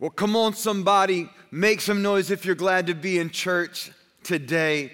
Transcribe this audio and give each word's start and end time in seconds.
Well, 0.00 0.08
come 0.08 0.34
on, 0.34 0.54
somebody, 0.54 1.28
make 1.50 1.82
some 1.82 2.00
noise 2.00 2.30
if 2.30 2.46
you're 2.46 2.54
glad 2.54 2.86
to 2.86 2.94
be 2.94 3.18
in 3.18 3.28
church 3.28 3.90
today. 4.22 4.92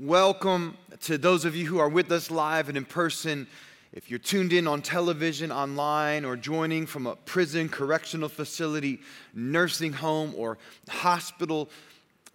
Welcome 0.00 0.76
to 1.02 1.16
those 1.16 1.44
of 1.44 1.54
you 1.54 1.66
who 1.66 1.78
are 1.78 1.88
with 1.88 2.10
us 2.10 2.28
live 2.28 2.68
and 2.68 2.76
in 2.76 2.86
person. 2.86 3.46
If 3.92 4.10
you're 4.10 4.18
tuned 4.18 4.52
in 4.52 4.66
on 4.66 4.82
television, 4.82 5.52
online, 5.52 6.24
or 6.24 6.34
joining 6.34 6.86
from 6.86 7.06
a 7.06 7.14
prison, 7.14 7.68
correctional 7.68 8.28
facility, 8.28 8.98
nursing 9.32 9.92
home, 9.92 10.34
or 10.36 10.58
hospital 10.88 11.70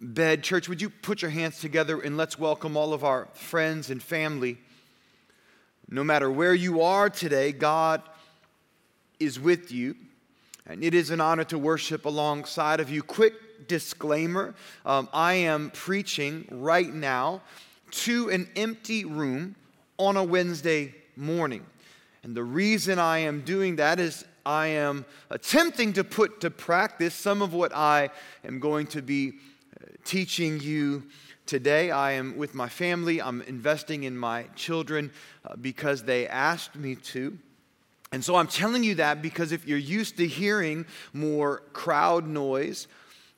bed, 0.00 0.42
church, 0.42 0.66
would 0.66 0.80
you 0.80 0.88
put 0.88 1.20
your 1.20 1.30
hands 1.30 1.60
together 1.60 2.00
and 2.00 2.16
let's 2.16 2.38
welcome 2.38 2.74
all 2.74 2.94
of 2.94 3.04
our 3.04 3.28
friends 3.34 3.90
and 3.90 4.02
family. 4.02 4.56
No 5.90 6.02
matter 6.02 6.30
where 6.30 6.54
you 6.54 6.80
are 6.80 7.10
today, 7.10 7.52
God 7.52 8.00
is 9.20 9.38
with 9.38 9.70
you. 9.70 9.94
And 10.68 10.82
it 10.82 10.94
is 10.94 11.10
an 11.10 11.20
honor 11.20 11.44
to 11.44 11.58
worship 11.58 12.04
alongside 12.04 12.80
of 12.80 12.90
you. 12.90 13.02
Quick 13.02 13.68
disclaimer 13.68 14.54
um, 14.84 15.08
I 15.12 15.34
am 15.34 15.70
preaching 15.70 16.46
right 16.50 16.92
now 16.92 17.42
to 17.90 18.28
an 18.30 18.48
empty 18.56 19.04
room 19.04 19.54
on 19.98 20.16
a 20.16 20.24
Wednesday 20.24 20.94
morning. 21.16 21.64
And 22.22 22.34
the 22.36 22.42
reason 22.42 22.98
I 22.98 23.18
am 23.18 23.42
doing 23.42 23.76
that 23.76 24.00
is 24.00 24.24
I 24.44 24.68
am 24.68 25.04
attempting 25.30 25.92
to 25.94 26.04
put 26.04 26.40
to 26.40 26.50
practice 26.50 27.14
some 27.14 27.42
of 27.42 27.54
what 27.54 27.74
I 27.74 28.10
am 28.44 28.60
going 28.60 28.86
to 28.88 29.02
be 29.02 29.34
uh, 29.80 29.86
teaching 30.04 30.60
you 30.60 31.04
today. 31.46 31.90
I 31.90 32.12
am 32.12 32.36
with 32.36 32.54
my 32.54 32.68
family, 32.68 33.22
I'm 33.22 33.42
investing 33.42 34.04
in 34.04 34.16
my 34.16 34.44
children 34.56 35.12
uh, 35.44 35.56
because 35.56 36.02
they 36.02 36.26
asked 36.26 36.74
me 36.74 36.96
to. 36.96 37.38
And 38.12 38.24
so 38.24 38.36
I'm 38.36 38.46
telling 38.46 38.84
you 38.84 38.94
that 38.96 39.20
because 39.20 39.52
if 39.52 39.66
you're 39.66 39.78
used 39.78 40.16
to 40.18 40.26
hearing 40.26 40.86
more 41.12 41.62
crowd 41.72 42.26
noise, 42.26 42.86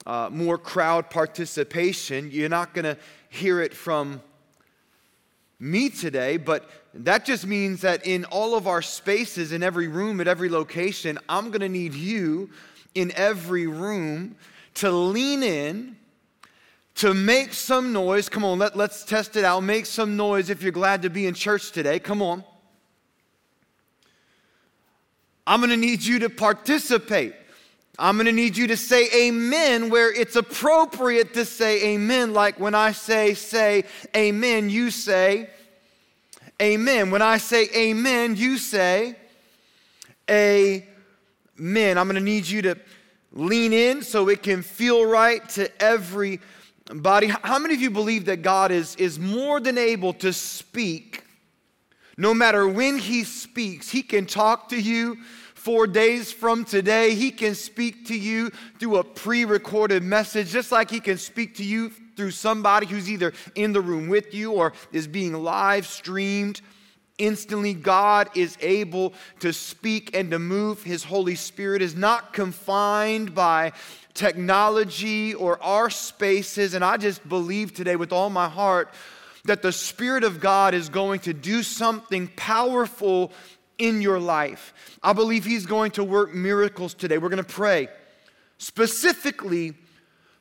uh, 0.07 0.29
more 0.31 0.59
crowd 0.59 1.11
participation, 1.11 2.31
you're 2.31 2.49
not 2.49 2.75
going 2.75 2.85
to 2.85 2.97
hear 3.31 3.61
it 3.61 3.75
from 3.75 4.23
me 5.61 5.89
today, 5.89 6.37
but 6.37 6.69
that 6.95 7.25
just 7.25 7.47
means 7.47 7.81
that 7.81 8.07
in 8.07 8.25
all 8.27 8.55
of 8.55 8.67
our 8.67 8.83
spaces, 8.83 9.53
in 9.53 9.63
every 9.63 9.89
room, 9.89 10.21
at 10.21 10.29
every 10.29 10.49
location, 10.49 11.19
I'm 11.29 11.51
going 11.51 11.61
to 11.61 11.69
need 11.69 11.95
you 11.95 12.51
in 12.95 13.13
every 13.17 13.67
room 13.67 14.37
to 14.75 14.91
lean 14.91 15.43
in, 15.43 15.97
to 16.97 17.15
make 17.15 17.53
some 17.53 17.93
noise. 17.93 18.29
Come 18.29 18.45
on, 18.45 18.59
let, 18.59 18.77
let's 18.77 19.05
test 19.05 19.37
it 19.37 19.45
out. 19.45 19.61
Make 19.61 19.87
some 19.87 20.17
noise 20.17 20.51
if 20.51 20.63
you're 20.63 20.73
glad 20.73 21.03
to 21.03 21.11
be 21.11 21.27
in 21.27 21.35
church 21.35 21.73
today. 21.73 21.99
Come 21.99 22.23
on. 22.23 22.45
I'm 25.49 25.63
to 25.63 25.79
need 25.79 26.05
you 26.05 26.19
to 26.19 26.29
participate. 26.29 27.35
I'm 27.99 28.19
to 28.19 28.31
need 28.33 28.59
you 28.59 28.67
to 28.67 28.77
say 28.77 29.09
amen 29.29 29.89
where 29.89 30.13
it's 30.15 30.37
appropriate 30.37 31.33
to 31.35 31.47
say 31.47 31.95
amen. 31.95 32.35
Like 32.35 32.61
when 32.61 32.75
I 32.75 32.93
say, 32.93 33.33
say 33.33 33.85
amen, 34.15 34.69
you 34.69 34.91
say 34.91 35.49
amen. 36.61 37.11
When 37.11 37.23
I 37.23 37.39
say 37.39 37.67
amen, 37.75 38.37
you 38.37 38.59
say 38.59 39.17
amen. 40.31 40.85
I'm 41.59 42.09
to 42.11 42.21
need 42.21 42.47
you 42.47 42.61
to 42.63 42.79
lean 43.33 43.73
in 43.73 44.03
so 44.03 44.29
it 44.29 44.43
can 44.43 44.61
feel 44.61 45.07
right 45.07 45.49
to 45.51 45.83
everybody. 45.83 47.29
How 47.29 47.59
many 47.59 47.73
of 47.73 47.81
you 47.81 47.91
believe 47.91 48.27
that 48.27 48.43
God 48.43 48.71
is, 48.71 48.97
is 48.97 49.19
more 49.19 49.61
than 49.61 49.79
able 49.79 50.13
to 50.15 50.31
speak? 50.35 51.25
No 52.19 52.35
matter 52.35 52.69
when 52.69 52.99
He 52.99 53.25
speaks, 53.25 53.89
He 53.89 54.03
can 54.03 54.27
talk 54.27 54.69
to 54.69 54.79
you 54.79 55.17
four 55.59 55.87
days 55.87 56.31
from 56.33 56.65
today, 56.65 57.15
He 57.15 57.31
can 57.31 57.55
speak 57.55 58.07
to 58.07 58.19
you 58.19 58.51
through 58.79 58.97
a 58.97 59.05
pre 59.05 59.45
recorded 59.45 60.03
message, 60.03 60.51
just 60.51 60.73
like 60.73 60.91
He 60.91 61.01
can 61.01 61.19
speak 61.19 61.57
to 61.57 61.65
you 61.65 61.91
through 62.17 62.31
somebody 62.31 62.87
who's 62.87 63.11
either 63.11 63.33
in 63.55 63.73
the 63.73 63.81
room 63.81 64.09
with 64.09 64.33
you 64.35 64.53
or 64.53 64.73
is 64.93 65.07
being 65.07 65.33
live 65.33 65.87
streamed. 65.87 66.61
Instantly, 67.19 67.75
God 67.75 68.31
is 68.37 68.57
able 68.61 69.13
to 69.41 69.53
speak 69.53 70.15
and 70.17 70.31
to 70.31 70.39
move. 70.39 70.85
His 70.85 71.03
Holy 71.03 71.35
Spirit 71.35 71.83
is 71.83 71.97
not 71.97 72.33
confined 72.33 73.35
by 73.35 73.73
technology 74.15 75.35
or 75.35 75.63
our 75.63 75.91
spaces. 75.91 76.75
And 76.75 76.85
I 76.85 76.97
just 76.97 77.29
believe 77.29 77.75
today 77.75 77.97
with 77.97 78.13
all 78.13 78.31
my 78.31 78.49
heart 78.49 78.95
that 79.45 79.63
the 79.63 79.73
Spirit 79.73 80.25
of 80.25 80.41
God 80.41 80.75
is 80.75 80.89
going 80.89 81.21
to 81.21 81.35
do 81.35 81.63
something 81.63 82.29
powerful 82.37 83.33
in 83.79 84.03
your 84.03 84.19
life. 84.19 84.75
I 85.03 85.13
believe 85.13 85.45
He's 85.45 85.67
going 85.67 85.93
to 85.93 86.05
work 86.05 86.35
miracles 86.35 86.95
today. 86.95 87.19
We're 87.19 87.29
going 87.29 87.45
to 87.45 87.53
pray 87.53 87.89
specifically 88.59 89.75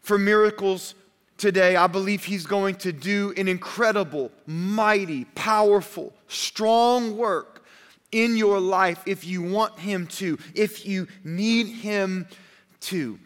for 0.02 0.18
miracles 0.18 0.96
today. 1.38 1.76
I 1.76 1.88
believe 1.88 2.24
He's 2.24 2.46
going 2.46 2.76
to 2.76 2.92
do 2.92 3.34
an 3.38 3.48
incredible, 3.48 4.32
mighty, 4.46 5.26
powerful, 5.36 6.14
strong 6.28 7.18
work 7.18 7.64
in 8.12 8.38
your 8.38 8.60
life 8.60 9.04
if 9.06 9.26
you 9.26 9.42
want 9.42 9.78
Him 9.80 10.08
to, 10.08 10.38
if 10.56 10.86
you 10.86 11.08
need 11.24 11.68
Him 11.68 12.28
to. 12.82 13.20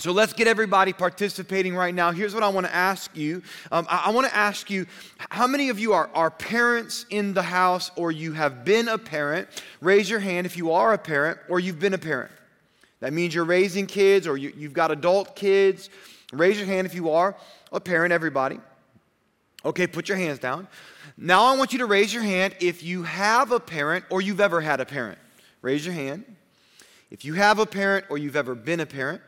So 0.00 0.12
let's 0.12 0.32
get 0.32 0.46
everybody 0.46 0.92
participating 0.92 1.74
right 1.74 1.94
now. 1.94 2.10
Here's 2.10 2.34
what 2.34 2.42
I 2.42 2.48
want 2.48 2.66
to 2.66 2.74
ask 2.74 3.16
you. 3.16 3.42
Um, 3.70 3.86
I, 3.88 4.04
I 4.06 4.10
want 4.10 4.26
to 4.26 4.34
ask 4.34 4.70
you 4.70 4.86
how 5.18 5.46
many 5.46 5.68
of 5.68 5.78
you 5.78 5.92
are, 5.92 6.10
are 6.14 6.30
parents 6.30 7.06
in 7.10 7.34
the 7.34 7.42
house 7.42 7.90
or 7.96 8.10
you 8.10 8.32
have 8.32 8.64
been 8.64 8.88
a 8.88 8.98
parent? 8.98 9.48
Raise 9.80 10.10
your 10.10 10.20
hand 10.20 10.46
if 10.46 10.56
you 10.56 10.72
are 10.72 10.92
a 10.92 10.98
parent 10.98 11.38
or 11.48 11.60
you've 11.60 11.78
been 11.78 11.94
a 11.94 11.98
parent. 11.98 12.32
That 13.00 13.12
means 13.12 13.34
you're 13.34 13.44
raising 13.44 13.86
kids 13.86 14.26
or 14.26 14.36
you, 14.36 14.52
you've 14.56 14.72
got 14.72 14.90
adult 14.90 15.36
kids. 15.36 15.90
Raise 16.32 16.58
your 16.58 16.66
hand 16.66 16.86
if 16.86 16.94
you 16.94 17.10
are 17.10 17.36
a 17.72 17.80
parent, 17.80 18.12
everybody. 18.12 18.58
Okay, 19.64 19.86
put 19.86 20.08
your 20.08 20.18
hands 20.18 20.38
down. 20.38 20.68
Now 21.16 21.44
I 21.44 21.56
want 21.56 21.72
you 21.72 21.78
to 21.80 21.86
raise 21.86 22.12
your 22.12 22.22
hand 22.22 22.54
if 22.60 22.82
you 22.82 23.02
have 23.04 23.52
a 23.52 23.60
parent 23.60 24.04
or 24.10 24.20
you've 24.20 24.40
ever 24.40 24.60
had 24.60 24.80
a 24.80 24.84
parent. 24.84 25.18
Raise 25.62 25.84
your 25.84 25.94
hand. 25.94 26.24
If 27.10 27.24
you 27.24 27.34
have 27.34 27.58
a 27.58 27.66
parent 27.66 28.06
or 28.10 28.18
you've 28.18 28.36
ever 28.36 28.54
been 28.54 28.80
a 28.80 28.86
parent. 28.86 29.22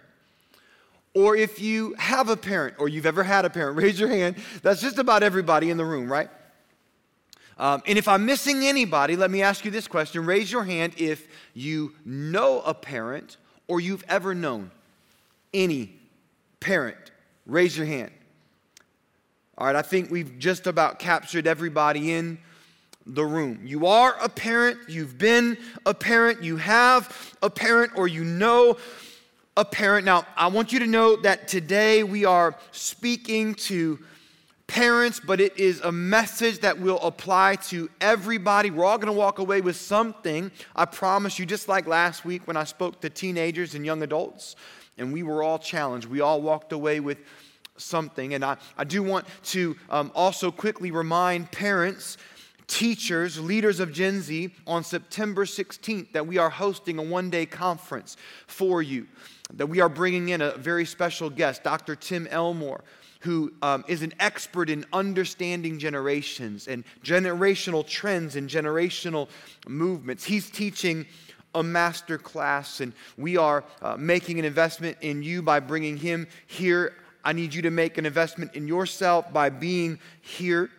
Or 1.15 1.37
if 1.37 1.61
you 1.61 1.95
have 1.99 2.29
a 2.29 2.37
parent 2.37 2.77
or 2.79 2.89
you've 2.89 3.07
ever 3.07 3.23
had 3.23 3.45
a 3.45 3.51
parent, 3.51 3.77
raise 3.83 3.99
your 3.99 4.09
hand. 4.09 4.37
That's 4.63 4.81
just 4.81 4.99
about 4.99 5.23
everybody 5.23 5.71
in 5.71 5.77
the 5.77 5.85
room, 5.85 6.11
right? 6.11 6.31
Um, 7.59 7.83
and 7.87 7.99
if 7.99 8.07
I'm 8.07 8.25
missing 8.25 8.65
anybody, 8.65 9.17
let 9.17 9.31
me 9.31 9.43
ask 9.43 9.65
you 9.65 9.71
this 9.71 9.89
question. 9.89 10.25
Raise 10.25 10.51
your 10.51 10.63
hand 10.63 10.93
if 10.97 11.27
you 11.55 11.93
know 12.05 12.61
a 12.61 12.73
parent 12.73 13.37
or 13.67 13.81
you've 13.81 14.05
ever 14.09 14.35
known 14.35 14.71
any 15.53 15.93
parent. 16.61 17.11
Raise 17.47 17.77
your 17.77 17.87
hand. 17.87 18.13
All 19.57 19.67
right, 19.67 19.75
I 19.75 19.83
think 19.83 20.11
we've 20.11 20.39
just 20.39 20.69
about 20.69 21.01
captured 21.01 21.49
everybody 21.49 22.13
in 22.13 22.39
the 23.05 23.25
room. 23.25 23.61
You 23.65 23.87
are 23.87 24.15
a 24.21 24.29
parent, 24.29 24.79
you've 24.89 25.19
been 25.19 25.59
a 25.85 25.95
parent, 25.95 26.45
you 26.45 26.59
have 26.59 27.35
a 27.43 27.51
parent, 27.51 27.93
or 27.97 28.07
you 28.07 28.23
know 28.23 28.77
a 29.59 29.65
parent. 29.65 30.05
Now, 30.05 30.25
I 30.37 30.47
want 30.47 30.73
you 30.73 30.79
to 30.79 30.87
know 30.87 31.17
that 31.17 31.49
today 31.49 32.05
we 32.05 32.25
are 32.25 32.55
speaking 32.71 33.55
to 33.55 33.99
parents, 34.69 35.19
but 35.19 35.41
it 35.41 35.59
is 35.59 35.81
a 35.81 35.91
message 35.91 36.61
that 36.61 36.79
will 36.79 37.01
apply 37.01 37.57
to 37.57 37.91
everybody. 38.01 38.71
We're 38.71 38.85
all 38.85 38.99
going 38.99 39.13
to 39.13 39.19
walk 39.19 39.41
away 39.41 39.61
with 39.61 39.75
something, 39.75 40.53
I 40.77 40.85
promise 40.85 41.41
you, 41.41 41.45
just 41.45 41.67
like 41.67 41.89
last 41.89 42.25
week 42.25 42.47
when 42.47 42.57
I 42.57 42.63
spoke 42.63 43.01
to 43.01 43.11
teenagers 43.11 43.75
and 43.75 43.85
young 43.85 44.05
adults, 44.05 44.55
and 44.97 45.13
we 45.13 45.25
were 45.25 45.43
all 45.43 45.59
challenged. 45.59 46.07
We 46.07 46.21
all 46.21 46.41
walked 46.41 46.71
away 46.71 47.01
with 47.01 47.19
something. 47.77 48.35
And 48.35 48.45
I, 48.45 48.59
I 48.77 48.85
do 48.85 49.03
want 49.03 49.27
to 49.47 49.77
um, 49.91 50.13
also 50.15 50.53
quickly 50.53 50.93
remind 50.93 51.51
parents 51.51 52.17
teachers, 52.69 53.41
leaders 53.41 53.81
of 53.81 53.93
Gen 53.93 54.21
Z, 54.21 54.55
on 54.67 54.85
September 54.85 55.47
16th 55.47 56.13
that 56.13 56.27
we 56.27 56.39
are 56.39 56.51
hosting 56.51 56.99
a 56.99 57.03
one 57.03 57.29
day 57.29 57.45
conference 57.45 58.17
for 58.47 58.83
you 58.83 59.09
that 59.55 59.67
we 59.67 59.81
are 59.81 59.89
bringing 59.89 60.29
in 60.29 60.43
a 60.43 60.53
very 60.53 60.85
special 60.85 61.31
guest, 61.31 61.65
Dr. 61.65 61.97
Tim 61.97 62.27
Elmore, 62.29 62.83
who 63.21 63.53
um, 63.63 63.85
is 63.89 64.03
an 64.03 64.13
expert 64.21 64.71
in 64.71 64.85
understanding 64.93 65.79
generations 65.79 66.69
and 66.69 66.85
generational 67.03 67.87
trends 67.87 68.37
and 68.37 68.49
generational 68.49 69.29
movements. 69.67 70.25
He's 70.25 70.51
teaching 70.51 71.07
a 71.55 71.63
master 71.63 72.19
class, 72.19 72.81
and 72.81 72.93
we 73.17 73.37
are 73.37 73.65
uh, 73.81 73.97
making 73.97 74.39
an 74.39 74.45
investment 74.45 74.99
in 75.01 75.23
you 75.23 75.43
by 75.43 75.61
bringing 75.61 75.97
him 75.97 76.29
here. 76.47 76.95
I 77.25 77.33
need 77.33 77.55
you 77.55 77.63
to 77.63 77.71
make 77.71 77.99
an 77.99 78.07
investment 78.07 78.55
in 78.55 78.69
yourself 78.69 79.33
by 79.33 79.51
being 79.51 79.99
here. 80.21 80.71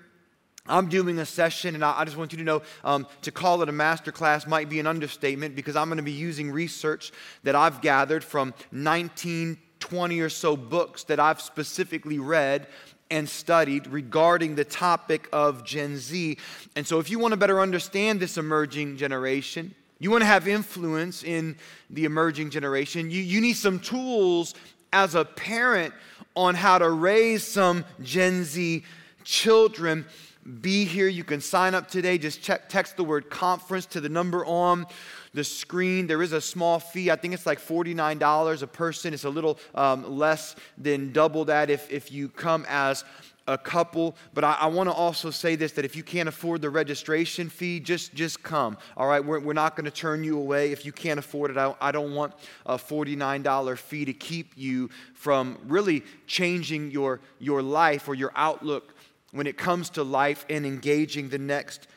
I'm 0.69 0.87
doing 0.87 1.17
a 1.19 1.25
session, 1.25 1.75
and 1.75 1.83
I, 1.83 2.05
just 2.05 2.15
want 2.15 2.31
you 2.31 2.37
to 2.37 2.43
know 2.43 2.61
um, 2.83 3.07
to 3.23 3.31
call 3.31 3.61
it 3.61 3.69
a 3.69 3.71
master 3.71 4.11
class 4.11 4.47
might 4.47 4.69
be 4.69 4.79
an 4.79 4.87
understatement 4.87 5.55
because 5.55 5.75
I'm 5.75 5.87
going 5.87 5.97
to 5.97 6.03
be 6.03 6.11
using 6.11 6.51
research 6.51 7.11
that 7.43 7.55
I've 7.55 7.81
gathered 7.81 8.23
from 8.23 8.53
19, 8.71 9.57
20 9.79 10.19
or 10.19 10.29
so 10.29 10.55
books 10.55 11.03
that 11.05 11.19
I've 11.19 11.41
specifically 11.41 12.19
read 12.19 12.67
and 13.11 13.27
studied 13.27 13.87
regarding 13.87 14.55
the 14.55 14.63
topic 14.63 15.27
of 15.33 15.65
Gen 15.65 15.97
Z. 15.97 16.37
And 16.75 16.85
so, 16.85 16.99
if 16.99 17.09
you 17.09 17.17
want 17.17 17.31
to 17.31 17.37
better 17.37 17.59
understand 17.59 18.19
this 18.19 18.37
emerging 18.37 18.97
generation, 18.97 19.73
You 20.01 20.11
want 20.11 20.21
to 20.21 20.27
have 20.27 20.47
influence 20.47 21.23
in 21.23 21.57
the 21.89 22.05
emerging 22.05 22.51
generation. 22.51 23.11
You, 23.11 23.21
you 23.21 23.41
need 23.41 23.57
some 23.57 23.79
tools 23.79 24.53
as 24.93 25.13
a 25.13 25.25
parent 25.25 25.93
on 26.35 26.55
how 26.55 26.77
to 26.77 26.89
raise 26.89 27.45
some 27.45 27.83
Gen 28.01 28.45
Z 28.45 28.83
children. 29.25 30.05
Be 30.49 30.85
here. 30.85 31.07
You 31.07 31.23
can 31.23 31.41
sign 31.41 31.75
up 31.75 31.89
today. 31.89 32.17
Just 32.17 32.41
check, 32.41 32.69
text 32.69 32.97
the 32.97 33.03
word 33.03 33.29
conference 33.29 33.85
to 33.87 34.01
the 34.01 34.09
number 34.09 34.45
on 34.45 34.87
the 35.33 35.43
screen. 35.43 36.07
There 36.07 36.23
is 36.23 36.33
a 36.33 36.41
small 36.41 36.79
fee. 36.79 37.11
I 37.11 37.15
think 37.17 37.33
it's 37.33 37.45
like 37.45 37.59
$49 37.59 38.61
a 38.61 38.67
person. 38.67 39.13
It's 39.13 39.25
a 39.25 39.29
little 39.29 39.59
um, 39.75 40.17
less 40.17 40.55
than 40.77 41.11
double 41.11 41.45
that 41.45 41.69
if, 41.69 41.91
if 41.91 42.11
you 42.11 42.29
come 42.29 42.65
as 42.67 43.03
a 43.47 43.57
couple. 43.57 44.15
But 44.33 44.43
I, 44.43 44.57
I 44.61 44.67
want 44.67 44.89
to 44.89 44.93
also 44.93 45.29
say 45.29 45.55
this 45.55 45.73
that 45.73 45.85
if 45.85 45.95
you 45.95 46.03
can't 46.03 46.29
afford 46.29 46.61
the 46.61 46.69
registration 46.69 47.49
fee, 47.49 47.79
just, 47.79 48.13
just 48.15 48.41
come. 48.41 48.77
All 48.97 49.07
right, 49.07 49.23
we're, 49.23 49.39
we're 49.39 49.53
not 49.53 49.75
going 49.75 49.85
to 49.85 49.91
turn 49.91 50.23
you 50.23 50.37
away 50.37 50.71
if 50.71 50.85
you 50.85 50.91
can't 50.91 51.19
afford 51.19 51.51
it. 51.51 51.57
I, 51.57 51.75
I 51.81 51.91
don't 51.91 52.15
want 52.15 52.33
a 52.65 52.77
$49 52.77 53.77
fee 53.77 54.05
to 54.05 54.13
keep 54.13 54.53
you 54.55 54.89
from 55.13 55.59
really 55.65 56.03
changing 56.27 56.91
your, 56.91 57.19
your 57.39 57.61
life 57.61 58.07
or 58.07 58.15
your 58.15 58.31
outlook 58.35 58.95
when 59.31 59.47
it 59.47 59.57
comes 59.57 59.89
to 59.91 60.03
life 60.03 60.45
and 60.49 60.65
engaging 60.65 61.29
the 61.29 61.37
next 61.37 61.87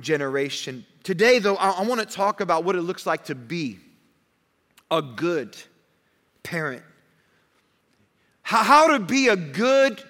generation. 0.00 0.84
Today, 1.02 1.38
though, 1.38 1.56
I, 1.56 1.70
I 1.70 1.82
want 1.82 2.00
to 2.00 2.06
talk 2.06 2.40
about 2.40 2.64
what 2.64 2.76
it 2.76 2.82
looks 2.82 3.06
like 3.06 3.24
to 3.24 3.34
be 3.34 3.78
a 4.90 5.02
good 5.02 5.56
parent. 6.42 6.82
How, 8.42 8.62
how 8.62 8.88
to 8.88 8.98
be 8.98 9.28
a 9.28 9.36
good 9.36 10.02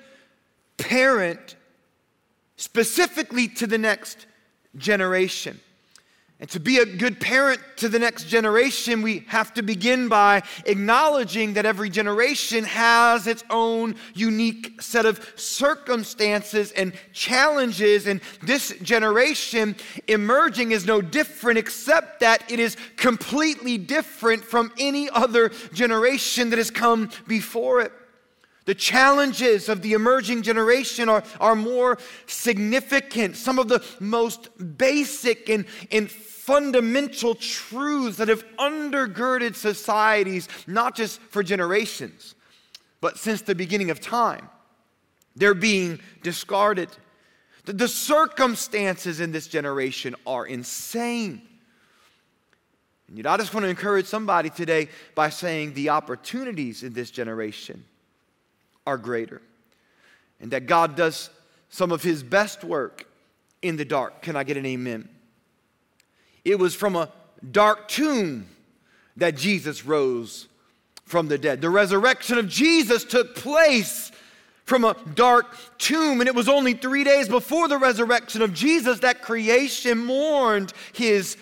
parent 0.77 1.57
specifically 2.57 3.49
to 3.49 3.67
the 3.67 3.79
next 3.79 4.27
generation. 4.77 5.61
And 6.41 6.49
to 6.51 6.61
be 6.61 6.79
a 6.79 6.87
good 6.87 7.19
parent 7.19 7.61
to 7.79 7.89
the 7.89 7.99
next 7.99 8.29
generation, 8.29 9.03
we 9.03 9.25
have 9.27 9.53
to 9.55 9.63
begin 9.63 10.09
by 10.09 10.43
acknowledging 10.67 11.55
that 11.55 11.67
every 11.67 11.91
generation 11.91 12.63
has 12.63 13.27
its 13.27 13.43
own 13.51 13.97
unique 14.15 14.81
set 14.81 15.05
of 15.05 15.33
circumstances 15.35 16.71
and 16.71 16.93
challenges. 17.13 18.07
And 18.07 18.21
this 18.41 18.73
generation 18.83 19.75
emerging 20.07 20.71
is 20.71 20.87
no 20.87 21.01
different, 21.01 21.59
except 21.59 22.21
that 22.21 22.49
it 22.49 22.61
is 22.61 22.77
completely 22.97 23.77
different 23.77 24.45
from 24.45 24.73
any 24.79 25.11
other 25.11 25.51
generation 25.73 26.51
that 26.51 26.59
has 26.59 26.71
come 26.71 27.11
before 27.27 27.81
it. 27.81 27.91
The 28.69 28.75
challenges 28.75 29.71
of 29.71 29.81
the 29.81 29.95
emerging 29.95 30.43
generation 30.43 31.09
are, 31.09 31.25
are 31.41 31.57
more 31.57 31.97
significant. 32.27 33.35
Some 33.35 33.59
of 33.59 33.69
the 33.69 33.83
most 33.99 34.51
basic 34.77 35.49
and, 35.49 35.65
and 35.91 36.11
fundamental 36.11 37.35
truths 37.35 38.19
that 38.19 38.29
have 38.29 38.45
undergirded 38.59 39.55
societies, 39.55 40.51
not 40.67 40.95
just 40.95 41.19
for 41.19 41.43
generations, 41.43 42.35
but 43.01 43.17
since 43.17 43.41
the 43.41 43.55
beginning 43.55 43.89
of 43.89 44.03
time. 44.03 44.51
They're 45.35 45.55
being 45.55 45.99
discarded. 46.23 46.91
The, 47.65 47.73
the 47.73 47.89
circumstances 47.89 49.21
in 49.21 49.33
this 49.33 49.47
generation 49.47 50.15
are 50.27 50.47
insane. 50.47 51.41
And 53.09 53.27
I 53.27 53.39
just 53.39 53.55
want 53.55 53.65
to 53.65 53.71
encourage 53.71 54.05
somebody 54.05 54.51
today 54.51 54.91
by 55.15 55.31
saying 55.31 55.73
the 55.73 55.89
opportunities 55.89 56.83
in 56.83 56.93
this 56.93 57.11
generation 57.11 57.83
are 58.89 58.97
greater. 58.97 59.43
And 60.41 60.51
that 60.53 60.67
God 60.67 60.97
does 60.97 61.29
some 61.69 61.93
of 61.93 62.03
his 62.03 62.23
best 62.23 62.65
work 62.65 63.07
in 63.61 63.77
the 63.77 63.85
dark. 63.85 64.23
Can 64.23 64.35
I 64.35 64.45
get 64.45 64.57
an 64.57 64.65
amen? 64.65 65.11
It 66.43 66.59
was 66.59 66.75
from 66.75 66.97
a 66.97 67.11
dark 67.51 67.89
tomb 67.89 68.49
that 69.19 69.37
Jesus 69.37 69.85
rose 69.85 70.49
from 71.05 71.29
the 71.29 71.37
dead. 71.37 71.61
The 71.61 71.69
resurrection 71.69 72.39
of 72.39 72.49
Jesus 72.49 73.05
took 73.05 73.35
place 73.35 74.11
from 74.65 74.85
a 74.85 74.97
dark 75.15 75.55
tomb, 75.77 76.21
and 76.21 76.29
it 76.29 76.35
was 76.35 76.49
only 76.49 76.73
three 76.73 77.05
days 77.05 77.29
before 77.29 77.69
the 77.69 77.77
resurrection 77.77 78.41
of 78.41 78.55
Jesus 78.55 79.01
that 79.01 79.21
creation 79.21 79.99
mourned 79.99 80.73
his 80.95 81.37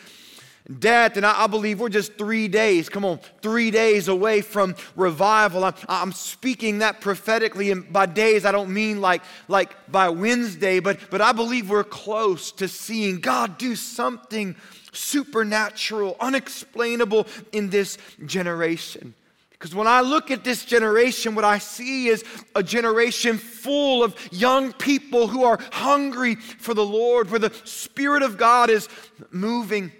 death. 0.78 1.16
And 1.16 1.24
I, 1.24 1.44
I, 1.44 1.46
believe 1.46 1.80
we're 1.80 1.88
just 1.88 2.18
three 2.18 2.48
days, 2.48 2.88
come 2.88 3.04
on, 3.04 3.20
three 3.42 3.70
days 3.70 4.08
away 4.08 4.40
from 4.40 4.74
revival. 4.96 5.64
I'm, 5.64 5.74
I'm 5.88 6.12
speaking 6.12 6.78
that 6.78 7.00
prophetically. 7.00 7.70
And 7.70 7.92
by 7.92 8.06
days, 8.06 8.44
I 8.44 8.52
don't 8.52 8.72
mean 8.72 9.00
like, 9.00 9.22
like 9.48 9.90
by 9.90 10.08
Wednesday, 10.08 10.80
but, 10.80 10.98
but 11.10 11.20
I 11.20 11.32
believe 11.32 11.70
we're 11.70 11.84
close 11.84 12.52
to 12.52 12.68
seeing 12.68 13.20
God 13.20 13.58
do 13.58 13.76
something 13.76 14.56
supernatural, 14.92 16.16
unexplainable 16.20 17.26
in 17.52 17.70
this 17.70 17.98
generation. 18.24 19.14
Because 19.50 19.74
when 19.74 19.86
I 19.86 20.02
look 20.02 20.30
at 20.30 20.44
this 20.44 20.66
generation, 20.66 21.34
what 21.34 21.44
I 21.44 21.58
see 21.58 22.08
is 22.08 22.24
a 22.54 22.62
generation 22.62 23.38
full 23.38 24.04
of 24.04 24.14
young 24.30 24.72
people 24.74 25.28
who 25.28 25.44
are 25.44 25.58
hungry 25.72 26.34
for 26.34 26.74
the 26.74 26.84
Lord, 26.84 27.30
where 27.30 27.40
the 27.40 27.52
Spirit 27.64 28.22
of 28.22 28.36
God 28.36 28.68
is 28.68 28.88
moving. 29.30 29.92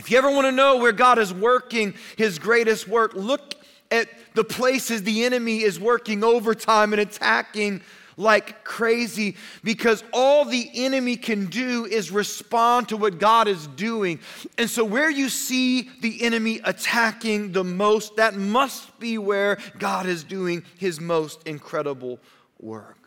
If 0.00 0.10
you 0.10 0.16
ever 0.16 0.30
want 0.30 0.46
to 0.46 0.52
know 0.52 0.78
where 0.78 0.92
God 0.92 1.18
is 1.18 1.30
working 1.30 1.92
his 2.16 2.38
greatest 2.38 2.88
work, 2.88 3.12
look 3.12 3.54
at 3.90 4.08
the 4.34 4.42
places 4.42 5.02
the 5.02 5.24
enemy 5.24 5.60
is 5.60 5.78
working 5.78 6.24
overtime 6.24 6.94
and 6.94 7.02
attacking 7.02 7.82
like 8.16 8.64
crazy 8.64 9.36
because 9.62 10.02
all 10.14 10.46
the 10.46 10.70
enemy 10.72 11.16
can 11.16 11.46
do 11.46 11.84
is 11.84 12.10
respond 12.10 12.88
to 12.88 12.96
what 12.96 13.18
God 13.18 13.46
is 13.46 13.66
doing. 13.66 14.20
And 14.56 14.70
so, 14.70 14.86
where 14.86 15.10
you 15.10 15.28
see 15.28 15.90
the 16.00 16.22
enemy 16.22 16.62
attacking 16.64 17.52
the 17.52 17.64
most, 17.64 18.16
that 18.16 18.34
must 18.34 18.98
be 19.00 19.18
where 19.18 19.58
God 19.78 20.06
is 20.06 20.24
doing 20.24 20.64
his 20.78 20.98
most 20.98 21.46
incredible 21.46 22.18
work. 22.58 22.99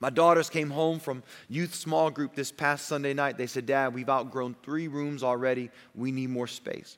My 0.00 0.08
daughters 0.08 0.48
came 0.48 0.70
home 0.70 0.98
from 0.98 1.22
youth 1.48 1.74
small 1.74 2.10
group 2.10 2.34
this 2.34 2.50
past 2.50 2.86
Sunday 2.86 3.12
night. 3.12 3.36
They 3.36 3.46
said, 3.46 3.66
Dad, 3.66 3.94
we've 3.94 4.08
outgrown 4.08 4.56
three 4.62 4.88
rooms 4.88 5.22
already. 5.22 5.70
We 5.94 6.10
need 6.10 6.30
more 6.30 6.46
space. 6.46 6.96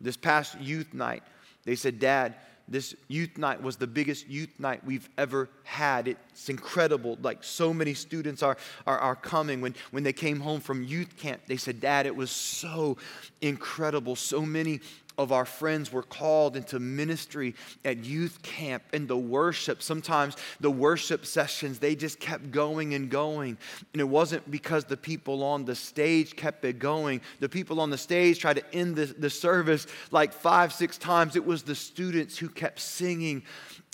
This 0.00 0.16
past 0.16 0.60
youth 0.60 0.94
night, 0.94 1.24
they 1.64 1.74
said, 1.74 1.98
Dad, 1.98 2.36
this 2.68 2.94
youth 3.08 3.38
night 3.38 3.60
was 3.60 3.76
the 3.76 3.86
biggest 3.86 4.28
youth 4.28 4.48
night 4.58 4.84
we've 4.84 5.08
ever 5.18 5.48
had. 5.64 6.08
It's 6.08 6.48
incredible. 6.48 7.18
Like 7.20 7.42
so 7.42 7.74
many 7.74 7.92
students 7.92 8.42
are, 8.42 8.56
are, 8.86 8.98
are 8.98 9.16
coming. 9.16 9.60
When, 9.60 9.74
when 9.90 10.04
they 10.04 10.12
came 10.12 10.40
home 10.40 10.60
from 10.60 10.84
youth 10.84 11.16
camp, 11.16 11.42
they 11.46 11.56
said, 11.56 11.80
Dad, 11.80 12.06
it 12.06 12.14
was 12.14 12.30
so 12.30 12.96
incredible. 13.40 14.14
So 14.14 14.42
many 14.42 14.80
of 15.22 15.32
our 15.32 15.44
friends 15.44 15.92
were 15.92 16.02
called 16.02 16.56
into 16.56 16.78
ministry 16.80 17.54
at 17.84 18.04
youth 18.04 18.42
camp 18.42 18.82
and 18.92 19.08
the 19.08 19.16
worship. 19.16 19.82
Sometimes 19.82 20.36
the 20.60 20.70
worship 20.70 21.24
sessions, 21.24 21.78
they 21.78 21.94
just 21.94 22.20
kept 22.20 22.50
going 22.50 22.94
and 22.94 23.10
going. 23.10 23.56
And 23.92 24.00
it 24.00 24.08
wasn't 24.08 24.50
because 24.50 24.84
the 24.84 24.96
people 24.96 25.42
on 25.42 25.64
the 25.64 25.74
stage 25.74 26.36
kept 26.36 26.64
it 26.64 26.78
going. 26.78 27.20
The 27.40 27.48
people 27.48 27.80
on 27.80 27.90
the 27.90 27.98
stage 27.98 28.38
tried 28.38 28.56
to 28.56 28.74
end 28.74 28.96
the, 28.96 29.06
the 29.06 29.30
service 29.30 29.86
like 30.10 30.32
five, 30.32 30.72
six 30.72 30.98
times. 30.98 31.36
It 31.36 31.44
was 31.44 31.62
the 31.62 31.74
students 31.74 32.36
who 32.36 32.48
kept 32.48 32.80
singing 32.80 33.42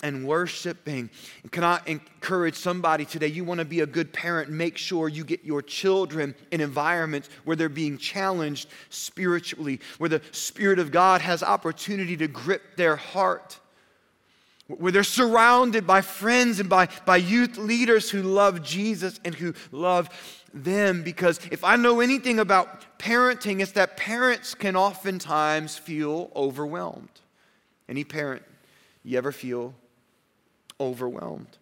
and 0.03 0.25
worshiping. 0.25 1.09
Can 1.51 1.63
I 1.63 1.81
encourage 1.85 2.55
somebody 2.55 3.05
today? 3.05 3.27
You 3.27 3.43
want 3.43 3.59
to 3.59 3.65
be 3.65 3.81
a 3.81 3.85
good 3.85 4.13
parent, 4.13 4.49
make 4.49 4.77
sure 4.77 5.09
you 5.09 5.23
get 5.23 5.43
your 5.43 5.61
children 5.61 6.35
in 6.51 6.61
environments 6.61 7.29
where 7.43 7.55
they're 7.55 7.69
being 7.69 7.97
challenged 7.97 8.69
spiritually, 8.89 9.79
where 9.97 10.09
the 10.09 10.21
Spirit 10.31 10.79
of 10.79 10.91
God 10.91 11.21
has 11.21 11.43
opportunity 11.43 12.15
to 12.17 12.27
grip 12.27 12.77
their 12.77 12.95
heart, 12.95 13.59
where 14.67 14.91
they're 14.91 15.03
surrounded 15.03 15.85
by 15.85 16.01
friends 16.01 16.59
and 16.59 16.69
by, 16.69 16.87
by 17.05 17.17
youth 17.17 17.57
leaders 17.57 18.09
who 18.09 18.21
love 18.21 18.63
Jesus 18.63 19.19
and 19.25 19.33
who 19.35 19.53
love 19.71 20.09
them. 20.53 21.03
Because 21.03 21.39
if 21.51 21.63
I 21.63 21.75
know 21.75 21.99
anything 21.99 22.39
about 22.39 22.99
parenting, 22.99 23.61
it's 23.61 23.71
that 23.73 23.97
parents 23.97 24.53
can 24.53 24.75
oftentimes 24.75 25.77
feel 25.77 26.31
overwhelmed. 26.35 27.09
Any 27.87 28.03
parent, 28.03 28.43
you 29.03 29.17
ever 29.17 29.31
feel 29.31 29.73
overwhelmed. 30.79 31.57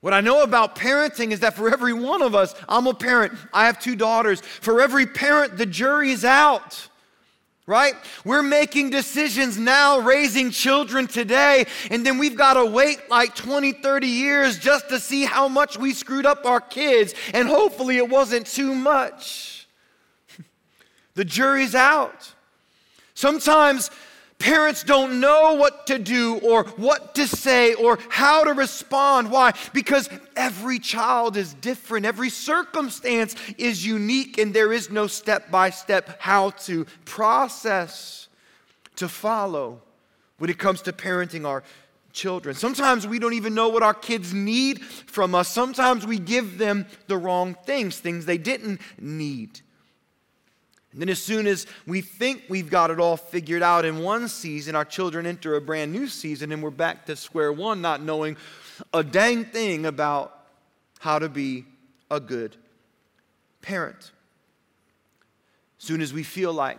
What 0.00 0.12
I 0.12 0.20
know 0.20 0.42
about 0.42 0.76
parenting 0.76 1.30
is 1.30 1.40
that 1.40 1.54
for 1.54 1.72
every 1.72 1.94
one 1.94 2.20
of 2.20 2.34
us, 2.34 2.54
I'm 2.68 2.86
a 2.86 2.94
parent, 2.94 3.32
I 3.52 3.66
have 3.66 3.80
two 3.80 3.96
daughters. 3.96 4.40
For 4.40 4.80
every 4.82 5.06
parent, 5.06 5.56
the 5.56 5.66
jury's 5.66 6.24
out 6.24 6.88
right? 7.66 7.94
We're 8.24 8.42
making 8.42 8.90
decisions 8.90 9.56
now, 9.58 10.00
raising 10.00 10.50
children 10.50 11.06
today, 11.06 11.66
and 11.90 12.04
then 12.04 12.18
we've 12.18 12.36
got 12.36 12.54
to 12.54 12.66
wait 12.66 12.98
like 13.08 13.34
20, 13.34 13.72
30 13.72 14.06
years 14.06 14.58
just 14.58 14.88
to 14.90 15.00
see 15.00 15.24
how 15.24 15.48
much 15.48 15.78
we 15.78 15.94
screwed 15.94 16.26
up 16.26 16.44
our 16.44 16.60
kids, 16.60 17.14
and 17.32 17.48
hopefully 17.48 17.96
it 17.96 18.08
wasn't 18.08 18.46
too 18.46 18.74
much. 18.74 19.66
the 21.14 21.24
jury's 21.24 21.74
out. 21.74 22.32
Sometimes 23.14 23.90
Parents 24.38 24.84
don't 24.84 25.20
know 25.20 25.54
what 25.54 25.86
to 25.86 25.98
do 25.98 26.38
or 26.38 26.64
what 26.76 27.14
to 27.14 27.26
say 27.26 27.74
or 27.74 27.98
how 28.10 28.44
to 28.44 28.52
respond. 28.52 29.30
Why? 29.30 29.52
Because 29.72 30.08
every 30.36 30.78
child 30.78 31.36
is 31.36 31.54
different, 31.54 32.04
every 32.04 32.28
circumstance 32.28 33.34
is 33.56 33.86
unique, 33.86 34.36
and 34.38 34.52
there 34.52 34.72
is 34.72 34.90
no 34.90 35.06
step 35.06 35.50
by 35.50 35.70
step 35.70 36.20
how 36.20 36.50
to 36.50 36.84
process, 37.04 38.28
to 38.96 39.08
follow 39.08 39.80
when 40.38 40.50
it 40.50 40.58
comes 40.58 40.82
to 40.82 40.92
parenting 40.92 41.46
our 41.46 41.62
children. 42.12 42.54
Sometimes 42.54 43.06
we 43.06 43.18
don't 43.18 43.34
even 43.34 43.54
know 43.54 43.68
what 43.68 43.82
our 43.82 43.94
kids 43.94 44.32
need 44.32 44.84
from 44.84 45.34
us. 45.34 45.48
Sometimes 45.48 46.06
we 46.06 46.18
give 46.18 46.58
them 46.58 46.86
the 47.08 47.16
wrong 47.16 47.56
things, 47.64 47.98
things 47.98 48.24
they 48.26 48.38
didn't 48.38 48.80
need. 49.00 49.60
Then, 50.96 51.08
as 51.08 51.20
soon 51.20 51.48
as 51.48 51.66
we 51.86 52.00
think 52.00 52.44
we've 52.48 52.70
got 52.70 52.90
it 52.90 53.00
all 53.00 53.16
figured 53.16 53.62
out 53.62 53.84
in 53.84 53.98
one 53.98 54.28
season, 54.28 54.76
our 54.76 54.84
children 54.84 55.26
enter 55.26 55.56
a 55.56 55.60
brand 55.60 55.92
new 55.92 56.06
season 56.06 56.52
and 56.52 56.62
we're 56.62 56.70
back 56.70 57.06
to 57.06 57.16
square 57.16 57.52
one, 57.52 57.80
not 57.80 58.00
knowing 58.00 58.36
a 58.92 59.02
dang 59.02 59.44
thing 59.44 59.86
about 59.86 60.38
how 61.00 61.18
to 61.18 61.28
be 61.28 61.64
a 62.10 62.20
good 62.20 62.56
parent. 63.60 64.12
As 65.80 65.84
soon 65.84 66.00
as 66.00 66.12
we 66.12 66.22
feel 66.22 66.52
like 66.52 66.78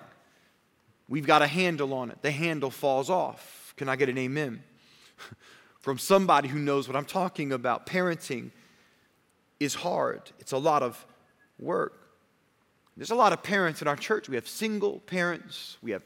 we've 1.10 1.28
got 1.28 1.42
a 1.42 1.48
handle 1.48 1.94
on 1.94 2.10
it, 2.10 2.22
the 2.22 2.32
handle 2.32 2.72
falls 2.72 3.10
off. 3.10 3.74
Can 3.76 3.90
I 3.90 3.98
get 3.98 4.08
an 4.08 4.18
amen? 4.18 4.64
From 5.82 5.98
somebody 5.98 6.48
who 6.48 6.60
knows 6.60 6.88
what 6.88 6.96
I'm 6.96 7.06
talking 7.06 7.52
about. 7.52 7.86
Parenting 7.86 8.52
is 9.60 9.76
hard, 9.76 10.22
it's 10.40 10.54
a 10.54 10.58
lot 10.58 10.84
of 10.84 11.06
work. 11.60 12.05
There's 12.98 13.12
a 13.12 13.16
lot 13.16 13.34
of 13.34 13.44
parents 13.44 13.82
in 13.82 13.88
our 13.88 13.96
church. 13.96 14.30
We 14.30 14.36
have 14.36 14.48
single 14.48 15.00
parents, 15.00 15.78
we 15.82 15.92
have, 15.92 16.04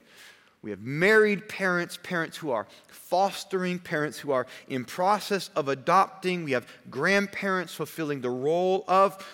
we 0.62 0.72
have 0.72 0.82
married 0.82 1.48
parents, 1.48 1.98
parents 2.02 2.36
who 2.36 2.52
are 2.52 2.68
fostering, 2.88 3.80
parents 3.80 4.18
who 4.18 4.32
are 4.32 4.48
in 4.68 4.86
process 4.86 5.50
of 5.56 5.68
adopting. 5.68 6.44
We 6.44 6.52
have 6.52 6.68
grandparents 6.90 7.74
fulfilling 7.74 8.22
the 8.22 8.30
role 8.30 8.84
of 8.88 9.26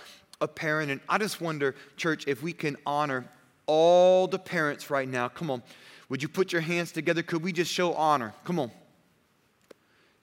a 0.42 0.48
parent. 0.48 0.92
And 0.92 1.00
I 1.08 1.18
just 1.18 1.42
wonder, 1.42 1.76
church, 1.98 2.28
if 2.28 2.44
we 2.44 2.54
can 2.54 2.76
honor 2.86 3.26
all 3.66 4.28
the 4.28 4.40
parents 4.40 4.90
right 4.90 5.08
now. 5.08 5.28
Come 5.30 5.50
on. 5.50 5.64
Would 6.10 6.22
you 6.22 6.30
put 6.30 6.52
your 6.52 6.62
hands 6.62 6.92
together? 6.92 7.24
Could 7.24 7.42
we 7.42 7.52
just 7.52 7.72
show 7.72 7.94
honor? 7.94 8.34
Come 8.44 8.60
on. 8.60 8.72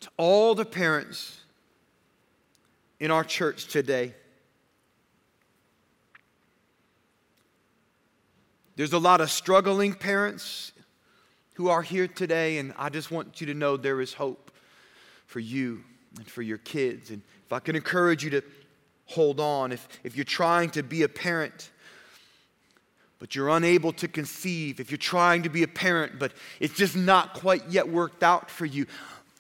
To 0.01 0.11
all 0.17 0.55
the 0.55 0.65
parents 0.65 1.41
in 3.01 3.11
our 3.11 3.25
church 3.25 3.67
today. 3.67 4.15
There's 8.77 8.93
a 8.93 8.99
lot 8.99 9.21
of 9.21 9.31
struggling 9.31 9.95
parents 9.95 10.73
who 11.55 11.69
are 11.69 11.83
here 11.83 12.09
today, 12.09 12.59
and 12.59 12.73
I 12.79 12.89
just 12.89 13.11
want 13.11 13.41
you 13.41 13.47
to 13.49 13.55
know 13.55 13.77
there 13.77 14.01
is 14.01 14.15
hope 14.15 14.51
for 15.27 15.41
you 15.41 15.85
and 16.17 16.27
for 16.27 16.43
your 16.43 16.59
kids. 16.59 17.11
And 17.11 17.23
if 17.47 17.53
I 17.53 17.59
can 17.59 17.77
encourage 17.77 18.25
you 18.25 18.31
to 18.31 18.43
hold 19.07 19.41
on, 19.41 19.73
if, 19.73 19.87
if 20.05 20.17
you're 20.17 20.25
trying 20.25 20.71
to 20.71 20.83
be 20.83 21.03
a 21.03 21.09
parent, 21.09 21.71
but 23.19 23.35
you're 23.35 23.51
unable 23.51 23.93
to 23.93 24.09
conceive, 24.09 24.81
if 24.81 24.91
you're 24.91 24.99
trying 24.99 25.43
to 25.43 25.51
be 25.51 25.63
a 25.63 25.69
parent, 25.69 26.19
but 26.19 26.33
it's 26.59 26.75
just 26.75 26.97
not 26.97 27.35
quite 27.35 27.69
yet 27.69 27.89
worked 27.89 28.23
out 28.23 28.51
for 28.51 28.65
you, 28.65 28.87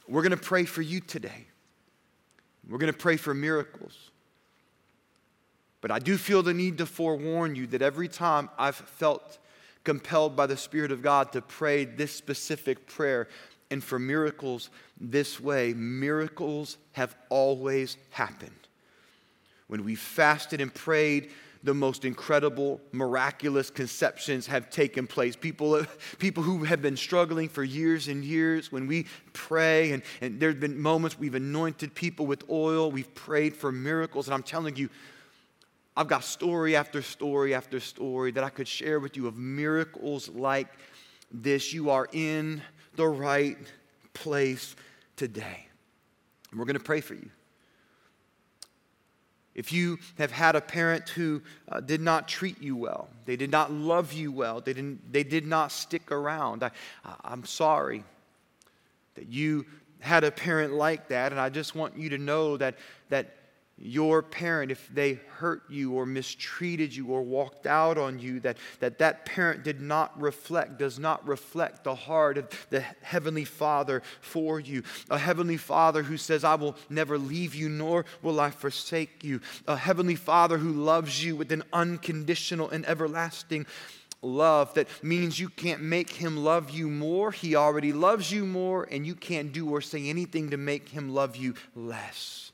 we're 0.06 0.22
to 0.32 0.36
pray 0.36 0.66
for 0.66 0.82
you 0.82 1.00
today. 1.00 1.46
We're 2.68 2.78
to 2.92 2.98
pray 2.98 3.16
for 3.16 3.32
miracles. 3.32 4.12
But 5.82 5.90
I 5.90 5.98
do 5.98 6.16
feel 6.16 6.42
the 6.42 6.54
need 6.54 6.78
to 6.78 6.86
forewarn 6.86 7.54
you 7.54 7.66
that 7.66 7.82
every 7.82 8.08
time 8.08 8.48
I've 8.56 8.76
felt 8.76 9.38
compelled 9.84 10.34
by 10.34 10.46
the 10.46 10.56
Spirit 10.56 10.92
of 10.92 11.02
God 11.02 11.32
to 11.32 11.42
pray 11.42 11.84
this 11.84 12.12
specific 12.12 12.86
prayer 12.86 13.28
and 13.70 13.82
for 13.82 13.98
miracles 13.98 14.70
this 15.00 15.40
way, 15.40 15.74
miracles 15.74 16.78
have 16.92 17.16
always 17.30 17.96
happened. 18.10 18.50
When 19.66 19.84
we 19.84 19.94
fasted 19.94 20.60
and 20.60 20.72
prayed, 20.72 21.30
the 21.64 21.74
most 21.74 22.04
incredible, 22.04 22.80
miraculous 22.92 23.70
conceptions 23.70 24.46
have 24.48 24.68
taken 24.68 25.06
place. 25.06 25.36
People, 25.36 25.84
people 26.18 26.42
who 26.42 26.64
have 26.64 26.82
been 26.82 26.96
struggling 26.96 27.48
for 27.48 27.64
years 27.64 28.08
and 28.08 28.24
years, 28.24 28.70
when 28.70 28.86
we 28.86 29.06
pray, 29.32 29.92
and, 29.92 30.02
and 30.20 30.38
there 30.38 30.50
have 30.50 30.60
been 30.60 30.80
moments 30.80 31.18
we've 31.18 31.34
anointed 31.34 31.94
people 31.94 32.26
with 32.26 32.44
oil, 32.50 32.90
we've 32.90 33.14
prayed 33.14 33.56
for 33.56 33.72
miracles, 33.72 34.26
and 34.26 34.34
I'm 34.34 34.42
telling 34.42 34.76
you, 34.76 34.90
I've 35.96 36.08
got 36.08 36.25
story 36.25 36.75
after 36.75 37.02
story 37.02 37.54
after 37.54 37.78
story 37.78 38.30
that 38.32 38.44
I 38.44 38.49
could 38.49 38.68
share 38.68 38.99
with 38.99 39.16
you 39.16 39.26
of 39.26 39.37
miracles 39.37 40.28
like 40.28 40.68
this. 41.30 41.72
You 41.72 41.90
are 41.90 42.08
in 42.12 42.62
the 42.96 43.06
right 43.06 43.58
place 44.14 44.75
today. 45.16 45.66
And 46.50 46.58
we're 46.58 46.66
going 46.66 46.78
to 46.78 46.84
pray 46.84 47.00
for 47.00 47.14
you. 47.14 47.28
If 49.54 49.70
you 49.70 49.99
have 50.16 50.32
had 50.32 50.56
a 50.56 50.62
parent 50.62 51.11
who 51.11 51.42
uh, 51.68 51.80
did 51.80 52.00
not 52.00 52.26
treat 52.26 52.62
you 52.62 52.75
well, 52.75 53.08
they 53.26 53.37
did 53.37 53.50
not 53.50 53.70
love 53.70 54.14
you 54.14 54.32
well, 54.32 54.62
they, 54.62 54.72
didn't, 54.72 55.12
they 55.12 55.25
did 55.25 55.46
not 55.46 55.70
stick 55.72 56.11
around, 56.11 56.62
I, 56.62 56.70
I'm 57.22 57.44
sorry 57.44 58.02
that 59.14 59.28
you 59.28 59.66
had 60.00 60.25
a 60.25 60.30
parent 60.30 60.72
like 60.72 61.08
that. 61.08 61.32
And 61.32 61.40
I 61.40 61.50
just 61.50 61.75
want 61.75 61.99
you 61.99 62.08
to 62.11 62.18
know 62.18 62.56
that, 62.56 62.76
that 63.11 63.37
your 63.82 64.22
parent, 64.22 64.70
if 64.70 64.88
they 64.94 65.14
hurt 65.36 65.62
you 65.68 65.92
or 65.92 66.06
mistreated 66.06 66.94
you 66.94 67.08
or 67.08 67.22
walked 67.22 67.66
out 67.66 67.98
on 67.98 68.20
you, 68.20 68.38
that, 68.40 68.56
that 68.78 68.98
that 68.98 69.26
parent 69.26 69.64
did 69.64 69.80
not 69.80 70.18
reflect, 70.20 70.78
does 70.78 71.00
not 71.00 71.26
reflect 71.26 71.82
the 71.82 71.94
heart 71.94 72.38
of 72.38 72.66
the 72.70 72.80
Heavenly 73.02 73.44
Father 73.44 74.02
for 74.20 74.60
you. 74.60 74.84
A 75.10 75.18
Heavenly 75.18 75.56
Father 75.56 76.04
who 76.04 76.16
says, 76.16 76.44
I 76.44 76.54
will 76.54 76.76
never 76.88 77.18
leave 77.18 77.56
you, 77.56 77.68
nor 77.68 78.04
will 78.22 78.38
I 78.38 78.50
forsake 78.50 79.24
you. 79.24 79.40
A 79.66 79.76
Heavenly 79.76 80.16
Father 80.16 80.58
who 80.58 80.72
loves 80.72 81.24
you 81.24 81.34
with 81.34 81.50
an 81.50 81.64
unconditional 81.72 82.70
and 82.70 82.86
everlasting 82.86 83.66
love 84.22 84.72
that 84.74 84.86
means 85.02 85.40
you 85.40 85.48
can't 85.48 85.82
make 85.82 86.10
him 86.10 86.36
love 86.36 86.70
you 86.70 86.88
more. 86.88 87.32
He 87.32 87.56
already 87.56 87.92
loves 87.92 88.30
you 88.30 88.46
more, 88.46 88.84
and 88.88 89.04
you 89.04 89.16
can't 89.16 89.52
do 89.52 89.68
or 89.68 89.80
say 89.80 90.08
anything 90.08 90.50
to 90.50 90.56
make 90.56 90.90
him 90.90 91.12
love 91.12 91.34
you 91.34 91.54
less. 91.74 92.51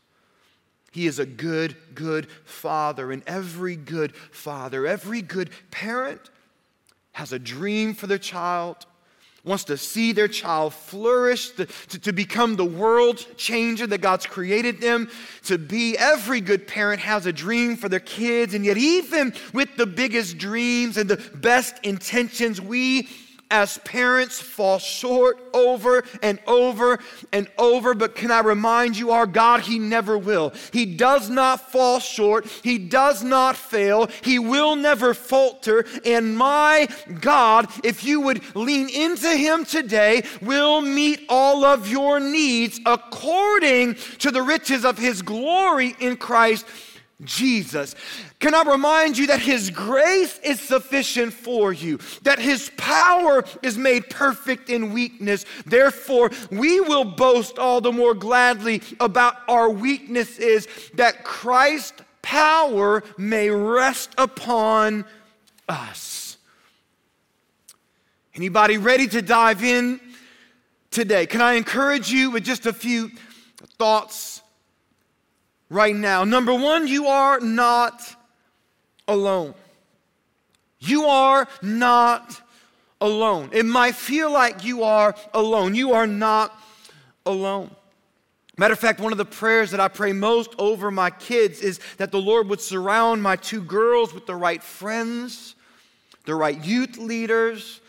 He 0.91 1.07
is 1.07 1.19
a 1.19 1.27
good, 1.27 1.77
good 1.95 2.29
father. 2.45 3.13
And 3.13 3.23
every 3.27 3.77
good 3.77 4.15
father, 4.17 4.87
every 4.87 5.23
good 5.23 5.51
parent 5.71 6.31
has 7.13 7.33
a 7.33 7.39
dream 7.39 7.95
for 7.95 8.07
their 8.07 8.19
child, 8.19 8.87
wants 9.45 9.65
to 9.65 9.77
see 9.77 10.13
their 10.13 10.29
child 10.29 10.73
flourish, 10.73 11.51
to, 11.51 11.67
to, 11.67 11.99
to, 11.99 12.13
become 12.13 12.57
the 12.57 12.65
world 12.65 13.25
changer 13.37 13.87
that 13.87 14.01
God's 14.01 14.27
created 14.27 14.81
them 14.81 15.11
to 15.45 15.59
be. 15.59 15.97
Every 15.99 16.41
good 16.41 16.67
parent 16.67 17.01
has 17.01 17.27
a 17.27 17.33
dream 17.33 17.77
for 17.77 17.89
their 17.89 18.01
kids. 18.01 18.55
And 18.55 18.65
yet, 18.65 18.77
even 18.77 19.35
with 19.53 19.77
the 19.77 19.87
biggest 19.87 20.39
dreams 20.39 20.97
and 20.97 21.11
the 21.11 21.17
best 21.37 21.77
intentions, 21.83 22.61
we 22.61 23.09
as 23.51 23.79
parents 23.79 24.41
fall 24.41 24.79
short 24.79 25.39
over 25.55 26.05
and 26.23 26.39
over 26.47 26.99
and 27.33 27.49
over. 27.57 27.95
But 27.95 28.15
can 28.15 28.31
I 28.31 28.41
remind 28.41 28.97
you, 28.97 29.11
our 29.11 29.27
God, 29.27 29.61
He 29.61 29.79
never 29.79 30.19
will. 30.19 30.53
He 30.73 30.85
does 30.97 31.31
not 31.31 31.73
fall 31.73 31.99
short, 31.99 32.47
He 32.63 32.79
does 32.79 33.23
not 33.23 33.57
fail, 33.57 34.09
He 34.23 34.39
will 34.39 34.77
never 34.77 35.15
falter. 35.15 35.85
And 36.05 36.37
my 36.37 36.89
God, 37.21 37.69
if 37.85 38.05
you 38.05 38.21
would 38.21 38.43
lean 38.55 38.89
into 38.89 39.35
Him 39.35 39.65
today, 39.65 40.25
will 40.43 40.81
meet 40.81 41.25
all 41.29 41.65
of 41.65 41.89
your 41.89 42.21
needs 42.21 42.81
according 42.85 43.95
to 44.19 44.31
the 44.31 44.43
riches 44.43 44.85
of 44.85 44.99
His 44.99 45.23
glory 45.23 45.97
in 46.01 46.17
Christ 46.17 46.67
Jesus. 47.25 47.97
Can 48.39 48.55
I 48.55 48.63
remind 48.63 49.19
you 49.19 49.27
that 49.29 49.41
His 49.41 49.71
grace 49.71 50.39
is 50.45 50.61
sufficient 50.61 51.33
for 51.33 51.73
you, 51.73 51.99
that 52.23 52.39
His 52.39 52.71
power 52.77 53.45
is 53.63 53.77
made 53.77 54.09
perfect 54.09 54.71
in 54.71 54.93
weakness. 54.93 55.45
Therefore, 55.67 56.31
we 56.51 56.81
will 56.81 57.05
boast 57.05 57.59
all 57.59 57.81
the 57.81 57.91
more 57.91 58.15
gladly 58.15 58.83
about 59.01 59.37
our 59.49 59.69
weaknesses, 59.69 60.69
that 60.95 61.25
Christ's 61.25 62.03
power 62.23 63.03
may 63.17 63.51
rest 63.51 64.11
upon 64.17 65.05
us. 65.69 66.37
Anybody 68.35 68.79
ready 68.79 69.09
to 69.09 69.23
dive 69.23 69.65
in 69.65 70.01
today? 70.93 71.27
Can 71.27 71.41
I 71.41 71.55
encourage 71.55 72.13
you 72.13 72.31
with 72.31 72.45
just 72.45 72.67
a 72.67 72.73
few 72.73 73.11
thoughts? 73.79 74.43
Right 75.69 75.95
now. 75.95 76.25
Number 76.25 76.55
one, 76.55 76.87
you 76.87 77.07
are 77.07 77.41
not 77.41 78.17
alone. 79.07 79.55
You 80.79 81.07
are 81.07 81.49
not 81.63 82.41
alone. 83.01 83.51
It 83.53 83.67
might 83.67 83.95
feel 83.95 84.31
like 84.31 84.65
you 84.65 84.85
are 84.85 85.15
alone. 85.35 85.75
You 85.75 85.93
are 85.93 86.07
not 86.07 86.59
alone. 87.27 87.71
Matter 88.57 88.73
of 88.73 88.81
fact, 88.81 88.99
one 88.99 89.13
of 89.13 89.19
the 89.19 89.25
prayers 89.25 89.71
that 89.71 89.81
I 89.81 89.87
pray 89.87 90.13
most 90.13 90.55
over 90.59 90.91
my 90.91 91.11
kids 91.11 91.61
is 91.61 91.79
that 91.99 92.11
the 92.11 92.21
Lord 92.21 92.49
would 92.49 92.61
surround 92.61 93.23
my 93.23 93.37
two 93.37 93.63
girls 93.63 94.13
with 94.13 94.27
the 94.27 94.35
right 94.35 94.63
friends, 94.63 95.55
the 96.27 96.35
right 96.35 96.63
youth 96.65 96.99
leaders, 96.99 97.81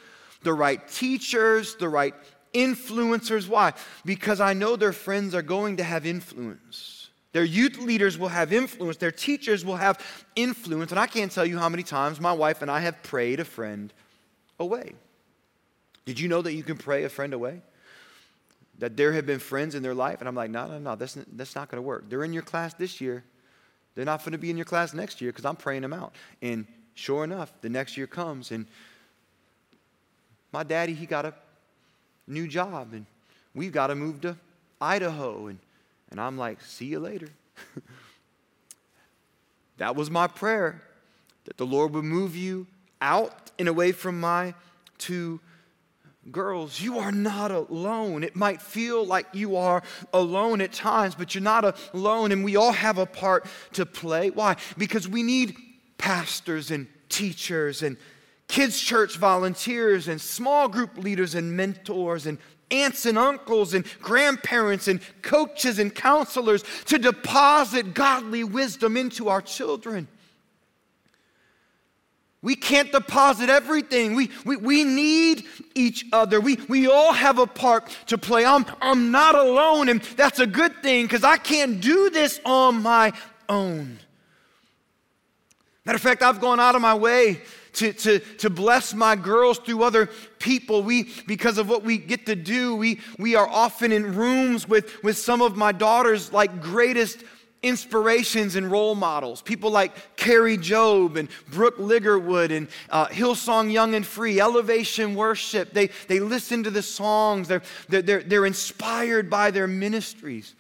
the 0.43 0.53
right 0.53 0.87
teachers, 0.87 1.75
the 1.75 1.89
right 1.89 2.13
influencers. 2.53 3.47
Why? 3.47 3.73
Because 4.05 4.39
I 4.39 4.53
know 4.53 4.75
their 4.75 4.93
friends 4.93 5.33
are 5.33 5.41
going 5.41 5.77
to 5.77 5.83
have 5.83 6.05
influence. 6.05 6.98
Their 7.31 7.43
youth 7.43 7.77
leaders 7.77 8.17
will 8.17 8.29
have 8.29 8.51
influence. 8.51 8.97
Their 8.97 9.11
teachers 9.11 9.63
will 9.63 9.75
have 9.75 10.03
influence. 10.35 10.91
And 10.91 10.99
I 10.99 11.05
can't 11.05 11.31
tell 11.31 11.45
you 11.45 11.59
how 11.59 11.69
many 11.69 11.83
times 11.83 12.19
my 12.19 12.33
wife 12.33 12.61
and 12.61 12.71
I 12.71 12.79
have 12.79 13.01
prayed 13.03 13.39
a 13.39 13.45
friend 13.45 13.93
away. 14.59 14.93
Did 16.05 16.19
you 16.19 16.27
know 16.27 16.41
that 16.41 16.53
you 16.53 16.63
can 16.63 16.77
pray 16.77 17.03
a 17.03 17.09
friend 17.09 17.33
away? 17.33 17.61
That 18.79 18.97
there 18.97 19.13
have 19.13 19.25
been 19.25 19.39
friends 19.39 19.75
in 19.75 19.83
their 19.83 19.93
life, 19.93 20.21
and 20.21 20.27
I'm 20.27 20.35
like, 20.35 20.49
no, 20.49 20.67
no, 20.67 20.79
no, 20.79 20.95
that's, 20.95 21.17
that's 21.33 21.55
not 21.55 21.69
going 21.69 21.77
to 21.77 21.85
work. 21.85 22.09
They're 22.09 22.23
in 22.23 22.33
your 22.33 22.41
class 22.41 22.73
this 22.73 22.99
year. 22.99 23.23
They're 23.93 24.05
not 24.05 24.21
going 24.21 24.31
to 24.31 24.37
be 24.37 24.49
in 24.49 24.57
your 24.57 24.65
class 24.65 24.93
next 24.93 25.21
year 25.21 25.31
because 25.31 25.45
I'm 25.45 25.57
praying 25.57 25.81
them 25.81 25.93
out. 25.93 26.15
And 26.41 26.65
sure 26.95 27.23
enough, 27.23 27.51
the 27.61 27.69
next 27.69 27.97
year 27.97 28.07
comes, 28.07 28.51
and 28.51 28.65
my 30.51 30.63
daddy, 30.63 30.93
he 30.93 31.05
got 31.05 31.25
a 31.25 31.33
new 32.25 32.47
job, 32.47 32.93
and 32.93 33.05
we've 33.53 33.71
got 33.71 33.87
to 33.87 33.95
move 33.95 34.21
to 34.21 34.35
Idaho. 34.81 35.47
And, 35.47 35.59
and 36.11 36.19
I'm 36.19 36.37
like, 36.37 36.61
see 36.61 36.85
you 36.85 36.99
later. 36.99 37.29
that 39.77 39.95
was 39.95 40.09
my 40.09 40.27
prayer 40.27 40.81
that 41.45 41.57
the 41.57 41.65
Lord 41.65 41.93
would 41.93 42.05
move 42.05 42.35
you 42.35 42.67
out 43.01 43.51
and 43.57 43.67
away 43.67 43.91
from 43.91 44.19
my 44.19 44.53
two 44.97 45.39
girls. 46.31 46.79
You 46.79 46.99
are 46.99 47.11
not 47.11 47.51
alone. 47.51 48.23
It 48.23 48.35
might 48.35 48.61
feel 48.61 49.05
like 49.05 49.27
you 49.33 49.55
are 49.55 49.81
alone 50.13 50.61
at 50.61 50.73
times, 50.73 51.15
but 51.15 51.33
you're 51.33 51.41
not 51.41 51.77
alone, 51.93 52.31
and 52.31 52.43
we 52.43 52.55
all 52.55 52.71
have 52.71 52.97
a 52.97 53.05
part 53.05 53.45
to 53.73 53.85
play. 53.85 54.29
Why? 54.29 54.55
Because 54.77 55.07
we 55.07 55.23
need 55.23 55.55
pastors 55.97 56.71
and 56.71 56.87
teachers 57.09 57.81
and 57.81 57.97
kids' 58.47 58.79
church 58.79 59.17
volunteers 59.17 60.07
and 60.07 60.19
small 60.19 60.67
group 60.67 60.97
leaders 60.97 61.35
and 61.35 61.55
mentors 61.55 62.25
and 62.25 62.37
aunts 62.71 63.05
and 63.05 63.17
uncles 63.17 63.73
and 63.73 63.85
grandparents 64.01 64.87
and 64.87 65.01
coaches 65.21 65.79
and 65.79 65.93
counselors 65.93 66.63
to 66.85 66.97
deposit 66.97 67.93
godly 67.93 68.43
wisdom 68.43 68.97
into 68.97 69.29
our 69.29 69.41
children. 69.41 70.07
We 72.41 72.55
can't 72.55 72.91
deposit 72.91 73.49
everything. 73.49 74.15
We, 74.15 74.31
we, 74.45 74.55
we 74.55 74.83
need 74.85 75.45
each 75.75 76.05
other. 76.13 76.39
We, 76.39 76.55
we 76.69 76.87
all 76.87 77.11
have 77.11 77.37
a 77.37 77.47
part 77.47 77.89
to 78.07 78.17
play. 78.17 78.45
I'm, 78.45 78.65
I'm 78.81 79.11
not 79.11 79.35
alone, 79.35 79.89
and 79.89 80.01
that's 80.01 80.39
a 80.39 80.47
good 80.47 80.81
thing 80.81 81.05
because 81.05 81.25
I 81.25 81.35
can't 81.35 81.81
do 81.81 82.09
this 82.09 82.39
on 82.45 82.81
my 82.81 83.11
own. 83.49 83.99
Matter 85.83 85.97
of 85.97 86.01
fact, 86.01 86.21
I've 86.21 86.39
gone 86.39 86.61
out 86.61 86.75
of 86.75 86.81
my 86.81 86.93
way 86.93 87.41
to, 87.73 87.93
to, 87.93 88.19
to 88.19 88.49
bless 88.49 88.93
my 88.93 89.15
girls 89.15 89.59
through 89.59 89.83
other 89.83 90.09
people. 90.39 90.83
We, 90.83 91.09
because 91.27 91.57
of 91.57 91.69
what 91.69 91.83
we 91.83 91.97
get 91.97 92.25
to 92.25 92.35
do, 92.35 92.75
we, 92.75 92.99
we 93.17 93.35
are 93.35 93.47
often 93.47 93.91
in 93.91 94.15
rooms 94.15 94.67
with, 94.67 95.03
with 95.03 95.17
some 95.17 95.41
of 95.41 95.55
my 95.55 95.71
daughters' 95.71 96.31
like 96.33 96.61
greatest 96.61 97.23
inspirations 97.61 98.55
and 98.55 98.71
role 98.71 98.95
models. 98.95 99.41
People 99.41 99.69
like 99.71 100.15
Kari 100.15 100.57
Jobe 100.57 101.17
and 101.17 101.29
Brooke 101.51 101.77
Ligertwood 101.77 102.55
and 102.55 102.67
uh, 102.89 103.07
Hillsong 103.07 103.71
Young 103.71 103.95
and 103.95 104.05
Free, 104.05 104.39
Elevation 104.39 105.15
Worship. 105.15 105.73
They, 105.73 105.87
they 106.07 106.19
listen 106.19 106.63
to 106.63 106.71
the 106.71 106.81
songs, 106.81 107.47
they're, 107.47 107.61
they're, 107.89 108.23
they're 108.23 108.45
inspired 108.45 109.29
by 109.29 109.51
their 109.51 109.67
ministries. 109.67 110.55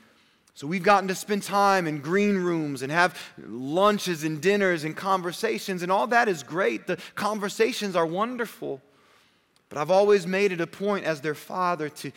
So 0.59 0.67
we've 0.67 0.83
gotten 0.83 1.07
to 1.07 1.15
spend 1.15 1.43
time 1.43 1.87
in 1.87 2.01
green 2.01 2.35
rooms 2.35 2.81
and 2.81 2.91
have 2.91 3.17
lunches 3.47 4.25
and 4.25 4.41
dinners 4.41 4.83
and 4.83 4.93
conversations, 4.93 5.83
and 5.83 5.89
all 5.89 6.05
that 6.07 6.27
is 6.27 6.43
great. 6.43 6.85
The 6.85 6.97
conversations 7.15 7.95
are 7.95 8.05
wonderful. 8.05 8.81
But 9.69 9.77
I've 9.77 9.89
always 9.89 10.27
made 10.27 10.51
it 10.51 10.59
a 10.59 10.67
point 10.67 11.05
as 11.05 11.21
their 11.21 11.33
father 11.33 11.87
to, 11.87 12.11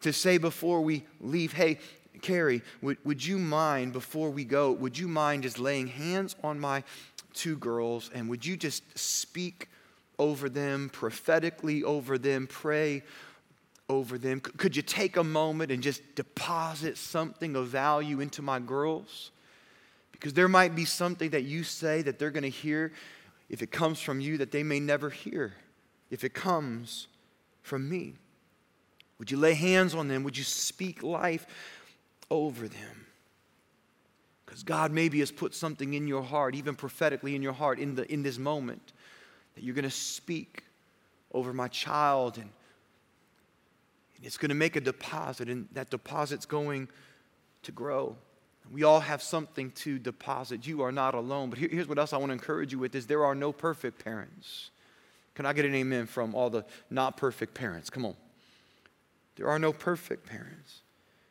to 0.00 0.12
say 0.12 0.38
before 0.38 0.80
we 0.80 1.04
leave, 1.20 1.52
hey, 1.52 1.78
Kari, 2.20 2.62
would, 2.82 2.98
would 3.04 3.24
you 3.24 3.38
mind, 3.38 3.92
before 3.92 4.30
we 4.30 4.44
go, 4.44 4.72
would 4.72 4.98
you 4.98 5.06
mind 5.06 5.44
just 5.44 5.60
laying 5.60 5.86
hands 5.86 6.34
on 6.42 6.58
my 6.58 6.82
two 7.32 7.56
girls 7.58 8.10
and 8.12 8.28
would 8.28 8.44
you 8.44 8.56
just 8.56 8.82
speak 8.98 9.68
over 10.18 10.48
them, 10.48 10.90
prophetically 10.92 11.84
over 11.84 12.18
them, 12.18 12.48
pray 12.48 13.04
over 13.88 14.18
them? 14.18 14.40
Could 14.40 14.76
you 14.76 14.82
take 14.82 15.16
a 15.16 15.24
moment 15.24 15.70
and 15.70 15.82
just 15.82 16.14
deposit 16.14 16.96
something 16.96 17.56
of 17.56 17.68
value 17.68 18.20
into 18.20 18.42
my 18.42 18.58
girls? 18.58 19.30
Because 20.12 20.32
there 20.32 20.48
might 20.48 20.74
be 20.74 20.84
something 20.84 21.30
that 21.30 21.42
you 21.42 21.64
say 21.64 22.02
that 22.02 22.18
they're 22.18 22.30
going 22.30 22.44
to 22.44 22.48
hear 22.48 22.92
if 23.48 23.62
it 23.62 23.70
comes 23.70 24.00
from 24.00 24.20
you 24.20 24.38
that 24.38 24.52
they 24.52 24.62
may 24.62 24.80
never 24.80 25.10
hear 25.10 25.54
if 26.10 26.24
it 26.24 26.32
comes 26.32 27.08
from 27.62 27.88
me. 27.88 28.14
Would 29.18 29.30
you 29.30 29.36
lay 29.36 29.54
hands 29.54 29.94
on 29.94 30.08
them? 30.08 30.24
Would 30.24 30.36
you 30.36 30.44
speak 30.44 31.02
life 31.02 31.46
over 32.30 32.68
them? 32.68 33.06
Because 34.44 34.62
God 34.62 34.92
maybe 34.92 35.20
has 35.20 35.30
put 35.30 35.54
something 35.54 35.94
in 35.94 36.06
your 36.06 36.22
heart, 36.22 36.54
even 36.54 36.74
prophetically 36.74 37.34
in 37.34 37.42
your 37.42 37.52
heart, 37.52 37.78
in, 37.78 37.94
the, 37.94 38.10
in 38.12 38.22
this 38.22 38.38
moment, 38.38 38.92
that 39.54 39.64
you're 39.64 39.74
going 39.74 39.84
to 39.84 39.90
speak 39.90 40.64
over 41.32 41.52
my 41.52 41.68
child 41.68 42.38
and 42.38 42.50
it's 44.24 44.38
going 44.38 44.48
to 44.48 44.54
make 44.54 44.74
a 44.74 44.80
deposit, 44.80 45.48
and 45.48 45.68
that 45.72 45.90
deposit's 45.90 46.46
going 46.46 46.88
to 47.62 47.72
grow. 47.72 48.16
We 48.72 48.82
all 48.82 49.00
have 49.00 49.22
something 49.22 49.70
to 49.72 49.98
deposit. 49.98 50.66
You 50.66 50.82
are 50.82 50.92
not 50.92 51.14
alone. 51.14 51.50
But 51.50 51.58
here's 51.58 51.86
what 51.86 51.98
else 51.98 52.14
I 52.14 52.16
want 52.16 52.30
to 52.30 52.32
encourage 52.32 52.72
you 52.72 52.78
with 52.78 52.94
is 52.94 53.06
there 53.06 53.24
are 53.24 53.34
no 53.34 53.52
perfect 53.52 54.02
parents. 54.02 54.70
Can 55.34 55.44
I 55.44 55.52
get 55.52 55.66
an 55.66 55.74
amen 55.74 56.06
from 56.06 56.34
all 56.34 56.48
the 56.48 56.64
not 56.88 57.18
perfect 57.18 57.54
parents? 57.54 57.90
Come 57.90 58.06
on. 58.06 58.16
There 59.36 59.48
are 59.48 59.58
no 59.58 59.72
perfect 59.72 60.26
parents. 60.26 60.80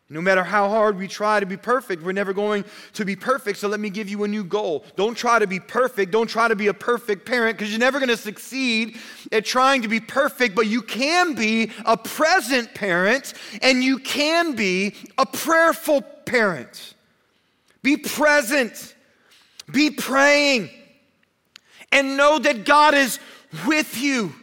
No 0.10 0.22
matter 0.22 0.44
how 0.44 0.70
hard 0.70 0.98
we 0.98 1.08
try 1.08 1.40
to 1.40 1.46
be 1.46 1.58
perfect, 1.58 2.04
we're 2.04 2.12
never 2.12 2.34
going 2.34 2.66
to 2.94 3.06
be 3.06 3.16
perfect. 3.16 3.58
So 3.58 3.68
let 3.68 3.80
me 3.80 3.90
give 3.90 4.10
you 4.10 4.24
a 4.26 4.28
new 4.28 4.44
goal. 4.44 4.84
Don't 4.96 5.16
try 5.16 5.40
to 5.40 5.48
be 5.48 5.60
perfect. 5.60 6.12
Don't 6.12 6.28
try 6.28 6.48
to 6.48 6.56
be 6.56 6.68
a 6.68 6.74
perfect 6.74 7.26
parent 7.26 7.58
because 7.58 7.72
you're 7.72 7.80
never 7.80 8.00
going 8.00 8.10
to 8.10 8.18
succeed 8.18 8.98
at 9.32 9.46
trying 9.46 9.82
to 9.82 9.88
be 9.88 10.00
perfect, 10.00 10.56
but 10.56 10.68
you 10.68 10.82
can 10.82 11.36
be 11.36 11.72
a 11.86 11.96
present 11.96 12.74
parent 12.76 13.34
and 13.62 13.84
you 13.84 13.98
can 13.98 14.56
be 14.56 14.94
a 15.18 15.26
prayerful 15.26 16.02
parent. 16.02 16.94
Be 17.82 17.98
present, 17.98 18.96
be 19.72 19.90
praying, 19.90 20.70
and 21.92 22.18
know 22.18 22.40
that 22.40 22.66
God 22.66 22.94
is 22.94 23.20
with 23.66 23.98
you. 23.98 24.34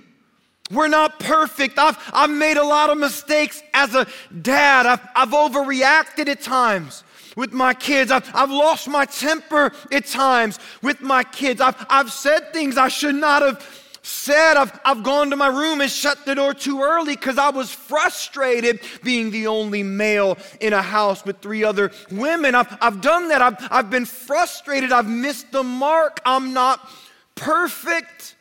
We're 0.70 0.88
not 0.88 1.18
perfect. 1.18 1.78
I've, 1.78 1.98
I've 2.12 2.30
made 2.30 2.56
a 2.56 2.64
lot 2.64 2.90
of 2.90 2.98
mistakes 2.98 3.62
as 3.74 3.94
a 3.94 4.06
dad. 4.42 4.86
I've, 4.86 5.00
I've 5.14 5.30
overreacted 5.30 6.28
at 6.28 6.40
times 6.40 7.02
with 7.36 7.52
my 7.52 7.74
kids. 7.74 8.10
I've, 8.10 8.30
I've 8.34 8.50
lost 8.50 8.88
my 8.88 9.04
temper 9.04 9.72
at 9.90 10.06
times 10.06 10.58
with 10.82 11.00
my 11.00 11.24
kids. 11.24 11.60
I've, 11.60 11.84
I've 11.88 12.12
said 12.12 12.52
things 12.52 12.76
I 12.76 12.88
should 12.88 13.14
not 13.14 13.42
have 13.42 13.98
said. 14.02 14.56
I've, 14.56 14.78
I've 14.84 15.02
gone 15.02 15.30
to 15.30 15.36
my 15.36 15.48
room 15.48 15.80
and 15.80 15.90
shut 15.90 16.24
the 16.24 16.34
door 16.34 16.54
too 16.54 16.82
early 16.82 17.16
because 17.16 17.38
I 17.38 17.50
was 17.50 17.72
frustrated 17.72 18.80
being 19.02 19.30
the 19.30 19.48
only 19.48 19.82
male 19.82 20.38
in 20.60 20.72
a 20.72 20.82
house 20.82 21.24
with 21.24 21.38
three 21.38 21.64
other 21.64 21.90
women. 22.10 22.54
I've, 22.54 22.76
I've 22.80 23.00
done 23.00 23.28
that. 23.28 23.42
I've, 23.42 23.56
I've 23.70 23.90
been 23.90 24.06
frustrated. 24.06 24.92
I've 24.92 25.08
missed 25.08 25.50
the 25.52 25.62
mark. 25.62 26.20
I'm 26.24 26.52
not 26.52 26.88
perfect. 27.34 28.36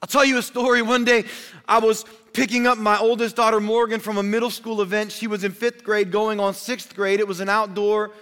I'll 0.00 0.08
tell 0.08 0.24
you 0.24 0.38
a 0.38 0.42
story. 0.42 0.80
One 0.80 1.04
day 1.04 1.24
I 1.66 1.78
was 1.78 2.04
picking 2.32 2.66
up 2.66 2.78
my 2.78 2.98
oldest 2.98 3.34
daughter, 3.34 3.60
Morgan, 3.60 3.98
from 3.98 4.18
a 4.18 4.22
middle 4.22 4.50
school 4.50 4.80
event. 4.80 5.10
She 5.10 5.26
was 5.26 5.42
in 5.42 5.52
fifth 5.52 5.82
grade 5.82 6.12
going 6.12 6.38
on 6.38 6.54
sixth 6.54 6.94
grade. 6.94 7.18
It 7.18 7.26
was 7.26 7.40
an 7.40 7.48
outdoor 7.48 8.12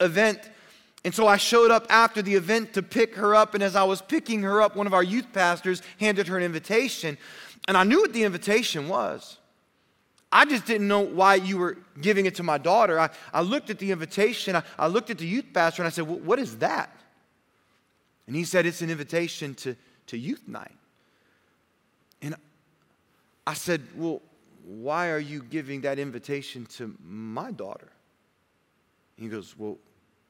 event. 0.00 0.38
And 1.04 1.14
so 1.14 1.26
I 1.26 1.36
showed 1.36 1.70
up 1.70 1.86
after 1.90 2.22
the 2.22 2.34
event 2.34 2.72
to 2.74 2.82
pick 2.82 3.16
her 3.16 3.34
up. 3.34 3.54
And 3.54 3.62
as 3.62 3.74
I 3.74 3.82
was 3.82 4.00
picking 4.00 4.42
her 4.42 4.62
up, 4.62 4.76
one 4.76 4.86
of 4.86 4.94
our 4.94 5.02
youth 5.02 5.26
pastors 5.32 5.82
handed 5.98 6.28
her 6.28 6.36
an 6.36 6.44
invitation. 6.44 7.18
And 7.66 7.76
I 7.76 7.82
knew 7.82 8.00
what 8.00 8.12
the 8.12 8.22
invitation 8.22 8.88
was. 8.88 9.38
I 10.30 10.44
just 10.44 10.66
didn't 10.66 10.88
know 10.88 11.00
why 11.00 11.36
you 11.36 11.58
were 11.58 11.78
giving 12.00 12.26
it 12.26 12.36
to 12.36 12.42
my 12.42 12.58
daughter. 12.58 12.98
I, 12.98 13.10
I 13.32 13.40
looked 13.42 13.70
at 13.70 13.78
the 13.78 13.92
invitation, 13.92 14.56
I, 14.56 14.62
I 14.78 14.88
looked 14.88 15.10
at 15.10 15.18
the 15.18 15.26
youth 15.26 15.46
pastor, 15.52 15.82
and 15.82 15.86
I 15.86 15.90
said, 15.90 16.08
What 16.08 16.40
is 16.40 16.58
that? 16.58 16.90
And 18.26 18.34
he 18.34 18.42
said, 18.42 18.66
It's 18.66 18.82
an 18.82 18.90
invitation 18.90 19.54
to, 19.56 19.76
to 20.08 20.18
youth 20.18 20.48
night. 20.48 20.74
I 23.46 23.54
said, 23.54 23.82
Well, 23.94 24.22
why 24.64 25.10
are 25.10 25.18
you 25.18 25.42
giving 25.42 25.82
that 25.82 25.98
invitation 25.98 26.66
to 26.76 26.94
my 27.02 27.50
daughter? 27.50 27.90
he 29.16 29.28
goes, 29.28 29.54
Well, 29.56 29.78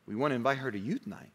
we 0.06 0.14
want 0.14 0.32
to 0.32 0.36
invite 0.36 0.58
her 0.58 0.70
to 0.70 0.78
youth 0.78 1.06
night. 1.06 1.30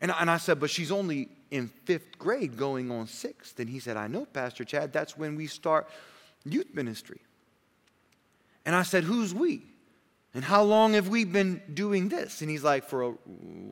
And, 0.00 0.12
and 0.18 0.30
I 0.30 0.38
said, 0.38 0.60
But 0.60 0.70
she's 0.70 0.90
only 0.90 1.28
in 1.50 1.68
fifth 1.68 2.18
grade 2.18 2.56
going 2.56 2.90
on 2.90 3.06
sixth. 3.06 3.58
And 3.60 3.68
he 3.68 3.78
said, 3.78 3.96
I 3.96 4.06
know, 4.06 4.24
Pastor 4.24 4.64
Chad, 4.64 4.92
that's 4.92 5.16
when 5.16 5.36
we 5.36 5.46
start 5.46 5.88
youth 6.44 6.74
ministry. 6.74 7.20
And 8.64 8.74
I 8.74 8.82
said, 8.82 9.04
Who's 9.04 9.34
we? 9.34 9.64
And 10.34 10.44
how 10.44 10.62
long 10.62 10.92
have 10.92 11.08
we 11.08 11.24
been 11.24 11.62
doing 11.72 12.08
this? 12.08 12.42
And 12.42 12.50
he's 12.50 12.64
like, 12.64 12.84
For 12.84 13.02
a 13.02 13.14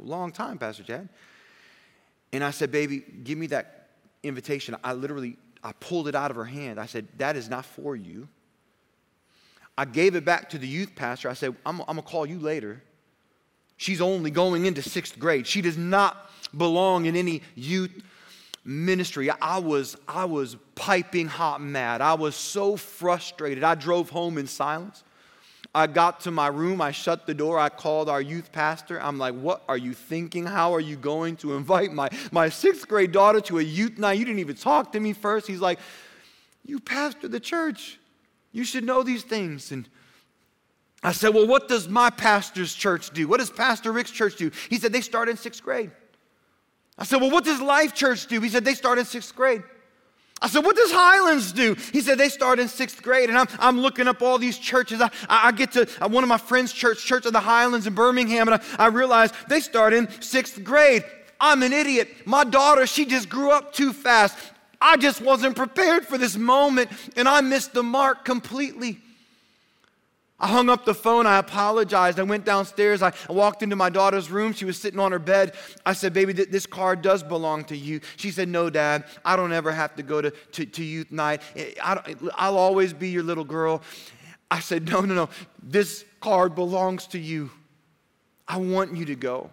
long 0.03 0.33
time, 0.33 0.59
Pastor 0.59 0.83
Chad. 0.83 1.09
And 2.33 2.43
I 2.45 2.51
said, 2.51 2.71
Baby, 2.71 3.01
give 3.25 3.39
me 3.39 3.49
that 3.49 3.89
invitation. 4.23 4.77
I 4.83 4.93
literally 4.93 5.37
I 5.63 5.73
pulled 5.73 6.09
it 6.09 6.15
out 6.15 6.31
of 6.31 6.37
her 6.37 6.45
hand. 6.45 6.79
I 6.79 6.87
said, 6.87 7.09
That 7.19 7.37
is 7.37 7.49
not 7.49 7.65
for 7.65 7.97
you. 7.97 8.29
I 9.79 9.85
gave 9.85 10.15
it 10.15 10.25
back 10.25 10.51
to 10.51 10.59
the 10.59 10.67
youth 10.67 10.95
pastor. 10.95 11.29
I 11.29 11.35
said, 11.35 11.55
I'm, 11.67 11.81
I'm 11.81 11.87
going 11.87 11.97
to 11.99 12.03
call 12.03 12.27
you 12.27 12.39
later. 12.39 12.83
She's 13.77 14.01
only 14.01 14.31
going 14.31 14.65
into 14.65 14.83
sixth 14.83 15.19
grade. 15.19 15.47
She 15.47 15.61
does 15.61 15.77
not 15.77 16.31
belong 16.57 17.05
in 17.05 17.15
any 17.15 17.43
youth 17.55 18.03
ministry. 18.65 19.31
I 19.31 19.59
was, 19.59 19.97
I 20.09 20.25
was 20.25 20.57
piping 20.75 21.29
hot 21.29 21.61
mad. 21.61 22.01
I 22.01 22.15
was 22.15 22.35
so 22.35 22.77
frustrated. 22.77 23.63
I 23.63 23.75
drove 23.75 24.09
home 24.09 24.39
in 24.39 24.47
silence. 24.47 25.05
I 25.77 25.87
got 25.87 26.21
to 26.21 26.31
my 26.31 26.47
room, 26.47 26.81
I 26.81 26.91
shut 26.91 27.27
the 27.27 27.35
door, 27.35 27.59
I 27.59 27.69
called 27.69 28.09
our 28.09 28.23
youth 28.23 28.51
pastor. 28.51 28.99
I'm 28.99 29.19
like, 29.19 29.35
What 29.35 29.63
are 29.69 29.77
you 29.77 29.93
thinking? 29.93 30.47
How 30.47 30.75
are 30.75 30.81
you 30.81 30.97
going 30.97 31.37
to 31.37 31.55
invite 31.55 31.93
my, 31.93 32.09
my 32.33 32.49
sixth 32.49 32.89
grade 32.89 33.13
daughter 33.13 33.43
to 33.43 33.59
a 33.59 33.63
youth 33.63 33.99
night? 33.99 34.19
You 34.19 34.25
didn't 34.25 34.41
even 34.41 34.57
talk 34.57 34.93
to 34.93 35.01
me 35.01 35.13
first. 35.13 35.47
He's 35.47 35.61
like, 35.61 35.79
You 36.65 36.81
pastor 36.81 37.29
the 37.29 37.41
church. 37.41 37.99
You 38.53 38.65
should 38.65 38.85
know 38.85 39.03
these 39.03 39.23
things. 39.23 39.71
And 39.71 39.87
I 41.03 41.13
said, 41.13 41.35
Well, 41.35 41.47
what 41.47 41.69
does 41.69 41.89
my 41.91 42.09
pastor's 42.09 42.75
church 42.75 43.11
do? 43.11 43.29
What 43.29 43.41
does 43.41 43.51
Pastor 43.51 43.93
Rick's 43.93 44.11
church 44.11 44.37
do? 44.37 44.51
He 44.71 44.79
said, 44.79 44.95
They 44.95 45.03
start 45.03 45.29
in 45.29 45.37
sixth 45.37 45.63
grade. 45.63 45.91
I 46.97 47.05
said, 47.05 47.21
Well, 47.21 47.31
what 47.31 47.45
does 47.45 47.61
Life 47.61 47.95
Church 47.95 48.27
do? 48.27 48.41
He 48.41 48.49
said, 48.49 48.65
They 48.65 48.75
start 48.75 48.99
in 48.99 49.05
sixth 49.05 49.37
grade. 49.37 49.63
I 50.43 50.49
said, 50.49 50.65
What 50.65 50.77
does 50.77 50.93
Highlands 50.93 51.53
do? 51.53 51.75
He 51.93 52.01
said, 52.01 52.19
They 52.19 52.29
start 52.29 52.59
in 52.59 52.69
sixth 52.69 53.03
grade. 53.03 53.29
And 53.29 53.39
I'm, 53.39 53.47
I'm 53.59 53.81
looking 53.81 54.07
up 54.07 54.23
all 54.23 54.39
these 54.39 54.59
churches. 54.59 55.01
I, 55.01 55.11
I 55.29 55.53
get 55.53 55.73
to 55.73 55.89
uh, 56.01 56.09
one 56.09 56.23
of 56.25 56.29
my 56.29 56.39
friends' 56.39 56.73
church, 56.73 57.05
Church 57.05 57.27
of 57.27 57.33
the 57.33 57.41
Highlands 57.41 57.87
in 57.87 57.95
Birmingham, 57.95 58.49
and 58.49 58.61
I, 58.79 58.85
I 58.85 58.87
realize 58.89 59.33
they 59.49 59.61
start 59.61 59.93
in 59.93 60.09
sixth 60.21 60.63
grade. 60.63 61.05
I'm 61.41 61.63
an 61.63 61.73
idiot. 61.73 62.09
My 62.25 62.45
daughter, 62.45 62.87
she 62.87 63.05
just 63.07 63.29
grew 63.29 63.51
up 63.51 63.73
too 63.73 63.93
fast. 63.93 64.37
I 64.81 64.97
just 64.97 65.21
wasn't 65.21 65.57
prepared 65.57 66.07
for 66.07 66.19
this 66.19 66.37
moment, 66.37 66.91
and 67.17 67.29
I 67.29 67.41
missed 67.41 67.73
the 67.73 67.83
mark 67.83 68.25
completely. 68.25 69.01
I 70.39 70.49
hung 70.49 70.69
up 70.69 70.85
the 70.85 70.95
phone. 70.95 71.27
I 71.27 71.39
apologized. 71.39 72.21
I 72.21 72.23
went 72.23 72.45
downstairs. 72.45 73.03
I 73.03 73.13
walked 73.29 73.63
into 73.63 73.75
my 73.75 73.89
daughter's 73.89 74.31
room. 74.31 74.53
She 74.53 74.67
was 74.67 74.79
sitting 74.79 75.01
on 75.01 75.11
her 75.13 75.19
bed. 75.19 75.55
I 75.87 75.95
said, 75.95 76.13
Baby, 76.13 76.35
this 76.35 76.67
car 76.67 76.95
does 76.95 77.23
belong 77.23 77.65
to 77.65 77.77
you. 77.77 78.01
She 78.17 78.31
said, 78.31 78.49
No, 78.49 78.69
Dad. 78.69 79.05
I 79.25 79.37
don't 79.37 79.53
ever 79.53 79.73
have 79.73 79.97
to 79.97 80.03
go 80.03 80.21
to, 80.21 80.31
to, 80.31 80.67
to 80.67 80.85
youth 80.85 81.11
night. 81.11 81.41
I 81.81 82.51
will 82.51 82.59
always 82.59 82.93
be 82.93 83.09
your 83.09 83.23
little 83.23 83.45
girl. 83.45 83.83
I 84.51 84.61
said, 84.61 84.89
No, 84.89 85.01
no, 85.01 85.15
no. 85.15 85.29
This 85.63 86.05
card 86.21 86.55
belongs 86.55 87.07
to 87.09 87.19
you. 87.19 87.51
I 88.47 88.59
want 88.59 88.95
you 88.95 89.07
to 89.07 89.15
go. 89.15 89.51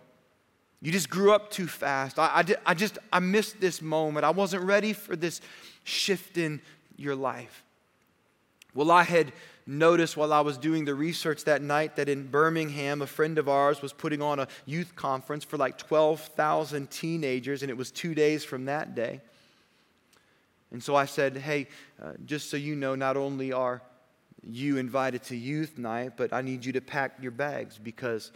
You 0.82 0.92
just 0.92 1.10
grew 1.10 1.32
up 1.32 1.50
too 1.50 1.68
fast. 1.68 2.20
I, 2.20 2.26
I, 2.26 2.56
I 2.66 2.74
just, 2.74 2.98
I 3.12 3.20
missed 3.20 3.62
this 3.62 3.82
moment. 3.82 4.26
I 4.26 4.32
wasn't 4.32 4.64
ready 4.64 4.92
for 4.92 5.16
this 5.16 5.40
shift 5.86 6.38
in 6.38 6.62
your 6.98 7.16
life. 7.16 7.64
Well, 8.76 8.92
I 8.92 9.04
had 9.04 9.32
noticed 9.66 10.18
while 10.18 10.34
I 10.34 10.42
was 10.42 10.58
doing 10.58 10.86
the 10.86 10.96
research 10.96 11.46
that 11.46 11.62
night 11.62 11.96
that 11.96 12.10
in 12.10 12.28
Birmingham, 12.28 13.02
a 13.02 13.08
friend 13.08 13.38
of 13.38 13.48
ours 13.48 13.82
was 13.82 13.94
putting 13.94 14.22
on 14.22 14.40
a 14.40 14.48
youth 14.66 14.96
conference 14.96 15.44
for 15.44 15.58
like 15.58 15.78
12,000 15.78 16.90
teenagers, 16.90 17.62
and 17.62 17.70
it 17.70 17.78
was 17.78 17.92
two 17.92 18.14
days 18.14 18.44
from 18.44 18.66
that 18.66 18.96
day. 18.96 19.22
And 20.72 20.84
so 20.84 20.96
I 20.96 21.06
said, 21.06 21.38
Hey, 21.38 21.68
uh, 22.02 22.14
just 22.26 22.50
so 22.50 22.58
you 22.58 22.76
know, 22.76 22.96
not 22.96 23.16
only 23.16 23.54
are 23.54 23.82
you 24.46 24.78
invited 24.78 25.24
to 25.24 25.36
youth 25.36 25.78
night, 25.78 26.14
but 26.18 26.34
I 26.34 26.42
need 26.42 26.66
you 26.66 26.74
to 26.74 26.82
pack 26.82 27.18
your 27.22 27.32
bags 27.32 27.78
because 27.78 28.32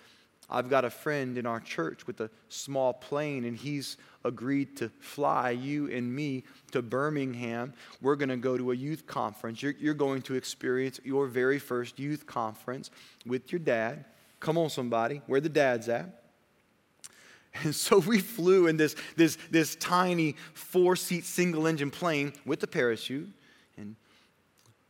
I've 0.49 0.69
got 0.69 0.85
a 0.85 0.89
friend 0.89 1.37
in 1.37 1.45
our 1.45 1.59
church 1.59 2.07
with 2.07 2.21
a 2.21 2.29
small 2.47 2.93
plane, 2.93 3.43
and 3.43 3.57
he's 3.57 3.97
agreed 4.27 4.75
to 4.77 4.89
fly 4.99 5.51
you 5.51 5.89
and 5.89 6.13
me 6.13 6.43
to 6.71 6.81
Birmingham. 6.81 7.73
We're 8.01 8.15
going 8.15 8.29
to 8.29 8.37
go 8.37 8.57
to 8.57 8.71
a 8.71 8.75
youth 8.75 9.07
conference. 9.07 9.63
You're, 9.63 9.73
you're, 9.79 9.93
going 9.93 10.21
to 10.23 10.35
experience 10.35 10.99
your 11.03 11.27
very 11.27 11.57
first 11.57 11.97
youth 11.97 12.25
conference 12.27 12.91
with 13.25 13.51
your 13.51 13.59
dad. 13.59 14.05
Come 14.39 14.57
on, 14.57 14.69
somebody. 14.69 15.21
Where 15.25 15.41
the 15.41 15.49
dad's 15.49 15.89
at? 15.89 16.23
And 17.63 17.73
so 17.73 17.97
we 17.97 18.19
flew 18.19 18.67
in 18.67 18.77
this, 18.77 18.95
this, 19.15 19.35
this 19.49 19.75
tiny 19.77 20.35
four 20.53 20.95
seat 20.95 21.25
single 21.25 21.65
engine 21.65 21.89
plane 21.89 22.33
with 22.45 22.59
the 22.59 22.67
parachute. 22.67 23.31
And 23.77 23.95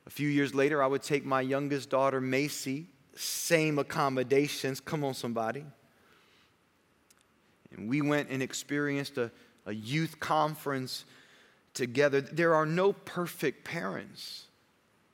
a 0.06 0.10
few 0.10 0.28
years 0.28 0.54
later, 0.54 0.84
I 0.84 0.88
would 0.88 1.02
take 1.02 1.24
my 1.24 1.40
youngest 1.40 1.90
daughter, 1.90 2.20
Macy, 2.20 2.88
same 3.16 3.80
accommodations. 3.80 4.82
Come 4.82 5.06
on, 5.06 5.14
somebody. 5.14 5.64
And 7.72 7.90
we 7.90 8.02
went 8.02 8.30
and 8.30 8.42
experienced 8.42 9.18
a, 9.18 9.32
a 9.66 9.74
youth 9.74 10.20
conference 10.20 11.06
together. 11.74 12.22
There 12.22 12.56
are 12.56 12.66
no 12.66 12.94
perfect 12.94 13.64
parents. 13.64 14.46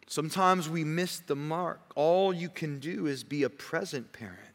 Sometimes 0.07 0.69
we 0.69 0.83
miss 0.83 1.19
the 1.19 1.35
mark. 1.35 1.79
All 1.95 2.33
you 2.33 2.49
can 2.49 2.79
do 2.79 3.07
is 3.07 3.23
be 3.23 3.43
a 3.43 3.49
present 3.49 4.13
parent. 4.13 4.52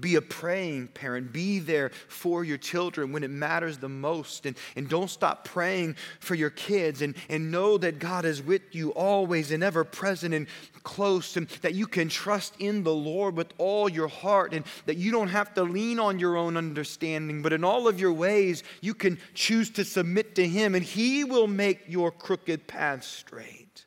Be 0.00 0.16
a 0.16 0.20
praying 0.20 0.88
parent. 0.88 1.32
Be 1.32 1.60
there 1.60 1.90
for 2.08 2.44
your 2.44 2.58
children 2.58 3.12
when 3.12 3.22
it 3.22 3.30
matters 3.30 3.78
the 3.78 3.88
most. 3.88 4.44
And, 4.44 4.56
and 4.74 4.88
don't 4.88 5.08
stop 5.08 5.44
praying 5.44 5.94
for 6.18 6.34
your 6.34 6.50
kids. 6.50 7.02
And, 7.02 7.14
and 7.28 7.52
know 7.52 7.78
that 7.78 8.00
God 8.00 8.24
is 8.24 8.42
with 8.42 8.74
you 8.74 8.90
always 8.90 9.52
and 9.52 9.62
ever 9.62 9.84
present 9.84 10.34
and 10.34 10.48
close. 10.82 11.36
And 11.36 11.46
that 11.62 11.74
you 11.74 11.86
can 11.86 12.08
trust 12.08 12.54
in 12.58 12.82
the 12.82 12.94
Lord 12.94 13.36
with 13.36 13.52
all 13.58 13.88
your 13.88 14.08
heart. 14.08 14.54
And 14.54 14.64
that 14.86 14.96
you 14.96 15.12
don't 15.12 15.28
have 15.28 15.54
to 15.54 15.62
lean 15.62 16.00
on 16.00 16.18
your 16.18 16.36
own 16.36 16.56
understanding. 16.56 17.40
But 17.40 17.52
in 17.52 17.62
all 17.62 17.86
of 17.86 18.00
your 18.00 18.12
ways, 18.12 18.64
you 18.80 18.92
can 18.92 19.18
choose 19.34 19.70
to 19.70 19.84
submit 19.84 20.34
to 20.34 20.46
Him. 20.46 20.74
And 20.74 20.84
He 20.84 21.22
will 21.22 21.46
make 21.46 21.82
your 21.86 22.10
crooked 22.10 22.66
path 22.66 23.04
straight. 23.04 23.84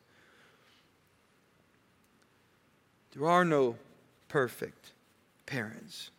There 3.14 3.28
are 3.28 3.44
no 3.44 3.76
perfect 4.28 4.79
parents. 5.50 6.10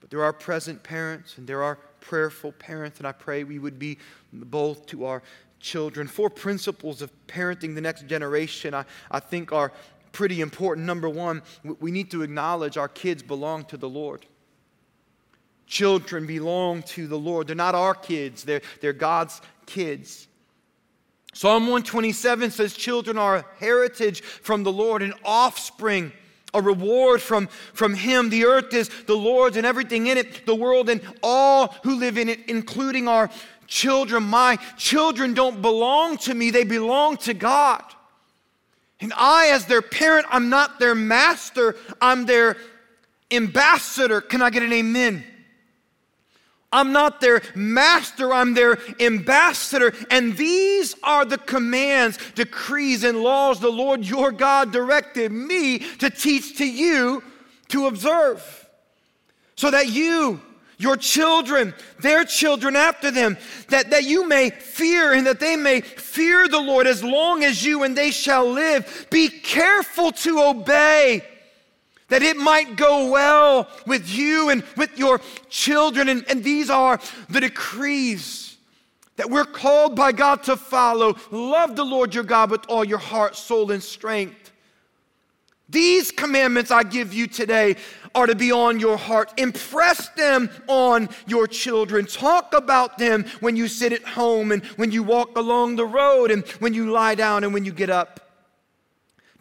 But 0.00 0.10
there 0.10 0.22
are 0.22 0.32
present 0.32 0.82
parents 0.82 1.36
and 1.36 1.46
there 1.46 1.62
are 1.62 1.78
prayerful 2.00 2.52
parents, 2.52 2.98
and 2.98 3.06
I 3.06 3.12
pray 3.12 3.44
we 3.44 3.58
would 3.58 3.78
be 3.78 3.98
both 4.32 4.86
to 4.86 5.04
our 5.04 5.22
children. 5.60 6.06
Four 6.06 6.30
principles 6.30 7.02
of 7.02 7.10
parenting 7.26 7.74
the 7.74 7.80
next 7.80 8.06
generation 8.06 8.74
I, 8.74 8.84
I 9.10 9.20
think 9.20 9.52
are 9.52 9.72
pretty 10.12 10.40
important. 10.40 10.86
Number 10.86 11.08
one, 11.08 11.42
we 11.80 11.90
need 11.90 12.10
to 12.12 12.22
acknowledge 12.22 12.76
our 12.76 12.88
kids 12.88 13.22
belong 13.22 13.64
to 13.66 13.76
the 13.76 13.88
Lord. 13.88 14.26
Children 15.66 16.26
belong 16.26 16.82
to 16.82 17.06
the 17.06 17.18
Lord. 17.18 17.46
They're 17.46 17.56
not 17.56 17.74
our 17.74 17.94
kids, 17.94 18.44
they're, 18.44 18.62
they're 18.80 18.92
God's 18.92 19.40
kids. 19.66 20.28
Psalm 21.34 21.62
127 21.62 22.50
says, 22.50 22.74
Children 22.74 23.16
are 23.16 23.36
a 23.36 23.44
heritage 23.58 24.20
from 24.20 24.64
the 24.64 24.72
Lord, 24.72 25.00
an 25.00 25.14
offspring 25.24 26.12
a 26.54 26.60
reward 26.60 27.22
from, 27.22 27.46
from 27.72 27.94
Him. 27.94 28.30
The 28.30 28.44
earth 28.44 28.74
is 28.74 28.90
the 29.06 29.14
Lord's 29.14 29.56
and 29.56 29.66
everything 29.66 30.06
in 30.06 30.18
it, 30.18 30.46
the 30.46 30.54
world 30.54 30.88
and 30.88 31.00
all 31.22 31.68
who 31.82 31.96
live 31.96 32.18
in 32.18 32.28
it, 32.28 32.40
including 32.48 33.08
our 33.08 33.30
children. 33.66 34.24
My 34.24 34.56
children 34.76 35.34
don't 35.34 35.62
belong 35.62 36.18
to 36.18 36.34
me, 36.34 36.50
they 36.50 36.64
belong 36.64 37.16
to 37.18 37.34
God. 37.34 37.82
And 39.00 39.12
I, 39.16 39.48
as 39.48 39.66
their 39.66 39.82
parent, 39.82 40.26
I'm 40.30 40.48
not 40.48 40.78
their 40.78 40.94
master, 40.94 41.74
I'm 42.00 42.24
their 42.24 42.56
ambassador. 43.30 44.20
Can 44.20 44.42
I 44.42 44.50
get 44.50 44.62
an 44.62 44.72
amen? 44.72 45.24
I'm 46.72 46.92
not 46.92 47.20
their 47.20 47.42
master, 47.54 48.32
I'm 48.32 48.54
their 48.54 48.78
ambassador. 48.98 49.92
And 50.10 50.36
these 50.36 50.96
are 51.02 51.24
the 51.24 51.38
commands, 51.38 52.18
decrees, 52.34 53.04
and 53.04 53.20
laws 53.20 53.60
the 53.60 53.70
Lord 53.70 54.04
your 54.06 54.32
God 54.32 54.72
directed 54.72 55.30
me 55.30 55.80
to 55.98 56.08
teach 56.08 56.58
to 56.58 56.66
you 56.66 57.22
to 57.68 57.86
observe. 57.86 58.68
So 59.56 59.70
that 59.70 59.88
you, 59.88 60.40
your 60.78 60.96
children, 60.96 61.74
their 62.00 62.24
children 62.24 62.74
after 62.74 63.10
them, 63.10 63.36
that, 63.68 63.90
that 63.90 64.04
you 64.04 64.26
may 64.26 64.50
fear 64.50 65.12
and 65.12 65.26
that 65.26 65.40
they 65.40 65.56
may 65.56 65.82
fear 65.82 66.48
the 66.48 66.60
Lord 66.60 66.86
as 66.86 67.04
long 67.04 67.44
as 67.44 67.64
you 67.64 67.84
and 67.84 67.96
they 67.96 68.10
shall 68.10 68.50
live. 68.50 69.06
Be 69.10 69.28
careful 69.28 70.10
to 70.12 70.40
obey 70.40 71.22
that 72.12 72.22
it 72.22 72.36
might 72.36 72.76
go 72.76 73.10
well 73.10 73.66
with 73.86 74.06
you 74.06 74.50
and 74.50 74.62
with 74.76 74.98
your 74.98 75.18
children. 75.48 76.10
And, 76.10 76.24
and 76.28 76.44
these 76.44 76.68
are 76.68 77.00
the 77.30 77.40
decrees 77.40 78.58
that 79.16 79.30
we're 79.30 79.46
called 79.46 79.96
by 79.96 80.12
God 80.12 80.42
to 80.44 80.56
follow. 80.56 81.16
Love 81.30 81.74
the 81.74 81.84
Lord 81.84 82.14
your 82.14 82.24
God 82.24 82.50
with 82.50 82.66
all 82.68 82.84
your 82.84 82.98
heart, 82.98 83.34
soul, 83.34 83.70
and 83.70 83.82
strength. 83.82 84.52
These 85.70 86.10
commandments 86.10 86.70
I 86.70 86.82
give 86.82 87.14
you 87.14 87.26
today 87.26 87.76
are 88.14 88.26
to 88.26 88.34
be 88.34 88.52
on 88.52 88.78
your 88.78 88.98
heart. 88.98 89.32
Impress 89.38 90.10
them 90.10 90.50
on 90.66 91.08
your 91.26 91.46
children. 91.46 92.04
Talk 92.04 92.52
about 92.52 92.98
them 92.98 93.24
when 93.40 93.56
you 93.56 93.68
sit 93.68 93.94
at 93.94 94.04
home 94.04 94.52
and 94.52 94.62
when 94.76 94.90
you 94.90 95.02
walk 95.02 95.38
along 95.38 95.76
the 95.76 95.86
road 95.86 96.30
and 96.30 96.46
when 96.58 96.74
you 96.74 96.90
lie 96.90 97.14
down 97.14 97.42
and 97.42 97.54
when 97.54 97.64
you 97.64 97.72
get 97.72 97.88
up. 97.88 98.31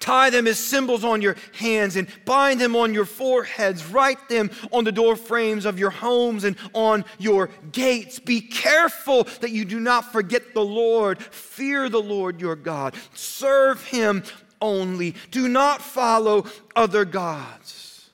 Tie 0.02 0.32
them 0.32 0.48
as 0.48 0.58
symbols 0.58 1.04
on 1.04 1.22
your 1.22 1.38
hands 1.54 1.96
and 1.96 2.08
bind 2.26 2.60
them 2.60 2.76
on 2.76 2.92
your 2.94 3.06
foreheads. 3.06 3.86
Write 3.86 4.28
them 4.30 4.50
on 4.72 4.84
the 4.84 4.92
door 4.92 5.16
frames 5.16 5.64
of 5.64 5.78
your 5.78 5.92
homes 5.92 6.44
and 6.44 6.58
on 6.74 7.06
your 7.20 7.52
gates. 7.72 8.18
Be 8.20 8.42
careful 8.42 9.26
that 9.42 9.52
you 9.52 9.64
do 9.64 9.80
not 9.80 10.12
forget 10.12 10.56
the 10.56 10.66
Lord. 10.66 11.22
Fear 11.22 11.90
the 11.90 12.02
Lord 12.02 12.42
your 12.42 12.56
God. 12.56 12.96
Serve 13.14 13.86
him 13.86 14.24
only. 14.60 15.16
Do 15.30 15.48
not 15.48 15.84
follow 15.84 16.46
other 16.76 17.06
gods. 17.06 18.10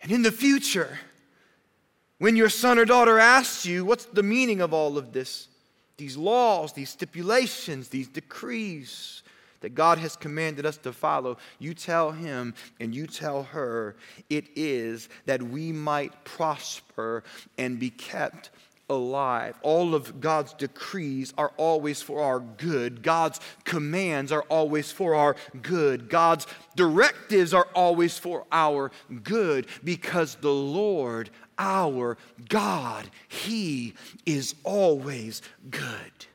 And 0.00 0.10
in 0.10 0.22
the 0.22 0.32
future, 0.32 0.98
when 2.18 2.34
your 2.34 2.48
son 2.48 2.80
or 2.80 2.84
daughter 2.84 3.20
asks 3.20 3.64
you, 3.64 3.84
What's 3.84 4.06
the 4.06 4.24
meaning 4.24 4.60
of 4.60 4.74
all 4.74 4.98
of 4.98 5.12
this? 5.12 5.46
These 5.98 6.16
laws, 6.16 6.72
these 6.72 6.90
stipulations, 6.90 7.88
these 7.88 8.08
decrees 8.08 9.21
that 9.62 9.74
God 9.74 9.98
has 9.98 10.14
commanded 10.14 10.66
us 10.66 10.76
to 10.78 10.92
follow, 10.92 11.38
you 11.58 11.74
tell 11.74 12.12
him 12.12 12.54
and 12.78 12.94
you 12.94 13.06
tell 13.06 13.44
her 13.44 13.96
it 14.28 14.46
is 14.54 15.08
that 15.26 15.42
we 15.42 15.72
might 15.72 16.24
prosper 16.24 17.24
and 17.58 17.78
be 17.78 17.90
kept 17.90 18.50
alive. 18.90 19.58
All 19.62 19.94
of 19.94 20.20
God's 20.20 20.52
decrees 20.52 21.32
are 21.38 21.52
always 21.56 22.02
for 22.02 22.22
our 22.22 22.40
good. 22.40 23.02
God's 23.02 23.40
commands 23.64 24.30
are 24.30 24.44
always 24.48 24.92
for 24.92 25.14
our 25.14 25.36
good. 25.62 26.08
God's 26.08 26.46
directives 26.76 27.54
are 27.54 27.68
always 27.74 28.18
for 28.18 28.44
our 28.52 28.90
good 29.22 29.66
because 29.82 30.36
the 30.36 30.52
Lord 30.52 31.30
our 31.58 32.18
God. 32.48 33.08
He 33.28 33.94
is 34.26 34.54
always 34.64 35.42
good. 35.70 36.26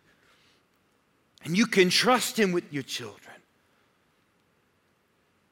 And 1.48 1.58
you 1.58 1.66
can 1.66 1.90
trust 1.90 2.38
Him 2.38 2.52
with 2.52 2.74
your 2.74 2.84
children. 2.84 3.34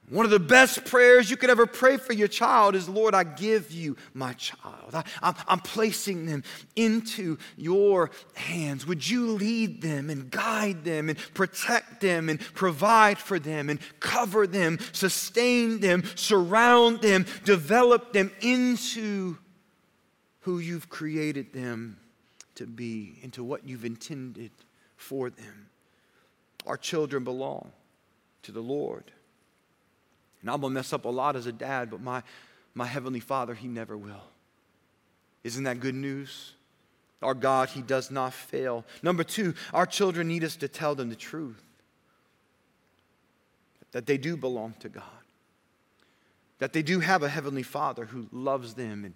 One 0.10 0.25
of 0.25 0.29
the 0.29 0.39
best 0.39 0.84
prayers 0.84 1.31
you 1.31 1.38
could 1.38 1.49
ever 1.49 1.65
pray 1.65 1.95
for 1.95 2.12
your 2.12 2.27
child 2.27 2.75
is, 2.75 2.89
Lord, 2.89 3.15
I 3.15 3.23
give 3.23 3.71
you 3.71 3.95
my 4.13 4.34
child. 4.34 4.93
I, 5.23 5.34
am 5.47 5.62
placing 5.62 6.25
them 6.25 6.43
into 6.75 7.38
your 7.55 8.12
hands. 8.36 8.86
Would 8.86 9.10
you 9.10 9.31
lead 9.31 9.81
them 9.81 10.10
and 10.10 10.29
guide 10.29 10.84
them 10.84 11.08
and 11.08 11.17
protect 11.34 12.01
them 12.01 12.27
and 12.27 12.41
provide 12.41 13.17
for 13.17 13.39
them 13.39 13.69
and 13.69 13.79
cover 14.01 14.45
them, 14.45 14.79
sustain 14.91 15.79
them, 15.79 16.03
surround 16.15 17.01
them, 17.01 17.25
develop 17.45 18.12
them 18.12 18.31
into 18.41 19.38
who 20.41 20.60
you've 20.60 20.89
created 20.89 21.53
them 21.53 21.97
to 22.55 22.67
be, 22.67 23.17
into 23.21 23.45
what 23.45 23.65
you've 23.65 23.86
intended 23.86 24.51
for 24.97 25.29
them. 25.29 25.64
Our 26.65 26.78
children 26.78 27.23
belong 27.23 27.71
to 28.43 28.51
the 28.51 28.62
Lord. 28.62 29.04
And 30.41 30.49
I'm 30.49 30.62
going 30.62 30.71
to 30.71 30.75
mess 30.75 30.93
up 30.93 31.06
a 31.06 31.10
lot 31.10 31.36
as 31.36 31.47
a 31.47 31.51
dad, 31.51 31.89
but 31.89 32.01
my, 32.01 32.21
my 32.73 32.86
Heavenly 32.86 33.19
Father, 33.19 33.54
He 33.54 33.67
never 33.67 33.97
will. 33.97 34.23
Isn't 35.43 35.63
that 35.63 35.80
good 35.80 35.95
news? 35.95 36.54
Our 37.21 37.34
God, 37.34 37.69
He 37.69 37.82
does 37.82 38.12
not 38.12 38.34
fail. 38.34 38.86
Number 39.01 39.23
two, 39.23 39.56
our 39.73 39.86
children 39.86 40.28
need 40.28 40.43
us 40.43 40.56
to 40.58 40.67
tell 40.67 40.95
them 40.95 41.10
the 41.10 41.15
truth 41.15 41.62
that 43.91 44.06
they 44.06 44.17
do 44.17 44.36
belong 44.36 44.75
to 44.80 44.89
God, 44.89 45.04
that 46.60 46.73
they 46.73 46.82
do 46.82 46.99
have 46.99 47.23
a 47.23 47.30
Heavenly 47.30 47.63
Father 47.63 48.06
who 48.06 48.28
loves 48.32 48.73
them 48.73 49.06
and 49.06 49.13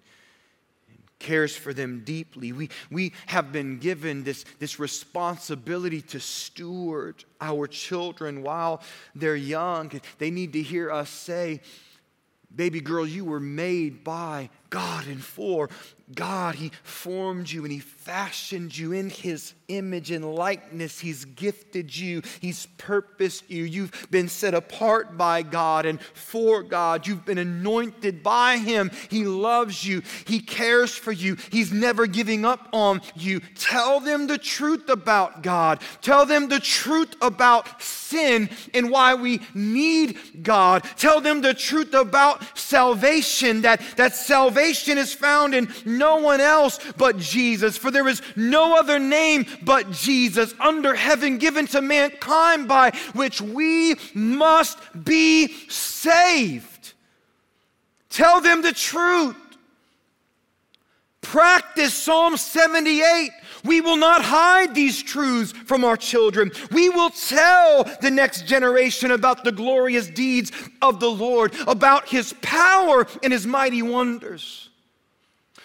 cares 1.20 1.54
for 1.54 1.72
them 1.72 2.02
deeply. 2.04 2.50
We, 2.50 2.70
we 2.90 3.12
have 3.26 3.52
been 3.52 3.78
given 3.78 4.24
this, 4.24 4.44
this 4.58 4.80
responsibility 4.80 6.02
to 6.02 6.18
steward 6.18 7.24
our 7.40 7.68
children 7.68 8.42
while 8.42 8.82
they're 9.14 9.36
young. 9.36 10.00
They 10.18 10.32
need 10.32 10.52
to 10.54 10.62
hear 10.62 10.90
us 10.90 11.08
say, 11.08 11.60
Baby 12.52 12.80
girl, 12.80 13.06
you 13.06 13.24
were 13.24 13.38
made 13.38 14.02
by 14.02 14.50
God 14.70 15.06
and 15.06 15.22
for 15.22 15.68
God. 16.14 16.54
He 16.54 16.72
formed 16.82 17.50
you 17.50 17.64
and 17.64 17.72
He 17.72 17.80
fashioned 17.80 18.76
you 18.76 18.92
in 18.92 19.10
His 19.10 19.54
image 19.68 20.10
and 20.10 20.34
likeness. 20.34 20.98
He's 20.98 21.24
gifted 21.24 21.96
you, 21.96 22.22
He's 22.40 22.66
purposed 22.78 23.48
you. 23.48 23.64
You've 23.64 24.08
been 24.10 24.28
set 24.28 24.54
apart 24.54 25.16
by 25.16 25.42
God 25.42 25.86
and 25.86 26.00
for 26.00 26.62
God. 26.62 27.06
You've 27.06 27.24
been 27.24 27.38
anointed 27.38 28.22
by 28.22 28.58
Him. 28.58 28.90
He 29.08 29.24
loves 29.24 29.84
you, 29.84 30.02
He 30.26 30.40
cares 30.40 30.94
for 30.94 31.12
you. 31.12 31.36
He's 31.50 31.72
never 31.72 32.06
giving 32.06 32.44
up 32.44 32.68
on 32.72 33.02
you. 33.14 33.40
Tell 33.56 34.00
them 34.00 34.26
the 34.26 34.38
truth 34.38 34.88
about 34.88 35.42
God, 35.42 35.80
tell 36.00 36.26
them 36.26 36.48
the 36.48 36.60
truth 36.60 37.14
about 37.20 37.82
sin 37.82 38.50
and 38.74 38.90
why 38.90 39.14
we 39.14 39.40
need 39.54 40.42
God. 40.42 40.84
Tell 40.96 41.20
them 41.20 41.40
the 41.40 41.54
truth 41.54 41.94
about 41.94 42.58
salvation, 42.58 43.62
that, 43.62 43.80
that 43.96 44.14
salvation 44.14 44.59
is 44.68 45.12
found 45.12 45.54
in 45.54 45.72
no 45.84 46.16
one 46.16 46.40
else 46.40 46.78
but 46.96 47.18
Jesus. 47.18 47.76
For 47.76 47.90
there 47.90 48.08
is 48.08 48.22
no 48.36 48.78
other 48.78 48.98
name 48.98 49.46
but 49.62 49.90
Jesus 49.90 50.54
under 50.60 50.94
heaven 50.94 51.38
given 51.38 51.66
to 51.68 51.80
mankind 51.80 52.68
by 52.68 52.90
which 53.14 53.40
we 53.40 53.96
must 54.14 54.78
be 55.04 55.48
saved. 55.68 56.92
Tell 58.08 58.40
them 58.40 58.62
the 58.62 58.72
truth. 58.72 59.36
Practice 61.20 61.94
Psalm 61.94 62.36
78. 62.36 63.30
We 63.64 63.80
will 63.80 63.96
not 63.96 64.22
hide 64.22 64.74
these 64.74 65.02
truths 65.02 65.52
from 65.52 65.84
our 65.84 65.96
children. 65.96 66.50
We 66.72 66.88
will 66.88 67.10
tell 67.10 67.84
the 68.00 68.10
next 68.10 68.46
generation 68.46 69.10
about 69.10 69.44
the 69.44 69.52
glorious 69.52 70.08
deeds 70.08 70.52
of 70.82 71.00
the 71.00 71.10
Lord, 71.10 71.54
about 71.66 72.08
his 72.08 72.32
power 72.40 73.06
and 73.22 73.32
his 73.32 73.46
mighty 73.46 73.82
wonders 73.82 74.70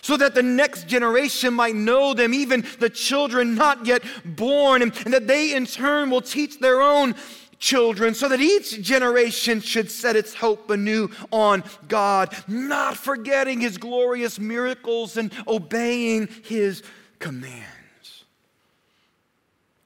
so 0.05 0.15
that 0.15 0.35
the 0.35 0.43
next 0.43 0.87
generation 0.87 1.51
might 1.51 1.73
know 1.73 2.13
them, 2.13 2.31
even 2.31 2.63
the 2.79 2.91
children 2.91 3.55
not 3.55 3.87
yet 3.87 4.03
born, 4.23 4.83
and, 4.83 4.93
that 4.93 5.25
they 5.25 5.55
in 5.55 5.65
turn 5.65 6.11
will 6.11 6.21
teach 6.21 6.59
their 6.59 6.79
own 6.79 7.15
children, 7.57 8.13
so 8.13 8.29
that 8.29 8.39
each 8.39 8.83
generation 8.83 9.59
should 9.59 9.89
set 9.89 10.15
its 10.15 10.35
hope 10.35 10.69
anew 10.69 11.09
on 11.31 11.63
God, 11.87 12.31
not 12.47 12.95
forgetting 12.95 13.59
his 13.59 13.79
glorious 13.79 14.37
miracles 14.37 15.17
and 15.17 15.33
obeying 15.47 16.27
his 16.43 16.83
commands. 17.17 17.74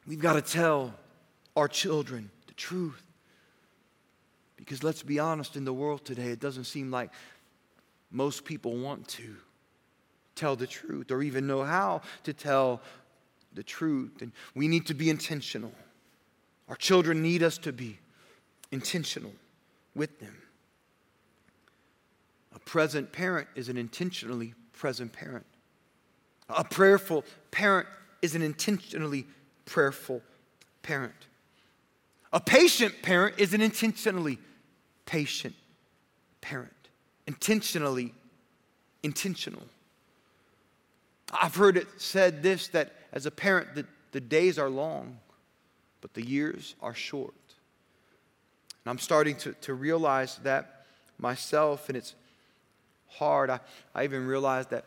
We've 0.09 0.19
got 0.19 0.33
to 0.33 0.41
tell 0.41 0.95
our 1.55 1.67
children 1.67 2.31
the 2.47 2.55
truth. 2.55 3.03
Because 4.57 4.81
let's 4.83 5.03
be 5.03 5.19
honest, 5.19 5.55
in 5.55 5.65
the 5.65 5.71
world 5.71 6.03
today, 6.03 6.31
it 6.31 6.39
doesn't 6.39 6.63
seem 6.63 6.89
like 6.89 7.11
most 8.09 8.43
people 8.43 8.75
want 8.75 9.07
to 9.09 9.35
tell 10.33 10.55
the 10.55 10.65
truth 10.65 11.11
or 11.11 11.21
even 11.21 11.45
know 11.45 11.63
how 11.63 12.01
to 12.23 12.33
tell 12.33 12.81
the 13.53 13.61
truth. 13.61 14.23
And 14.23 14.31
we 14.55 14.67
need 14.67 14.87
to 14.87 14.95
be 14.95 15.11
intentional. 15.11 15.73
Our 16.69 16.75
children 16.75 17.21
need 17.21 17.43
us 17.43 17.59
to 17.59 17.71
be 17.71 17.99
intentional 18.71 19.33
with 19.93 20.19
them. 20.19 20.35
A 22.55 22.59
present 22.59 23.11
parent 23.11 23.47
is 23.53 23.69
an 23.69 23.77
intentionally 23.77 24.55
present 24.73 25.13
parent. 25.13 25.45
A 26.49 26.63
prayerful 26.63 27.25
parent 27.51 27.87
is 28.23 28.33
an 28.33 28.41
intentionally 28.41 29.27
prayerful 29.69 30.21
parent. 30.81 31.13
A 32.33 32.39
patient 32.39 33.01
parent 33.01 33.35
is 33.39 33.53
an 33.53 33.61
intentionally 33.61 34.39
patient 35.05 35.55
parent. 36.41 36.73
Intentionally 37.27 38.13
intentional. 39.03 39.63
I've 41.31 41.55
heard 41.55 41.77
it 41.77 41.87
said 41.97 42.41
this 42.41 42.67
that 42.69 42.93
as 43.13 43.25
a 43.25 43.31
parent, 43.31 43.75
the, 43.75 43.85
the 44.11 44.19
days 44.19 44.57
are 44.57 44.69
long, 44.69 45.19
but 46.01 46.13
the 46.13 46.25
years 46.25 46.75
are 46.81 46.93
short. 46.93 47.33
And 48.83 48.91
I'm 48.91 48.99
starting 48.99 49.35
to, 49.37 49.53
to 49.61 49.73
realize 49.73 50.37
that 50.43 50.85
myself, 51.19 51.89
and 51.89 51.97
it's 51.97 52.15
hard. 53.07 53.49
I, 53.49 53.59
I 53.93 54.03
even 54.03 54.25
realized 54.25 54.71
that, 54.71 54.85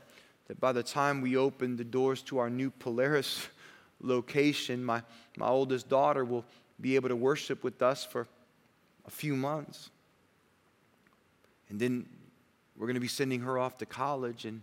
that 0.49 0.61
by 0.61 0.73
the 0.73 0.83
time 0.83 1.21
we 1.21 1.37
opened 1.37 1.79
the 1.79 1.85
doors 1.85 2.23
to 2.23 2.39
our 2.39 2.51
new 2.51 2.71
Polaris 2.71 3.47
location, 4.03 4.85
my, 4.85 5.03
my 5.37 5.49
oldest 5.49 5.89
daughter 5.89 6.25
will 6.25 6.45
be 6.81 6.97
able 6.97 7.09
to 7.09 7.17
worship 7.17 7.65
with 7.65 7.81
us 7.83 8.05
for 8.05 8.27
a 9.07 9.11
few 9.11 9.37
months. 9.37 9.91
And 11.71 11.81
then 11.81 12.07
we're 12.77 12.87
going 12.87 12.95
to 12.95 13.01
be 13.01 13.09
sending 13.09 13.41
her 13.41 13.59
off 13.59 13.79
to 13.79 13.87
college, 13.87 14.45
and 14.45 14.63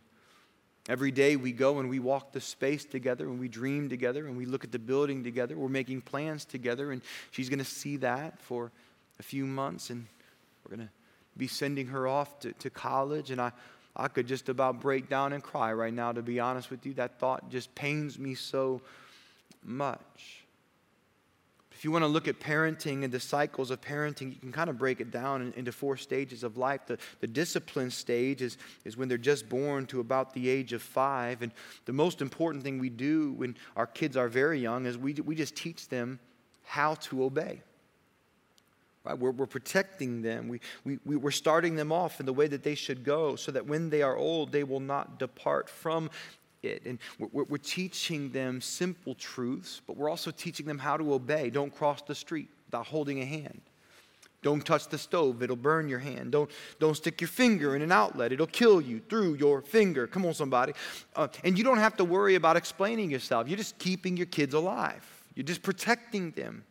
Every 0.90 1.12
day 1.12 1.36
we 1.36 1.52
go 1.52 1.78
and 1.78 1.88
we 1.88 2.00
walk 2.00 2.32
the 2.32 2.42
space 2.42 2.84
together 2.84 3.26
and 3.26 3.40
we 3.40 3.48
dream 3.48 3.90
together 3.90 4.26
and 4.26 4.36
we 4.36 4.46
look 4.46 4.64
at 4.64 4.72
the 4.72 4.80
building 4.80 5.24
together. 5.24 5.56
We're 5.56 5.70
making 5.70 6.02
plans 6.02 6.46
together, 6.46 6.92
and 6.92 7.04
she's 7.30 7.48
going 7.48 7.60
to 7.60 7.66
see 7.66 7.98
that 7.98 8.42
for 8.42 8.72
a 9.20 9.24
few 9.24 9.46
months, 9.46 9.92
and 9.92 10.08
we're 10.64 10.76
going 10.76 10.88
to 10.88 10.94
be 11.38 11.46
sending 11.46 11.86
her 11.88 12.08
off 12.08 12.40
to, 12.40 12.54
to 12.54 12.72
college. 12.72 13.30
And 13.30 13.40
I, 13.40 13.52
I 13.96 14.08
could 14.08 14.26
just 14.26 14.50
about 14.50 14.82
break 14.82 15.10
down 15.10 15.34
and 15.34 15.44
cry 15.44 15.72
right 15.74 15.94
now, 15.94 16.12
to 16.12 16.24
be 16.24 16.40
honest 16.40 16.72
with 16.72 16.84
you. 16.88 16.96
That 16.96 17.20
thought 17.20 17.52
just 17.52 17.76
pains 17.76 18.18
me 18.18 18.34
so 18.34 18.82
much. 19.64 20.44
If 21.80 21.86
you 21.86 21.92
want 21.92 22.04
to 22.04 22.08
look 22.08 22.28
at 22.28 22.42
parenting 22.42 23.06
and 23.06 23.14
the 23.14 23.22
cycles 23.22 23.72
of 23.72 23.80
parenting, 23.80 24.34
you 24.34 24.36
can 24.36 24.52
kind 24.52 24.70
of 24.70 24.78
break 24.78 25.00
it 25.00 25.12
down 25.12 25.54
into 25.56 25.72
four 25.72 25.96
stages 25.96 26.44
of 26.44 26.58
life. 26.58 26.82
The, 26.88 26.98
the 27.22 27.28
discipline 27.28 27.90
stage 27.90 28.42
is, 28.42 28.58
is 28.84 28.98
when 28.98 29.08
they're 29.08 29.18
just 29.18 29.48
born 29.48 29.86
to 29.86 30.02
about 30.02 30.34
the 30.34 30.50
age 30.50 30.74
of 30.74 30.82
five. 30.82 31.42
And 31.42 31.54
the 31.86 31.94
most 31.94 32.22
important 32.22 32.66
thing 32.66 32.80
we 32.80 32.90
do 32.90 33.32
when 33.32 33.56
our 33.78 33.88
kids 33.88 34.18
are 34.18 34.28
very 34.28 34.60
young 34.60 34.88
is 34.88 34.98
we, 34.98 35.14
we 35.14 35.36
just 35.36 35.56
teach 35.56 35.88
them 35.88 36.20
how 36.66 36.96
to 36.96 37.24
obey. 37.24 37.62
Right? 39.06 39.18
We're, 39.18 39.32
we're 39.32 39.46
protecting 39.46 40.22
them. 40.22 40.50
We, 40.50 40.60
we, 40.84 41.00
we, 41.06 41.16
we're 41.16 41.32
starting 41.32 41.78
them 41.78 41.94
off 41.94 42.20
in 42.20 42.26
the 42.26 42.34
way 42.34 42.48
that 42.48 42.62
they 42.62 42.76
should 42.76 43.06
go 43.06 43.38
so 43.38 43.54
that 43.54 43.66
when 43.66 43.90
they 43.90 44.02
are 44.02 44.18
old, 44.18 44.52
they 44.52 44.66
will 44.66 44.82
not 44.82 45.18
depart 45.18 45.70
from 45.70 46.10
it. 46.64 46.84
And 46.86 47.00
we're, 47.18 47.44
we're 47.44 47.58
teaching 47.58 48.32
them 48.32 48.62
simple 48.62 49.16
truths, 49.16 49.82
but 49.86 49.98
we're 49.98 50.10
also 50.10 50.32
teaching 50.32 50.66
them 50.66 50.78
how 50.78 50.98
to 50.98 51.14
obey. 51.14 51.50
Don't 51.50 51.74
cross 51.74 52.02
the 52.02 52.16
street 52.16 52.50
without 52.66 52.88
holding 52.88 53.22
a 53.22 53.26
hand. 53.26 53.62
Don't 54.42 54.66
touch 54.66 54.88
the 54.88 54.98
stove, 54.98 55.44
it'll 55.44 55.58
burn 55.58 55.90
your 55.90 56.00
hand. 56.00 56.32
Don't, 56.32 56.50
don't 56.80 56.96
stick 56.96 57.20
your 57.20 57.28
finger 57.28 57.76
in 57.76 57.82
an 57.82 57.92
outlet, 57.92 58.32
it'll 58.32 58.48
kill 58.48 58.80
you 58.80 59.02
through 59.10 59.34
your 59.34 59.62
finger. 59.62 60.08
Come 60.08 60.26
on, 60.26 60.34
somebody. 60.34 60.74
Uh, 61.16 61.28
and 61.44 61.58
you 61.58 61.64
don't 61.64 61.78
have 61.78 61.98
to 61.98 62.06
worry 62.06 62.36
about 62.36 62.56
explaining 62.56 63.12
yourself. 63.12 63.50
You're 63.50 63.58
just 63.58 63.78
keeping 63.80 64.16
your 64.16 64.28
kids 64.28 64.54
alive, 64.54 65.06
you're 65.36 65.46
just 65.46 65.62
protecting 65.62 66.32
them. 66.32 66.64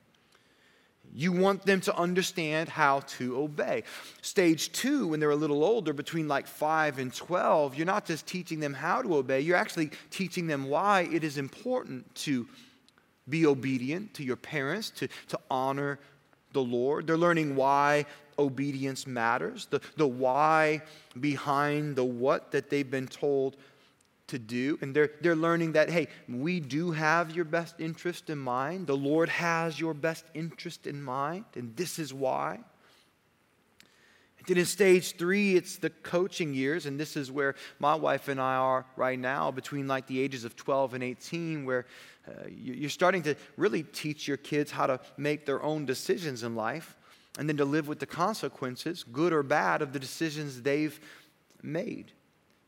You 1.15 1.33
want 1.33 1.65
them 1.65 1.81
to 1.83 1.97
understand 1.97 2.69
how 2.69 3.01
to 3.01 3.39
obey. 3.39 3.85
Stage 4.23 4.73
two, 4.73 5.09
when 5.09 5.21
they're 5.21 5.31
a 5.31 5.37
little 5.37 5.65
older, 5.65 5.93
between 5.93 6.29
like 6.29 6.47
5 6.47 6.99
and 6.99 7.13
12, 7.13 7.77
you're 7.77 7.87
not 7.87 8.07
just 8.07 8.27
teaching 8.27 8.61
them 8.61 8.75
how 8.75 9.03
to 9.03 9.17
obey, 9.17 9.41
you're 9.41 9.57
actually 9.57 9.91
teaching 10.11 10.47
them 10.47 10.69
why 10.69 11.09
it 11.13 11.25
is 11.25 11.39
important 11.39 12.15
to 12.17 12.47
be 13.29 13.47
obedient 13.47 14.15
to 14.15 14.25
your 14.25 14.37
parents, 14.37 14.91
to, 14.91 15.09
to 15.29 15.39
honor 15.51 15.99
the 16.53 16.63
Lord. 16.63 17.07
They're 17.07 17.19
learning 17.19 17.57
why 17.57 18.07
obedience 18.39 19.07
matters, 19.07 19.67
the, 19.67 19.81
the 19.97 20.07
why 20.07 20.83
behind 21.19 21.97
the 21.97 22.05
what 22.05 22.53
that 22.53 22.71
they've 22.71 22.91
been 22.91 23.09
told 23.09 23.57
to 24.29 24.39
do. 24.39 24.79
And 24.81 24.95
they're, 24.95 25.11
they're 25.21 25.37
learning 25.37 25.73
that, 25.73 25.91
hey, 25.91 26.09
we 26.29 26.61
do 26.61 26.93
have 26.93 27.35
your 27.35 27.45
best 27.45 27.81
interest 27.81 28.31
in 28.31 28.39
mind. 28.39 28.87
The 28.87 28.97
Lord 28.97 29.29
has 29.29 29.79
your 29.79 29.95
best 29.95 30.25
interest 30.35 30.87
in 30.87 31.03
mind, 31.03 31.45
and 31.55 31.77
this 31.77 31.99
is 31.99 32.15
why. 32.15 32.61
And 34.39 34.47
then 34.47 34.59
in 34.59 34.67
stage 34.67 35.17
three, 35.17 35.57
it's 35.57 35.77
the 35.77 35.91
coaching 35.91 36.55
years, 36.55 36.87
and 36.87 36.99
this 36.99 37.17
is 37.17 37.31
where 37.31 37.55
my 37.79 37.95
wife 37.95 38.29
and 38.29 38.41
I 38.41 38.55
are 38.57 38.87
right 38.97 39.19
now, 39.19 39.51
between 39.51 39.89
like 39.89 40.07
the 40.07 40.21
ages 40.21 40.45
of 40.45 40.57
12 40.57 40.95
and 40.95 41.03
18, 41.03 41.65
where 41.65 41.87
uh, 42.27 42.33
you're 42.49 42.91
starting 42.91 43.23
to 43.23 43.35
really 43.57 43.83
teach 43.83 44.29
your 44.29 44.37
kids 44.37 44.71
how 44.71 44.87
to 44.87 45.01
make 45.17 45.47
their 45.47 45.63
own 45.63 45.87
decisions 45.87 46.43
in 46.43 46.55
life 46.55 46.97
and 47.39 47.49
then 47.49 47.57
to 47.57 47.65
live 47.65 47.89
with 47.89 48.01
the 48.01 48.07
consequences, 48.07 49.05
good 49.05 49.33
or 49.33 49.43
bad, 49.43 49.81
of 49.81 49.93
the 49.93 49.99
decisions 49.99 50.61
they've 50.63 50.99
made. 51.63 52.13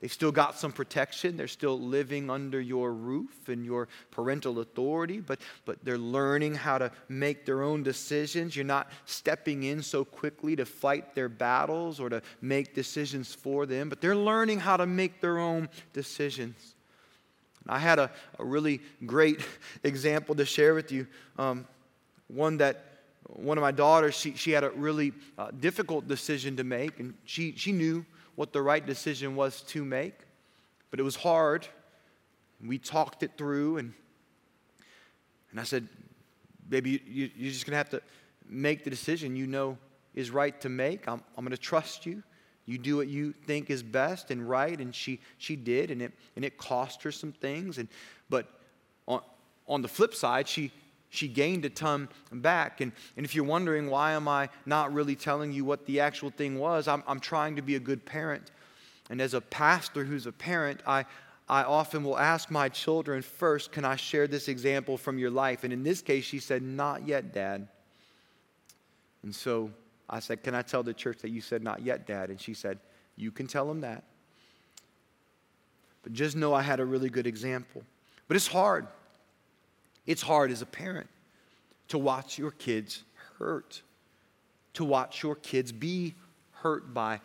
They've 0.00 0.10
still 0.10 0.32
got 0.32 0.58
some 0.58 0.72
protection. 0.72 1.36
They're 1.36 1.46
still 1.46 1.78
living 1.78 2.30
under 2.30 2.58
your 2.58 2.92
roof 2.92 3.48
and 3.50 3.66
your 3.66 3.88
parental 4.10 4.60
authority, 4.60 5.20
but, 5.20 5.40
but 5.66 5.84
they're 5.84 5.98
learning 5.98 6.54
how 6.54 6.78
to 6.78 6.90
make 7.10 7.44
their 7.44 7.62
own 7.62 7.82
decisions. 7.82 8.56
You're 8.56 8.64
not 8.64 8.90
stepping 9.04 9.64
in 9.64 9.82
so 9.82 10.06
quickly 10.06 10.56
to 10.56 10.64
fight 10.64 11.14
their 11.14 11.28
battles 11.28 12.00
or 12.00 12.08
to 12.08 12.22
make 12.40 12.74
decisions 12.74 13.34
for 13.34 13.66
them, 13.66 13.90
but 13.90 14.00
they're 14.00 14.16
learning 14.16 14.60
how 14.60 14.78
to 14.78 14.86
make 14.86 15.20
their 15.20 15.38
own 15.38 15.68
decisions. 15.92 16.74
I 17.68 17.78
had 17.78 17.98
a, 17.98 18.10
a 18.38 18.44
really 18.44 18.80
great 19.04 19.40
example 19.84 20.34
to 20.36 20.46
share 20.46 20.74
with 20.74 20.90
you. 20.90 21.06
Um, 21.36 21.66
one 22.28 22.56
that 22.56 22.86
one 23.36 23.58
of 23.58 23.62
my 23.62 23.70
daughters, 23.70 24.16
she, 24.16 24.34
she 24.34 24.50
had 24.50 24.64
a 24.64 24.70
really 24.70 25.12
uh, 25.38 25.50
difficult 25.60 26.08
decision 26.08 26.56
to 26.56 26.64
make, 26.64 26.98
and 26.98 27.14
she, 27.24 27.54
she 27.56 27.70
knew 27.70 28.04
what 28.36 28.52
the 28.52 28.62
right 28.62 28.84
decision 28.84 29.36
was 29.36 29.62
to 29.62 29.84
make, 29.84 30.14
but 30.90 31.00
it 31.00 31.02
was 31.02 31.16
hard. 31.16 31.66
We 32.64 32.78
talked 32.78 33.22
it 33.22 33.32
through, 33.36 33.78
and, 33.78 33.94
and 35.50 35.60
I 35.60 35.64
said, 35.64 35.88
Baby, 36.68 37.02
you, 37.06 37.30
you're 37.34 37.50
just 37.50 37.66
going 37.66 37.72
to 37.72 37.78
have 37.78 37.90
to 37.90 38.02
make 38.48 38.84
the 38.84 38.90
decision 38.90 39.34
you 39.34 39.46
know 39.46 39.76
is 40.14 40.30
right 40.30 40.58
to 40.60 40.68
make. 40.68 41.08
I'm, 41.08 41.22
I'm 41.36 41.44
going 41.44 41.50
to 41.50 41.56
trust 41.56 42.06
you. 42.06 42.22
You 42.66 42.78
do 42.78 42.96
what 42.96 43.08
you 43.08 43.32
think 43.32 43.70
is 43.70 43.82
best 43.82 44.30
and 44.30 44.48
right, 44.48 44.78
and 44.78 44.94
she, 44.94 45.20
she 45.38 45.56
did, 45.56 45.90
and 45.90 46.02
it, 46.02 46.12
and 46.36 46.44
it 46.44 46.58
cost 46.58 47.02
her 47.02 47.10
some 47.10 47.32
things. 47.32 47.78
And, 47.78 47.88
but 48.28 48.46
on, 49.08 49.22
on 49.66 49.82
the 49.82 49.88
flip 49.88 50.14
side, 50.14 50.46
she, 50.46 50.70
she 51.10 51.28
gained 51.28 51.64
a 51.64 51.70
ton 51.70 52.08
back. 52.32 52.80
And, 52.80 52.92
and 53.16 53.26
if 53.26 53.34
you're 53.34 53.44
wondering 53.44 53.90
why 53.90 54.12
am 54.12 54.28
I 54.28 54.48
not 54.64 54.92
really 54.92 55.16
telling 55.16 55.52
you 55.52 55.64
what 55.64 55.84
the 55.84 56.00
actual 56.00 56.30
thing 56.30 56.58
was, 56.58 56.88
I'm, 56.88 57.02
I'm 57.06 57.20
trying 57.20 57.56
to 57.56 57.62
be 57.62 57.74
a 57.74 57.80
good 57.80 58.06
parent. 58.06 58.50
And 59.10 59.20
as 59.20 59.34
a 59.34 59.40
pastor 59.40 60.04
who's 60.04 60.26
a 60.26 60.32
parent, 60.32 60.80
I, 60.86 61.04
I 61.48 61.64
often 61.64 62.04
will 62.04 62.16
ask 62.16 62.48
my 62.48 62.68
children 62.68 63.22
first, 63.22 63.72
can 63.72 63.84
I 63.84 63.96
share 63.96 64.28
this 64.28 64.46
example 64.46 64.96
from 64.96 65.18
your 65.18 65.30
life? 65.30 65.64
And 65.64 65.72
in 65.72 65.82
this 65.82 66.00
case, 66.00 66.24
she 66.24 66.38
said, 66.38 66.62
not 66.62 67.06
yet, 67.06 67.34
Dad. 67.34 67.66
And 69.24 69.34
so 69.34 69.72
I 70.08 70.20
said, 70.20 70.44
can 70.44 70.54
I 70.54 70.62
tell 70.62 70.84
the 70.84 70.94
church 70.94 71.18
that 71.18 71.30
you 71.30 71.40
said 71.40 71.62
not 71.62 71.82
yet, 71.82 72.06
Dad? 72.06 72.30
And 72.30 72.40
she 72.40 72.54
said, 72.54 72.78
you 73.16 73.32
can 73.32 73.48
tell 73.48 73.66
them 73.66 73.80
that. 73.80 74.04
But 76.04 76.12
just 76.12 76.36
know 76.36 76.54
I 76.54 76.62
had 76.62 76.78
a 76.78 76.84
really 76.84 77.10
good 77.10 77.26
example. 77.26 77.82
But 78.28 78.36
it's 78.36 78.46
hard. 78.46 78.86
It's 80.10 80.22
hard 80.22 80.50
as 80.50 80.60
a 80.60 80.66
parent 80.66 81.06
to 81.86 81.96
watch 81.96 82.36
your 82.36 82.50
kids 82.50 83.04
hurt, 83.38 83.80
to 84.74 84.82
watch 84.84 85.22
your 85.22 85.36
kids 85.36 85.70
be 85.70 86.16
hurt 86.50 86.92
by 86.92 87.20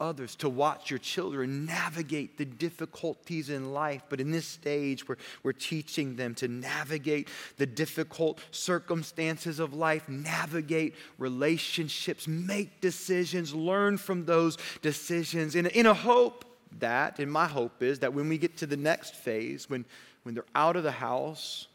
others, 0.00 0.34
to 0.36 0.48
watch 0.48 0.90
your 0.90 0.98
children 0.98 1.66
navigate 1.66 2.36
the 2.36 2.44
difficulties 2.44 3.48
in 3.48 3.72
life. 3.72 4.02
But 4.08 4.20
in 4.20 4.32
this 4.32 4.44
stage, 4.44 5.06
we're, 5.06 5.18
we're 5.44 5.52
teaching 5.52 6.16
them 6.16 6.34
to 6.34 6.48
navigate 6.48 7.28
the 7.58 7.66
difficult 7.66 8.40
circumstances 8.50 9.60
of 9.60 9.72
life, 9.72 10.08
navigate 10.08 10.96
relationships, 11.18 12.26
make 12.26 12.80
decisions, 12.80 13.54
learn 13.54 13.98
from 13.98 14.24
those 14.24 14.58
decisions 14.82 15.54
in, 15.54 15.66
in 15.66 15.86
a 15.86 15.94
hope 15.94 16.44
that, 16.80 17.20
and 17.20 17.30
my 17.30 17.46
hope 17.46 17.84
is 17.84 18.00
that 18.00 18.12
when 18.12 18.28
we 18.28 18.36
get 18.36 18.56
to 18.56 18.66
the 18.66 18.76
next 18.76 19.14
phase, 19.14 19.70
when, 19.70 19.84
when 20.24 20.34
they're 20.34 20.44
out 20.56 20.74
of 20.74 20.82
the 20.82 20.90
house, 20.90 21.68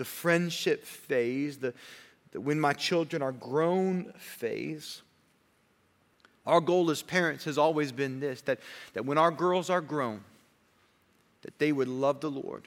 the 0.00 0.04
friendship 0.06 0.82
phase, 0.82 1.58
the, 1.58 1.74
the 2.32 2.40
when 2.40 2.58
my 2.58 2.72
children 2.72 3.20
are 3.20 3.32
grown 3.32 4.10
phase. 4.16 5.02
Our 6.46 6.62
goal 6.62 6.90
as 6.90 7.02
parents 7.02 7.44
has 7.44 7.58
always 7.58 7.92
been 7.92 8.18
this 8.18 8.40
that, 8.42 8.60
that 8.94 9.04
when 9.04 9.18
our 9.18 9.30
girls 9.30 9.68
are 9.68 9.82
grown, 9.82 10.22
that 11.42 11.58
they 11.58 11.70
would 11.70 11.86
love 11.86 12.20
the 12.20 12.30
Lord, 12.30 12.66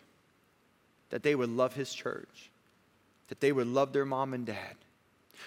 that 1.10 1.24
they 1.24 1.34
would 1.34 1.50
love 1.50 1.74
His 1.74 1.92
church, 1.92 2.52
that 3.30 3.40
they 3.40 3.52
would 3.52 3.66
love 3.66 3.94
their 3.94 4.06
mom 4.06 4.36
and 4.36 4.46
dad, 4.46 4.76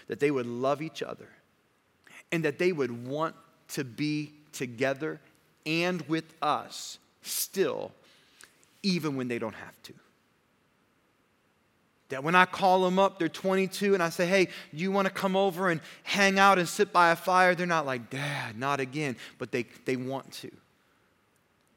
that 0.09 0.19
they 0.19 0.33
would 0.33 0.47
love 0.47 0.83
each 0.83 1.05
other, 1.05 1.29
and 2.33 2.45
that 2.45 2.59
they 2.59 2.73
would 2.73 3.07
want 3.07 3.37
to 3.75 3.85
be 3.85 4.33
together 4.51 5.21
and 5.65 6.03
with 6.09 6.35
us 6.43 6.99
still, 7.23 7.93
even 8.83 9.15
when 9.15 9.29
they 9.29 9.39
don't 9.39 9.55
have 9.55 9.81
to. 9.85 9.93
That 12.09 12.23
when 12.23 12.35
I 12.37 12.45
call 12.45 12.85
them 12.85 12.99
up, 12.99 13.19
they're 13.19 13.29
22, 13.29 13.95
and 13.95 14.03
I 14.03 14.11
say, 14.11 14.27
hey, 14.27 14.49
you 14.73 14.93
want 14.93 15.07
to 15.07 15.13
come 15.13 15.35
over 15.35 15.71
and 15.71 15.81
hang 16.05 16.39
out 16.39 16.59
and 16.59 16.69
sit 16.69 16.93
by 16.93 17.11
a 17.11 17.17
fire? 17.17 17.55
They're 17.55 17.67
not 17.67 17.85
like, 17.85 18.11
Dad, 18.11 18.57
not 18.57 18.79
again, 18.79 19.17
but 19.39 19.51
they, 19.51 19.67
they 19.85 19.97
want 19.97 20.31
to. 20.35 20.51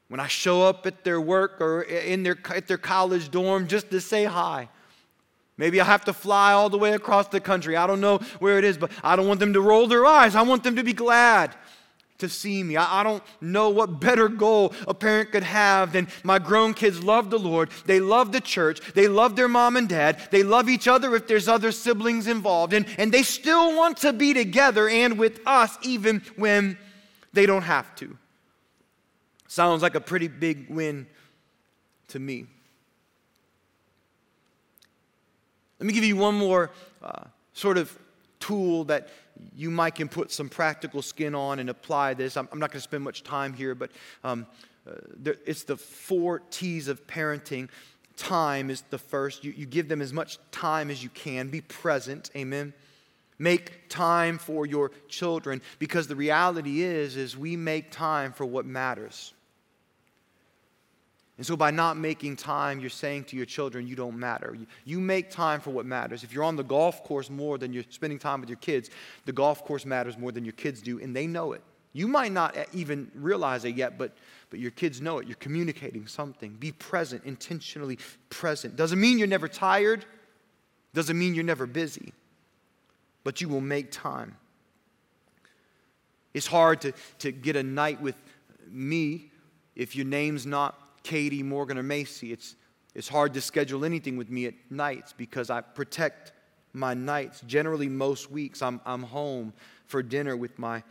When 0.08 0.20
I 0.20 0.28
show 0.28 0.62
up 0.62 0.86
at 0.86 1.04
their 1.04 1.20
work 1.20 1.60
or 1.60 1.82
in 1.82 2.22
their, 2.22 2.38
at 2.54 2.68
their 2.68 2.78
college 2.78 3.30
dorm 3.30 3.66
just 3.66 3.90
to 3.90 4.00
say 4.00 4.24
hi, 4.24 4.68
maybe 5.56 5.80
I 5.80 5.84
have 5.84 6.04
to 6.04 6.12
fly 6.12 6.52
all 6.52 6.68
the 6.68 6.78
way 6.78 6.92
across 6.92 7.28
the 7.28 7.40
country. 7.40 7.76
I 7.76 7.86
don't 7.86 8.00
know 8.00 8.18
where 8.38 8.58
it 8.58 8.64
is, 8.64 8.78
but 8.78 8.90
I 9.02 9.16
don't 9.16 9.26
want 9.26 9.40
them 9.40 9.52
to 9.52 9.60
roll 9.60 9.88
their 9.88 10.06
eyes. 10.06 10.36
I 10.36 10.42
want 10.42 10.62
them 10.62 10.76
to 10.76 10.84
be 10.84 10.92
glad 10.92 11.54
to 12.20 12.28
see 12.28 12.62
me. 12.62 12.76
I, 12.76 13.02
don't 13.02 13.22
know 13.40 13.70
what 13.70 14.00
better 14.00 14.28
goal 14.28 14.72
a 14.86 14.94
parent 14.94 15.32
could 15.32 15.42
have 15.42 15.92
than 15.92 16.08
my 16.22 16.38
grown 16.38 16.74
kids 16.74 17.02
love 17.02 17.30
the 17.30 17.38
Lord. 17.38 17.70
They 17.86 18.00
love 18.00 18.32
the 18.32 18.40
church. 18.40 18.80
They 18.94 19.08
love 19.08 19.36
their 19.36 19.48
mom 19.48 19.76
and 19.76 19.88
dad. 19.88 20.20
They 20.30 20.42
love 20.42 20.68
each 20.68 20.88
other 20.88 21.14
if 21.14 21.26
there's 21.26 21.48
other 21.48 21.72
siblings 21.72 22.26
involved. 22.26 22.72
And, 22.72 22.86
and 22.98 23.12
they 23.12 23.22
still 23.22 23.76
want 23.76 23.98
to 23.98 24.12
be 24.12 24.32
together 24.32 24.88
and 24.88 25.18
with 25.18 25.40
us 25.46 25.76
even 25.82 26.22
when 26.36 26.78
they 27.32 27.46
don't 27.46 27.62
have 27.62 27.94
to. 27.96 28.16
Sounds 29.48 29.82
like 29.82 29.94
a 29.94 30.00
pretty 30.00 30.28
big 30.28 30.70
win 30.70 31.06
to 32.08 32.18
me. 32.18 32.46
Let 35.78 35.86
me 35.86 35.92
give 35.92 36.04
you 36.04 36.16
one 36.16 36.34
more 36.34 36.70
uh, 37.02 37.24
sort 37.54 37.78
of 37.78 37.96
tool 38.38 38.84
that 38.84 39.08
you 39.56 39.70
might 39.70 39.94
can 39.94 40.08
put 40.08 40.30
some 40.30 40.48
practical 40.48 41.02
skin 41.02 41.34
on 41.34 41.58
and 41.58 41.70
apply 41.70 42.14
this. 42.14 42.36
I'm, 42.36 42.48
I'm 42.52 42.58
not 42.58 42.70
going 42.70 42.78
to 42.78 42.84
spend 42.84 43.04
much 43.04 43.22
time 43.22 43.52
here, 43.52 43.74
but 43.74 43.90
um, 44.24 44.46
uh, 44.88 44.94
there, 45.16 45.36
it's 45.46 45.64
the 45.64 45.76
four 45.76 46.40
T's 46.50 46.88
of 46.88 47.06
parenting 47.06 47.68
time 48.16 48.70
is 48.70 48.82
the 48.90 48.98
first. 48.98 49.44
You, 49.44 49.52
you 49.56 49.66
give 49.66 49.88
them 49.88 50.02
as 50.02 50.12
much 50.12 50.38
time 50.50 50.90
as 50.90 51.02
you 51.02 51.08
can. 51.10 51.48
Be 51.48 51.60
present. 51.62 52.30
Amen. 52.36 52.72
Make 53.38 53.88
time 53.88 54.36
for 54.36 54.66
your 54.66 54.90
children 55.08 55.62
because 55.78 56.06
the 56.06 56.16
reality 56.16 56.82
is 56.82 57.16
is 57.16 57.36
we 57.36 57.56
make 57.56 57.90
time 57.90 58.32
for 58.32 58.44
what 58.44 58.66
matters. 58.66 59.32
And 61.40 61.46
so, 61.46 61.56
by 61.56 61.70
not 61.70 61.96
making 61.96 62.36
time, 62.36 62.80
you're 62.80 62.90
saying 62.90 63.24
to 63.24 63.36
your 63.36 63.46
children, 63.46 63.86
you 63.86 63.96
don't 63.96 64.18
matter. 64.18 64.58
You 64.84 65.00
make 65.00 65.30
time 65.30 65.62
for 65.62 65.70
what 65.70 65.86
matters. 65.86 66.22
If 66.22 66.34
you're 66.34 66.44
on 66.44 66.54
the 66.54 66.62
golf 66.62 67.02
course 67.02 67.30
more 67.30 67.56
than 67.56 67.72
you're 67.72 67.84
spending 67.88 68.18
time 68.18 68.42
with 68.42 68.50
your 68.50 68.58
kids, 68.58 68.90
the 69.24 69.32
golf 69.32 69.64
course 69.64 69.86
matters 69.86 70.18
more 70.18 70.32
than 70.32 70.44
your 70.44 70.52
kids 70.52 70.82
do, 70.82 71.00
and 71.00 71.16
they 71.16 71.26
know 71.26 71.54
it. 71.54 71.62
You 71.94 72.08
might 72.08 72.32
not 72.32 72.58
even 72.74 73.10
realize 73.14 73.64
it 73.64 73.74
yet, 73.74 73.96
but, 73.96 74.12
but 74.50 74.60
your 74.60 74.70
kids 74.70 75.00
know 75.00 75.16
it. 75.16 75.26
You're 75.26 75.36
communicating 75.36 76.06
something. 76.06 76.56
Be 76.56 76.72
present, 76.72 77.24
intentionally 77.24 77.98
present. 78.28 78.76
Doesn't 78.76 79.00
mean 79.00 79.16
you're 79.18 79.26
never 79.26 79.48
tired, 79.48 80.04
doesn't 80.92 81.18
mean 81.18 81.34
you're 81.34 81.42
never 81.42 81.66
busy, 81.66 82.12
but 83.24 83.40
you 83.40 83.48
will 83.48 83.62
make 83.62 83.90
time. 83.90 84.36
It's 86.34 86.46
hard 86.46 86.82
to, 86.82 86.92
to 87.20 87.32
get 87.32 87.56
a 87.56 87.62
night 87.62 87.98
with 88.02 88.16
me 88.70 89.30
if 89.74 89.96
your 89.96 90.04
name's 90.04 90.44
not 90.44 90.79
Katie, 91.02 91.42
Morgan, 91.42 91.78
or 91.78 91.82
Macy. 91.82 92.32
It's, 92.32 92.56
it's 92.94 93.08
hard 93.08 93.34
to 93.34 93.40
schedule 93.40 93.84
anything 93.84 94.16
with 94.16 94.30
me 94.30 94.46
at 94.46 94.54
nights 94.70 95.14
because 95.16 95.50
I 95.50 95.60
protect 95.60 96.32
my 96.72 96.94
nights. 96.94 97.42
Generally, 97.46 97.88
most 97.88 98.30
weeks, 98.30 98.62
I'm, 98.62 98.80
I'm 98.84 99.02
home 99.02 99.52
for 99.86 100.02
dinner 100.02 100.36
with 100.36 100.58
my 100.58 100.82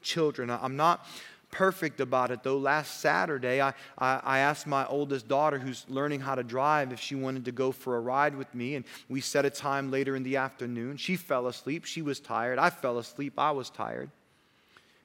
children. 0.00 0.50
I'm 0.50 0.76
not 0.76 1.06
perfect 1.50 2.00
about 2.00 2.32
it 2.32 2.42
though. 2.42 2.58
Last 2.58 3.00
Saturday, 3.00 3.62
I, 3.62 3.74
I, 3.96 4.20
I, 4.24 4.38
asked 4.40 4.66
my 4.66 4.84
oldest 4.86 5.28
daughter, 5.28 5.58
who's 5.58 5.86
learning 5.88 6.20
how 6.20 6.34
to 6.34 6.42
drive, 6.42 6.92
if 6.92 6.98
she 6.98 7.14
wanted 7.14 7.44
to 7.44 7.52
go 7.52 7.70
for 7.70 7.96
a 7.96 8.00
ride 8.00 8.36
with 8.36 8.52
me. 8.54 8.74
And 8.74 8.84
we 9.08 9.20
set 9.20 9.44
a 9.44 9.50
time 9.50 9.90
later 9.90 10.16
in 10.16 10.24
the 10.24 10.36
afternoon. 10.36 10.96
She 10.96 11.16
fell 11.16 11.46
asleep. 11.46 11.84
She 11.84 12.02
was 12.02 12.18
tired. 12.18 12.58
I 12.58 12.70
fell 12.70 12.98
asleep. 12.98 13.34
I 13.38 13.52
was 13.52 13.70
tired 13.70 14.10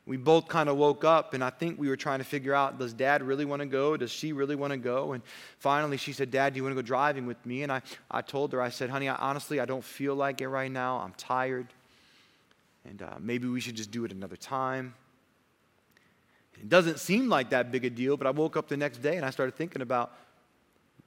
we 0.10 0.18
both 0.18 0.48
kind 0.48 0.70
of 0.70 0.76
woke 0.76 1.04
up 1.06 1.36
and 1.36 1.44
I 1.44 1.52
think 1.52 1.78
we 1.78 1.88
were 1.88 1.96
trying 1.96 2.18
to 2.18 2.26
figure 2.26 2.56
out 2.56 2.80
does 2.80 2.94
dad 2.94 3.22
really 3.22 3.46
want 3.46 3.60
to 3.60 3.68
go? 3.68 3.96
Does 3.96 4.10
she 4.10 4.34
really 4.34 4.56
want 4.56 4.72
to 4.72 4.78
go? 4.78 5.12
And 5.12 5.22
finally 5.60 5.98
she 5.98 6.14
said, 6.14 6.32
Dad, 6.32 6.54
do 6.54 6.58
you 6.58 6.64
want 6.64 6.76
to 6.76 6.82
go 6.82 6.86
driving 6.86 7.28
with 7.28 7.46
me? 7.46 7.62
And 7.62 7.72
I, 7.72 7.84
I 8.10 8.24
told 8.24 8.52
her, 8.54 8.60
I 8.60 8.70
said, 8.70 8.90
honey, 8.90 9.08
I, 9.08 9.14
honestly, 9.18 9.60
I 9.60 9.66
don't 9.66 9.84
feel 9.84 10.16
like 10.16 10.42
it 10.42 10.50
right 10.50 10.72
now. 10.72 10.98
I'm 10.98 11.14
tired. 11.14 11.68
And 12.86 13.04
uh, 13.04 13.18
maybe 13.20 13.48
we 13.48 13.62
should 13.62 13.76
just 13.76 13.92
do 13.92 14.04
it 14.04 14.12
another 14.12 14.36
time. 14.36 14.96
It 16.56 16.70
doesn't 16.70 16.98
seem 16.98 17.30
like 17.30 17.52
that 17.52 17.72
big 17.72 17.86
a 17.86 17.92
deal, 17.92 18.18
but 18.18 18.26
I 18.26 18.32
woke 18.32 18.58
up 18.58 18.68
the 18.68 18.78
next 18.78 19.04
day 19.04 19.16
and 19.16 19.24
I 19.24 19.30
started 19.30 19.54
thinking 19.54 19.84
about 19.84 20.12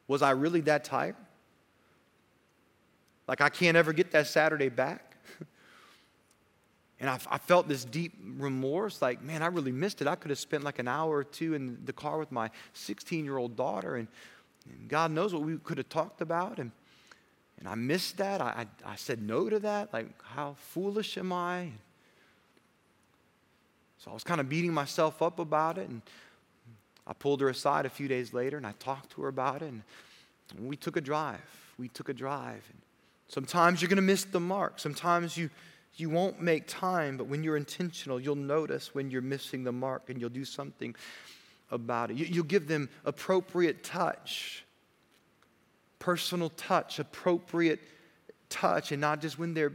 was 0.07 0.23
I 0.23 0.31
really 0.31 0.61
that 0.61 0.85
tired? 0.85 1.17
Like 3.27 3.41
I 3.41 3.49
can't 3.49 3.77
ever 3.77 3.93
get 3.93 4.13
that 4.13 4.29
Saturday 4.29 4.69
back? 4.69 5.12
And 7.03 7.11
I, 7.11 7.19
I, 7.29 7.39
felt 7.39 7.67
this 7.67 7.85
deep 7.85 8.13
remorse 8.39 9.03
like, 9.03 9.21
man, 9.23 9.43
I 9.43 9.47
really 9.47 9.73
missed 9.73 10.01
it. 10.01 10.07
I 10.07 10.15
could 10.15 10.31
have 10.31 10.39
spent 10.39 10.63
like 10.63 10.79
an 10.79 10.87
hour 10.87 11.17
or 11.17 11.25
two 11.25 11.55
in 11.55 11.77
the 11.85 11.93
car 11.93 12.17
with 12.17 12.31
my 12.31 12.49
16 12.75 13.25
year 13.25 13.39
old 13.39 13.57
daughter, 13.57 13.97
and, 13.97 14.07
and, 14.71 14.89
God 14.89 15.11
knows 15.11 15.35
what 15.35 15.43
we 15.43 15.59
could 15.59 15.79
have 15.79 15.89
talked 15.89 16.21
about. 16.21 16.59
And, 16.59 16.71
and 17.59 17.69
I 17.69 17.75
missed 17.75 18.19
that. 18.19 18.41
I, 18.41 18.67
I, 18.85 18.93
I 18.93 18.95
said 18.95 19.21
no 19.21 19.51
to 19.51 19.59
that. 19.59 19.93
Like, 19.93 20.07
how 20.23 20.55
foolish 20.57 21.19
am 21.19 21.33
I? 21.33 21.71
So 23.99 24.13
I 24.13 24.15
was 24.15 24.23
kind 24.23 24.41
of 24.41 24.49
beating 24.49 24.73
myself 24.73 25.23
up 25.23 25.41
about 25.41 25.79
it. 25.79 25.89
And 25.89 26.03
I 27.05 27.15
pulled 27.15 27.41
her 27.41 27.49
aside 27.49 27.85
a 27.85 27.91
few 27.91 28.07
days 28.07 28.33
later 28.33 28.57
and 28.57 28.67
I 28.67 28.75
talked 28.79 29.11
to 29.13 29.23
her 29.23 29.29
about 29.29 29.63
it. 29.63 29.73
And 29.73 29.83
we 30.61 30.77
took 30.77 30.97
a 30.97 31.01
drive. 31.01 31.41
We 31.79 31.89
took 31.89 32.09
a 32.09 32.15
drive. 32.15 32.63
And 32.71 32.81
sometimes 33.27 33.83
you're 33.83 33.89
going 33.89 33.97
to 33.97 34.03
miss 34.03 34.23
the 34.23 34.39
mark. 34.39 34.79
Sometimes 34.79 35.37
you 35.37 35.51
you 35.97 36.09
won't 36.09 36.41
make 36.41 36.67
time, 36.67 37.17
but 37.17 37.27
when 37.27 37.45
you're 37.45 37.57
intentional, 37.57 38.19
you'll 38.21 38.35
notice 38.35 38.95
when 38.95 39.11
you're 39.11 39.23
missing 39.23 39.65
the 39.65 39.73
mark 39.73 40.09
and 40.09 40.21
you'll 40.21 40.31
do 40.31 40.45
something 40.45 40.95
about 41.71 42.11
it. 42.11 42.17
You'll 42.17 42.45
give 42.45 42.67
them 42.67 42.89
appropriate 43.05 43.83
touch, 43.83 44.65
personal 45.99 46.51
touch, 46.51 46.99
appropriate 46.99 47.81
touch, 48.49 48.93
and 48.93 49.01
not 49.01 49.21
just 49.21 49.39
when 49.39 49.55
they're 49.55 49.73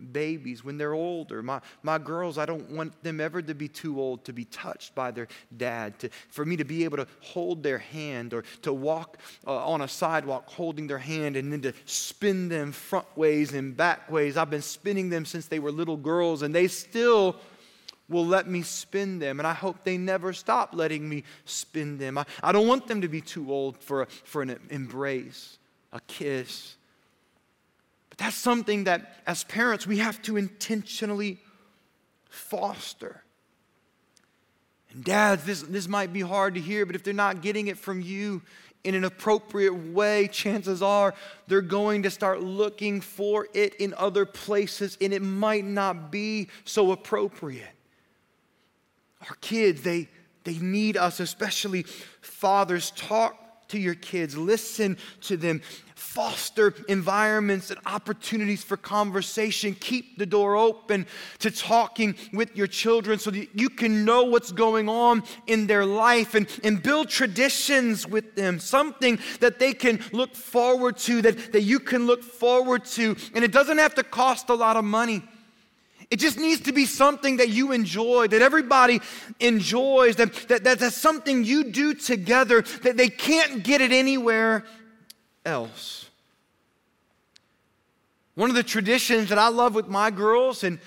babies 0.00 0.64
when 0.64 0.78
they're 0.78 0.94
older. 0.94 1.42
My, 1.42 1.60
my 1.82 1.98
girls, 1.98 2.38
I 2.38 2.46
don't 2.46 2.70
want 2.70 3.02
them 3.02 3.20
ever 3.20 3.42
to 3.42 3.54
be 3.54 3.68
too 3.68 4.00
old 4.00 4.24
to 4.24 4.32
be 4.32 4.44
touched 4.46 4.94
by 4.94 5.10
their 5.10 5.28
dad, 5.56 5.98
to, 6.00 6.10
for 6.28 6.44
me 6.44 6.56
to 6.56 6.64
be 6.64 6.84
able 6.84 6.96
to 6.98 7.06
hold 7.20 7.62
their 7.62 7.78
hand 7.78 8.34
or 8.34 8.44
to 8.62 8.72
walk 8.72 9.18
uh, 9.46 9.66
on 9.66 9.82
a 9.82 9.88
sidewalk 9.88 10.48
holding 10.48 10.86
their 10.86 10.98
hand 10.98 11.36
and 11.36 11.52
then 11.52 11.60
to 11.62 11.72
spin 11.84 12.48
them 12.48 12.72
front 12.72 13.06
ways 13.16 13.52
and 13.52 13.76
back 13.76 14.10
ways. 14.10 14.36
I've 14.36 14.50
been 14.50 14.62
spinning 14.62 15.10
them 15.10 15.24
since 15.24 15.46
they 15.46 15.58
were 15.58 15.72
little 15.72 15.96
girls, 15.96 16.42
and 16.42 16.54
they 16.54 16.68
still 16.68 17.36
will 18.08 18.26
let 18.26 18.48
me 18.48 18.62
spin 18.62 19.18
them. 19.18 19.38
And 19.38 19.46
I 19.46 19.54
hope 19.54 19.84
they 19.84 19.96
never 19.96 20.32
stop 20.32 20.74
letting 20.74 21.08
me 21.08 21.22
spin 21.44 21.96
them. 21.96 22.18
I, 22.18 22.26
I 22.42 22.52
don't 22.52 22.66
want 22.66 22.88
them 22.88 23.00
to 23.02 23.08
be 23.08 23.20
too 23.20 23.52
old 23.52 23.78
for, 23.78 24.02
a, 24.02 24.06
for 24.06 24.42
an 24.42 24.58
embrace, 24.68 25.58
a 25.92 26.00
kiss, 26.00 26.76
that's 28.20 28.36
something 28.36 28.84
that, 28.84 29.16
as 29.26 29.44
parents, 29.44 29.86
we 29.86 29.96
have 29.96 30.20
to 30.22 30.36
intentionally 30.36 31.38
foster. 32.28 33.22
And 34.92 35.02
dads, 35.02 35.44
this, 35.44 35.62
this 35.62 35.88
might 35.88 36.12
be 36.12 36.20
hard 36.20 36.52
to 36.54 36.60
hear, 36.60 36.84
but 36.84 36.94
if 36.94 37.02
they're 37.02 37.14
not 37.14 37.40
getting 37.40 37.68
it 37.68 37.78
from 37.78 38.02
you 38.02 38.42
in 38.84 38.94
an 38.94 39.04
appropriate 39.04 39.72
way, 39.72 40.28
chances 40.28 40.82
are 40.82 41.14
they're 41.46 41.62
going 41.62 42.02
to 42.02 42.10
start 42.10 42.42
looking 42.42 43.00
for 43.00 43.48
it 43.54 43.74
in 43.76 43.94
other 43.96 44.26
places, 44.26 44.98
and 45.00 45.14
it 45.14 45.22
might 45.22 45.64
not 45.64 46.10
be 46.10 46.48
so 46.66 46.92
appropriate. 46.92 47.72
Our 49.30 49.36
kids, 49.40 49.80
they, 49.80 50.08
they 50.44 50.58
need 50.58 50.98
us, 50.98 51.20
especially 51.20 51.84
fathers. 52.20 52.90
Talk 52.90 53.68
to 53.68 53.78
your 53.78 53.94
kids, 53.94 54.36
listen 54.36 54.98
to 55.22 55.38
them, 55.38 55.62
foster 56.10 56.74
environments 56.88 57.70
and 57.70 57.78
opportunities 57.86 58.64
for 58.64 58.76
conversation. 58.76 59.76
Keep 59.78 60.18
the 60.18 60.26
door 60.26 60.56
open 60.56 61.06
to 61.38 61.52
talking 61.52 62.16
with 62.32 62.56
your 62.56 62.66
children 62.66 63.16
so 63.16 63.30
that 63.30 63.48
you 63.54 63.70
can 63.70 64.04
know 64.04 64.24
what's 64.24 64.50
going 64.50 64.88
on 64.88 65.22
in 65.46 65.68
their 65.68 65.86
life 65.86 66.34
and, 66.34 66.48
and 66.64 66.82
build 66.82 67.08
traditions 67.08 68.08
with 68.08 68.34
them, 68.34 68.58
something 68.58 69.20
that 69.38 69.60
they 69.60 69.72
can 69.72 70.02
look 70.10 70.34
forward 70.34 70.96
to, 70.98 71.22
that, 71.22 71.52
that 71.52 71.62
you 71.62 71.78
can 71.78 72.08
look 72.08 72.24
forward 72.24 72.84
to. 72.86 73.14
And 73.36 73.44
it 73.44 73.52
doesn't 73.52 73.78
have 73.78 73.94
to 73.94 74.02
cost 74.02 74.48
a 74.48 74.54
lot 74.54 74.76
of 74.76 74.84
money. 74.84 75.22
It 76.10 76.18
just 76.18 76.38
needs 76.38 76.62
to 76.62 76.72
be 76.72 76.86
something 76.86 77.36
that 77.36 77.50
you 77.50 77.70
enjoy, 77.70 78.26
that 78.26 78.42
everybody 78.42 79.00
enjoys, 79.38 80.16
that, 80.16 80.34
that, 80.48 80.64
that 80.64 80.80
that's 80.80 80.96
something 80.96 81.44
you 81.44 81.70
do 81.70 81.94
together, 81.94 82.62
that 82.82 82.96
they 82.96 83.08
can't 83.08 83.62
get 83.62 83.80
it 83.80 83.92
anywhere 83.92 84.64
else. 85.44 86.08
One 88.34 88.50
of 88.50 88.56
the 88.56 88.62
traditions 88.62 89.28
that 89.28 89.38
I 89.38 89.48
love 89.48 89.74
with 89.74 89.88
my 89.88 90.10
girls, 90.10 90.64
and, 90.64 90.78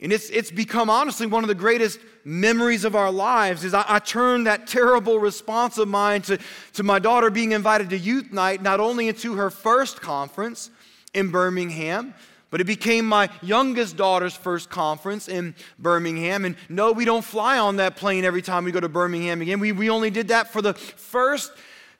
and 0.00 0.12
it's, 0.12 0.30
it's 0.30 0.50
become 0.50 0.90
honestly 0.90 1.26
one 1.26 1.42
of 1.42 1.48
the 1.48 1.54
greatest 1.54 1.98
memories 2.24 2.84
of 2.84 2.94
our 2.94 3.10
lives, 3.10 3.64
is 3.64 3.74
I, 3.74 3.84
I 3.88 3.98
turn 3.98 4.44
that 4.44 4.66
terrible 4.66 5.18
response 5.18 5.78
of 5.78 5.88
mine 5.88 6.22
to, 6.22 6.38
to 6.74 6.82
my 6.82 6.98
daughter 6.98 7.30
being 7.30 7.52
invited 7.52 7.90
to 7.90 7.98
youth 7.98 8.32
night, 8.32 8.62
not 8.62 8.80
only 8.80 9.08
into 9.08 9.34
her 9.36 9.50
first 9.50 10.00
conference 10.00 10.70
in 11.14 11.30
Birmingham, 11.30 12.14
but 12.50 12.60
it 12.60 12.64
became 12.64 13.06
my 13.06 13.28
youngest 13.42 13.96
daughter's 13.96 14.34
first 14.34 14.70
conference 14.70 15.28
in 15.28 15.54
Birmingham. 15.78 16.44
And 16.44 16.56
no, 16.68 16.92
we 16.92 17.04
don't 17.04 17.24
fly 17.24 17.58
on 17.58 17.76
that 17.76 17.96
plane 17.96 18.24
every 18.24 18.42
time 18.42 18.64
we 18.64 18.72
go 18.72 18.80
to 18.80 18.88
Birmingham 18.88 19.42
again. 19.42 19.60
We, 19.60 19.72
we 19.72 19.90
only 19.90 20.10
did 20.10 20.28
that 20.28 20.52
for 20.52 20.62
the 20.62 20.74
first 20.74 21.52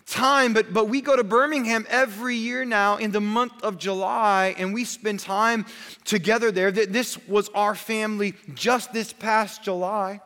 time, 0.09 0.55
but, 0.55 0.73
but 0.73 0.89
we 0.89 1.01
go 1.01 1.17
to 1.17 1.25
Birmingham 1.25 1.87
every 1.89 2.37
year 2.37 2.65
now 2.65 2.97
in 2.97 3.11
the 3.11 3.21
month 3.21 3.63
of 3.63 3.79
July, 3.79 4.55
and 4.59 4.73
we 4.73 4.85
spend 4.85 5.21
time 5.21 5.67
together 6.05 6.51
there. 6.51 6.71
This 6.73 7.19
was 7.29 7.51
our 7.51 7.75
family 7.75 8.35
just 8.55 8.93
this 8.93 9.13
past 9.13 9.63
July. 9.63 10.21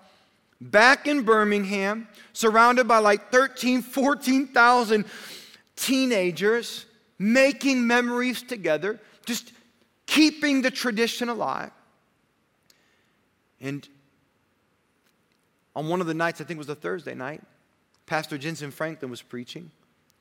Back 0.61 1.09
in 1.09 1.23
Birmingham, 1.23 2.07
surrounded 2.33 2.87
by 2.87 2.99
like 2.99 3.33
13, 3.33 3.83
14,000 3.83 5.05
teenagers, 5.75 6.87
making 7.19 7.85
memories 7.87 8.43
together, 8.43 9.01
just 9.27 9.53
keeping 10.07 10.63
the 10.63 10.71
tradition 10.71 11.29
alive. 11.29 11.73
And 13.61 13.89
on 15.75 15.89
one 15.89 16.01
of 16.01 16.07
the 16.07 16.15
nights, 16.15 16.41
I 16.41 16.45
think 16.45 16.59
it 16.59 16.59
was 16.59 16.69
a 16.69 16.75
Thursday 16.75 17.15
night, 17.15 17.43
Pastor 18.13 18.37
Jentezen 18.37 18.71
Franklin 18.71 19.11
was 19.11 19.23
preaching, 19.23 19.71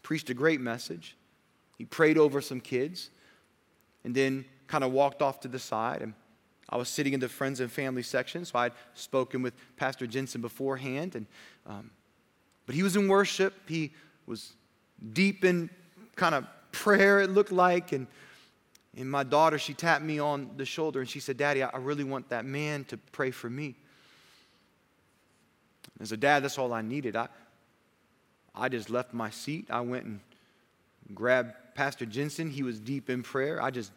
preached 0.02 0.30
a 0.30 0.34
great 0.34 0.62
message. 0.62 1.18
He 1.78 1.84
prayed 1.84 2.18
over 2.18 2.40
some 2.40 2.62
kids 2.62 3.10
and 4.06 4.16
then 4.16 4.46
kind 4.68 4.86
of 4.86 4.94
walked 4.94 5.22
off 5.22 5.42
to 5.42 5.50
the 5.50 5.60
side. 5.60 6.02
And 6.02 6.14
I 6.70 6.78
was 6.78 6.88
sitting 6.88 7.12
in 7.12 7.20
the 7.20 7.28
friends 7.28 7.60
and 7.60 7.70
family 7.70 8.02
section, 8.02 8.46
so 8.46 8.60
I'd 8.60 8.72
spoken 8.94 9.42
with 9.42 9.54
Pastor 9.76 10.08
Jentezen 10.08 10.40
beforehand. 10.40 11.16
And, 11.16 11.26
um, 11.68 11.92
but 12.66 12.76
he 12.76 12.82
was 12.82 12.96
in 12.96 13.10
worship, 13.10 13.54
he 13.68 13.92
was 14.26 14.54
deep 15.12 15.44
in 15.44 15.70
kind 16.16 16.34
of 16.34 16.46
prayer 16.72 17.20
it 17.20 17.32
looked 17.32 17.52
like. 17.52 17.92
And, 17.92 18.08
and 18.96 19.12
my 19.12 19.24
daughter, 19.24 19.60
she 19.60 19.74
tapped 19.74 20.06
me 20.06 20.18
on 20.18 20.52
the 20.56 20.64
shoulder 20.64 21.02
and 21.02 21.10
she 21.10 21.20
said, 21.20 21.36
Daddy, 21.36 21.62
I 21.62 21.76
really 21.76 22.06
want 22.06 22.30
that 22.30 22.46
man 22.46 22.86
to 22.86 22.96
pray 23.12 23.32
for 23.32 23.50
me. 23.50 23.76
As 26.00 26.14
a 26.14 26.18
dad, 26.18 26.42
that's 26.42 26.58
all 26.58 26.72
I 26.72 26.82
needed. 26.82 27.18
I, 27.18 27.28
I 28.54 28.70
just 28.70 28.90
left 28.90 29.14
my 29.14 29.30
seat. 29.30 29.68
I 29.70 29.82
went 29.82 30.06
and 30.06 30.20
grabbed 31.14 31.54
Pastor 31.76 32.06
Jentezen. 32.06 32.52
He 32.52 32.64
was 32.64 32.80
deep 32.80 33.10
in 33.10 33.24
prayer. 33.24 33.62
I 33.62 33.72
just 33.72 33.92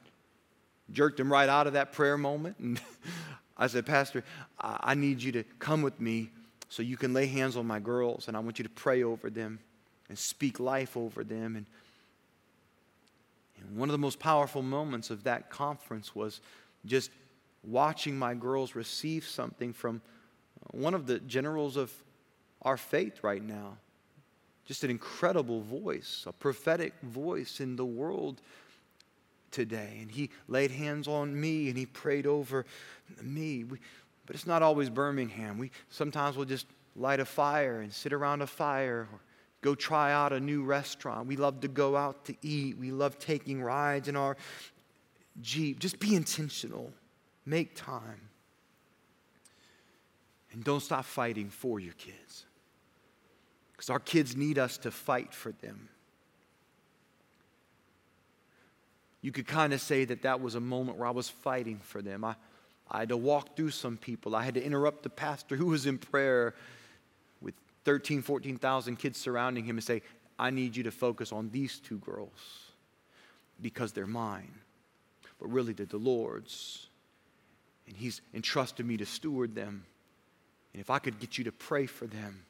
jerked 0.92 1.18
him 1.18 1.32
right 1.32 1.48
out 1.48 1.66
of 1.66 1.72
that 1.72 1.92
prayer 1.92 2.16
moment. 2.16 2.59
And 2.59 2.80
I 3.57 3.66
said, 3.66 3.86
Pastor, 3.86 4.24
I 4.59 4.94
need 4.94 5.22
you 5.22 5.32
to 5.32 5.44
come 5.59 5.82
with 5.82 6.00
me 6.00 6.30
so 6.68 6.82
you 6.82 6.96
can 6.96 7.12
lay 7.12 7.26
hands 7.26 7.57
on 7.57 7.66
my 7.66 7.78
girls, 7.78 8.26
and 8.26 8.36
I 8.36 8.40
want 8.40 8.59
you 8.59 8.64
to 8.64 8.70
pray 8.70 9.05
over 9.05 9.30
them 9.30 9.61
and 10.09 10.18
speak 10.18 10.59
life 10.59 10.96
over 10.96 11.22
them. 11.22 11.57
And, 11.57 11.66
and 13.61 13.76
one 13.76 13.88
of 13.88 13.92
the 13.92 13.98
most 13.98 14.18
powerful 14.18 14.62
moments 14.62 15.11
of 15.11 15.24
that 15.24 15.50
conference 15.50 16.14
was 16.14 16.40
just 16.84 17.11
watching 17.62 18.18
my 18.18 18.34
girls 18.34 18.74
receive 18.74 19.26
something 19.26 19.72
from 19.72 20.02
one 20.72 20.94
of 20.94 21.07
the 21.07 21.20
generals 21.20 21.76
of 21.76 21.92
our 22.62 22.76
faith 22.76 23.22
right 23.22 23.42
now. 23.42 23.76
Just 24.64 24.84
an 24.84 24.90
incredible 24.90 25.60
voice, 25.60 26.24
a 26.26 26.32
prophetic 26.32 26.94
voice 27.02 27.60
in 27.60 27.76
the 27.76 27.84
world 27.84 28.40
today. 29.50 29.98
And 30.00 30.10
he 30.10 30.30
laid 30.48 30.70
hands 30.70 31.06
on 31.06 31.38
me 31.38 31.68
and 31.68 31.76
he 31.76 31.86
prayed 31.86 32.26
over 32.26 32.64
me. 33.22 33.64
We, 33.64 33.78
but 34.26 34.34
it's 34.34 34.46
not 34.46 34.62
always 34.62 34.88
Birmingham. 34.88 35.58
We 35.58 35.70
sometimes 35.90 36.36
we'll 36.36 36.46
just 36.46 36.66
light 36.96 37.20
a 37.20 37.24
fire 37.24 37.80
and 37.80 37.92
sit 37.92 38.12
around 38.12 38.42
a 38.42 38.46
fire 38.46 39.08
or 39.12 39.20
go 39.60 39.74
try 39.74 40.12
out 40.12 40.32
a 40.32 40.40
new 40.40 40.64
restaurant. 40.64 41.26
We 41.26 41.36
love 41.36 41.60
to 41.60 41.68
go 41.68 41.96
out 41.96 42.24
to 42.26 42.36
eat. 42.42 42.78
We 42.78 42.90
love 42.90 43.18
taking 43.18 43.62
rides 43.62 44.08
in 44.08 44.16
our 44.16 44.36
Jeep. 45.40 45.78
Just 45.78 45.98
be 45.98 46.14
intentional. 46.14 46.92
Make 47.44 47.74
time. 47.74 48.28
And 50.52 50.62
don't 50.62 50.80
stop 50.80 51.04
fighting 51.04 51.50
for 51.50 51.80
your 51.80 51.94
kids. 51.94 52.46
Because 53.75 53.91
our 53.91 53.99
kids 53.99 54.37
need 54.37 54.59
us 54.59 54.79
to 54.79 54.91
fight 54.91 55.35
for 55.35 55.53
them. 55.53 55.89
You 59.20 59.33
could 59.33 59.47
kind 59.47 59.72
of 59.72 59.81
say 59.81 60.05
that 60.05 60.22
that 60.22 60.41
was 60.41 60.55
a 60.55 60.61
moment 60.61 60.99
where 60.99 61.09
I 61.09 61.11
was 61.11 61.29
fighting 61.29 61.81
for 61.83 62.03
them. 62.03 62.25
I, 62.25 62.37
I 62.91 63.01
had 63.01 63.09
to 63.09 63.16
walk 63.16 63.57
through 63.57 63.70
some 63.70 63.97
people. 63.97 64.37
I 64.37 64.45
had 64.45 64.55
to 64.55 64.62
interrupt 64.62 65.03
the 65.03 65.11
pastor 65.11 65.57
who 65.57 65.66
was 65.66 65.87
in 65.87 65.99
prayer 65.99 66.55
with 67.41 67.55
13, 67.85 68.22
14,000 68.22 68.97
kids 68.97 69.18
surrounding 69.18 69.64
him 69.64 69.77
and 69.77 69.85
say, 69.85 70.03
I 70.39 70.51
need 70.51 70.77
you 70.77 70.83
to 70.85 70.91
focus 70.91 71.33
on 71.33 71.51
these 71.51 71.79
two 71.79 71.99
girls 71.99 72.64
because 73.61 73.93
they're 73.93 74.07
mine. 74.07 74.53
But 75.41 75.49
really, 75.49 75.72
they're 75.72 75.87
the 75.87 75.97
Lord's. 75.97 76.89
And 77.87 77.97
He's 77.97 78.20
entrusted 78.35 78.87
me 78.87 78.97
to 78.99 79.07
steward 79.07 79.55
them. 79.55 79.85
And 80.72 80.81
if 80.81 80.91
I 80.91 80.99
could 80.99 81.18
get 81.18 81.39
you 81.39 81.45
to 81.45 81.53
pray 81.53 81.87
for 81.87 82.07
them 82.07 82.43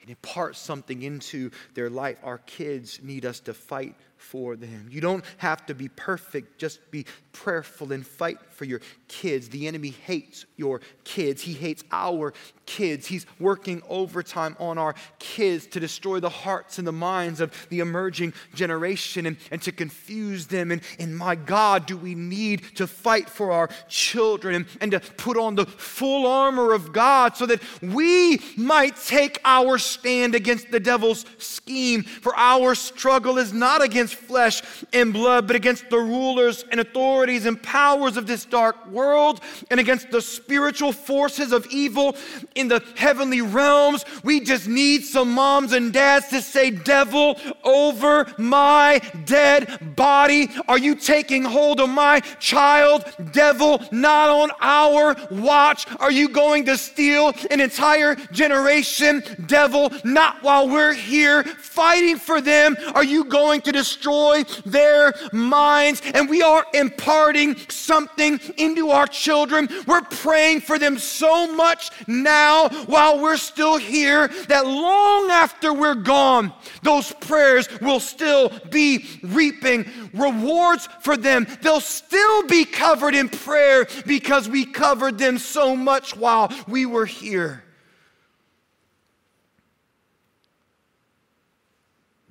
and 0.00 0.10
impart 0.10 0.56
something 0.56 1.02
into 1.02 1.50
their 1.74 1.90
life, 1.90 2.16
our 2.22 2.38
kids 2.38 3.00
need 3.02 3.24
us 3.24 3.40
to 3.40 3.54
fight 3.54 3.94
for 4.20 4.54
them. 4.54 4.88
You 4.90 5.00
don't 5.00 5.24
have 5.38 5.66
to 5.66 5.74
be 5.74 5.88
perfect, 5.88 6.58
just 6.58 6.90
be 6.90 7.06
prayerful 7.32 7.92
and 7.92 8.06
fight 8.06 8.38
for 8.50 8.64
your 8.64 8.80
kids. 9.08 9.48
The 9.48 9.66
enemy 9.66 9.90
hates 9.90 10.44
your 10.56 10.80
kids, 11.04 11.42
he 11.42 11.54
hates 11.54 11.82
our 11.90 12.32
kids. 12.66 13.06
He's 13.06 13.26
working 13.40 13.82
overtime 13.88 14.54
on 14.60 14.78
our 14.78 14.94
kids 15.18 15.66
to 15.68 15.80
destroy 15.80 16.20
the 16.20 16.28
hearts 16.28 16.78
and 16.78 16.86
the 16.86 16.92
minds 16.92 17.40
of 17.40 17.52
the 17.68 17.80
emerging 17.80 18.32
generation 18.54 19.26
and, 19.26 19.36
and 19.50 19.60
to 19.62 19.72
confuse 19.72 20.46
them. 20.46 20.70
And, 20.70 20.80
and 21.00 21.16
my 21.16 21.34
God, 21.34 21.86
do 21.86 21.96
we 21.96 22.14
need 22.14 22.62
to 22.76 22.86
fight 22.86 23.28
for 23.28 23.50
our 23.50 23.70
children 23.88 24.54
and, 24.54 24.66
and 24.80 24.92
to 24.92 25.00
put 25.00 25.36
on 25.36 25.56
the 25.56 25.66
full 25.66 26.28
armor 26.28 26.72
of 26.72 26.92
God 26.92 27.36
so 27.36 27.46
that 27.46 27.60
we 27.82 28.40
might 28.56 28.96
take 28.96 29.40
our 29.44 29.76
stand 29.78 30.36
against 30.36 30.70
the 30.70 30.80
devil's 30.80 31.24
scheme? 31.38 32.04
For 32.04 32.36
our 32.36 32.76
struggle 32.76 33.38
is 33.38 33.52
not 33.52 33.82
against 33.82 34.09
against 34.10 34.26
flesh 34.26 34.62
and 34.92 35.12
blood, 35.12 35.46
but 35.46 35.56
against 35.56 35.88
the 35.90 35.98
rulers 35.98 36.64
and 36.70 36.80
authorities 36.80 37.46
and 37.46 37.62
powers 37.62 38.16
of 38.16 38.26
this 38.26 38.44
dark 38.44 38.86
world 38.88 39.40
and 39.70 39.80
against 39.80 40.10
the 40.10 40.20
spiritual 40.20 40.92
forces 40.92 41.52
of 41.52 41.66
evil 41.66 42.16
in 42.54 42.68
the 42.68 42.82
heavenly 42.96 43.40
realms. 43.40 44.04
We 44.24 44.40
just 44.40 44.68
need 44.68 45.04
some 45.04 45.32
moms 45.32 45.72
and 45.72 45.92
dads 45.92 46.28
to 46.28 46.42
say, 46.42 46.70
Devil, 46.70 47.36
over 47.64 48.26
my 48.38 49.00
dead 49.24 49.94
body. 49.96 50.48
Are 50.68 50.78
you 50.78 50.94
taking 50.94 51.44
hold 51.44 51.80
of 51.80 51.88
my 51.88 52.20
child? 52.38 53.04
Devil, 53.32 53.82
not 53.92 54.28
on 54.30 54.50
our 54.60 55.16
watch. 55.30 55.86
Are 55.98 56.12
you 56.12 56.28
going 56.28 56.64
to 56.66 56.76
steal 56.76 57.32
an 57.50 57.60
entire 57.60 58.14
generation? 58.32 59.22
Devil, 59.46 59.92
not 60.04 60.42
while 60.42 60.68
we're 60.68 60.94
here 60.94 61.44
fighting 61.44 62.16
for 62.18 62.40
them. 62.40 62.76
Are 62.94 63.04
you 63.04 63.24
going 63.24 63.60
to 63.62 63.72
destroy? 63.72 63.99
Destroy 64.00 64.44
their 64.64 65.12
minds. 65.32 66.02
And 66.14 66.28
we 66.28 66.42
are 66.42 66.64
imparting 66.74 67.56
something 67.68 68.40
into 68.56 68.90
our 68.90 69.06
children. 69.06 69.68
We're 69.86 70.02
praying 70.02 70.62
for 70.62 70.78
them 70.78 70.98
so 70.98 71.52
much 71.54 71.90
now 72.06 72.68
while 72.86 73.20
we're 73.20 73.36
still 73.36 73.76
here 73.76 74.28
that 74.48 74.66
long 74.66 75.30
after 75.30 75.72
we're 75.72 75.94
gone, 75.94 76.52
those 76.82 77.12
prayers 77.12 77.68
will 77.80 78.00
still 78.00 78.50
be 78.70 79.04
reaping 79.22 79.86
rewards 80.14 80.88
for 81.00 81.16
them. 81.16 81.46
They'll 81.62 81.80
still 81.80 82.46
be 82.46 82.64
covered 82.64 83.14
in 83.14 83.28
prayer 83.28 83.86
because 84.06 84.48
we 84.48 84.64
covered 84.64 85.18
them 85.18 85.38
so 85.38 85.76
much 85.76 86.16
while 86.16 86.52
we 86.68 86.86
were 86.86 87.06
here. 87.06 87.64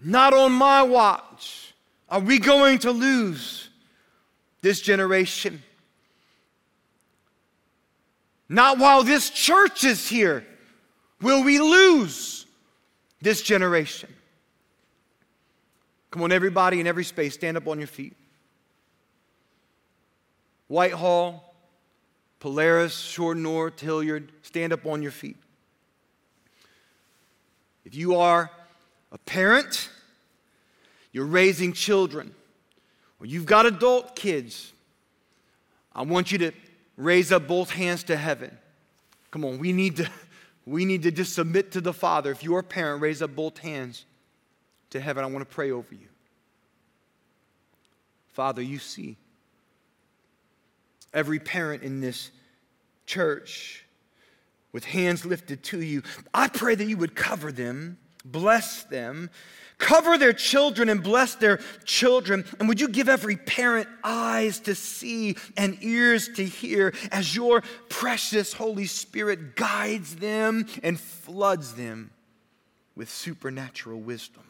Not 0.04 0.34
on 0.34 0.52
my 0.52 0.84
watch. 0.84 1.74
Are 2.10 2.20
we 2.20 2.40
going 2.40 2.80
to 2.80 2.92
lose 2.92 3.70
this 4.62 4.82
generation? 4.82 5.62
Not 8.48 8.80
while 8.80 9.04
this 9.04 9.30
church 9.30 9.84
is 9.84 10.08
here 10.08 10.46
will 11.22 11.44
we 11.44 11.60
lose 11.60 12.46
this 13.22 13.42
generation. 13.42 14.10
Come 16.12 16.24
on, 16.24 16.32
everybody 16.32 16.80
in 16.80 16.88
every 16.88 17.04
space, 17.04 17.36
stand 17.36 17.58
up 17.58 17.68
on 17.68 17.78
your 17.78 17.88
feet. 17.88 18.16
Whitehall, 20.68 21.54
Polaris, 22.40 22.98
Shore 22.98 23.36
North, 23.36 23.80
Hilliard, 23.80 24.32
stand 24.42 24.74
up 24.74 24.86
on 24.86 25.02
your 25.02 25.12
feet. 25.12 25.38
If 27.86 27.96
you 27.96 28.16
are 28.16 28.50
a 29.12 29.18
parent, 29.18 29.90
you're 31.12 31.26
raising 31.26 31.74
children, 31.74 32.34
or 33.20 33.26
you've 33.26 33.46
got 33.46 33.66
adult 33.66 34.16
kids, 34.16 34.74
I 35.94 36.04
want 36.04 36.32
you 36.32 36.38
to 36.40 36.52
raise 36.96 37.32
up 37.32 37.48
both 37.48 37.72
hands 37.72 38.04
to 38.04 38.16
heaven. 38.16 38.58
Come 39.32 39.44
on, 39.46 39.60
we 39.60 39.74
need 39.74 39.98
to, 39.98 40.10
we 40.66 40.86
need 40.86 41.04
to 41.04 41.12
just 41.12 41.34
submit 41.34 41.72
to 41.72 41.82
the 41.82 41.94
Father. 41.94 42.32
If 42.32 42.44
you're 42.44 42.60
a 42.60 42.64
parent, 42.64 43.02
raise 43.02 43.22
up 43.22 43.36
both 43.36 43.58
hands 43.58 44.06
to 44.92 45.00
heaven. 45.00 45.24
I 45.24 45.28
want 45.28 45.48
to 45.48 45.54
pray 45.54 45.72
over 45.72 45.94
you. 45.94 46.08
Father, 48.34 48.62
you 48.62 48.80
see 48.80 49.18
every 51.14 51.40
parent 51.40 51.84
in 51.84 52.02
this 52.02 52.32
church 53.06 53.86
with 54.72 54.86
hands 54.86 55.26
lifted 55.26 55.64
to 55.64 55.82
you. 55.82 56.04
I 56.34 56.48
pray 56.48 56.76
that 56.76 56.86
you 56.86 56.98
would 56.98 57.16
cover 57.16 57.52
them, 57.52 57.98
bless 58.26 58.84
them, 58.84 59.30
Cover 59.80 60.18
their 60.18 60.34
children 60.34 60.90
and 60.90 61.02
bless 61.02 61.36
their 61.36 61.62
children. 61.86 62.44
And 62.60 62.68
would 62.68 62.82
you 62.82 62.90
give 62.90 63.08
every 63.08 63.38
parent 63.38 63.88
eyes 64.04 64.60
to 64.62 64.76
see 64.76 65.38
and 65.56 65.78
ears 65.82 66.30
to 66.36 66.44
hear 66.46 66.94
as 67.14 67.34
your 67.34 67.64
precious 67.88 68.52
Holy 68.52 68.86
Spirit 68.86 69.56
guides 69.56 70.18
them 70.18 70.68
and 70.84 71.00
floods 71.00 71.76
them 71.76 72.12
with 72.96 73.10
supernatural 73.10 74.02
wisdom? 74.02 74.44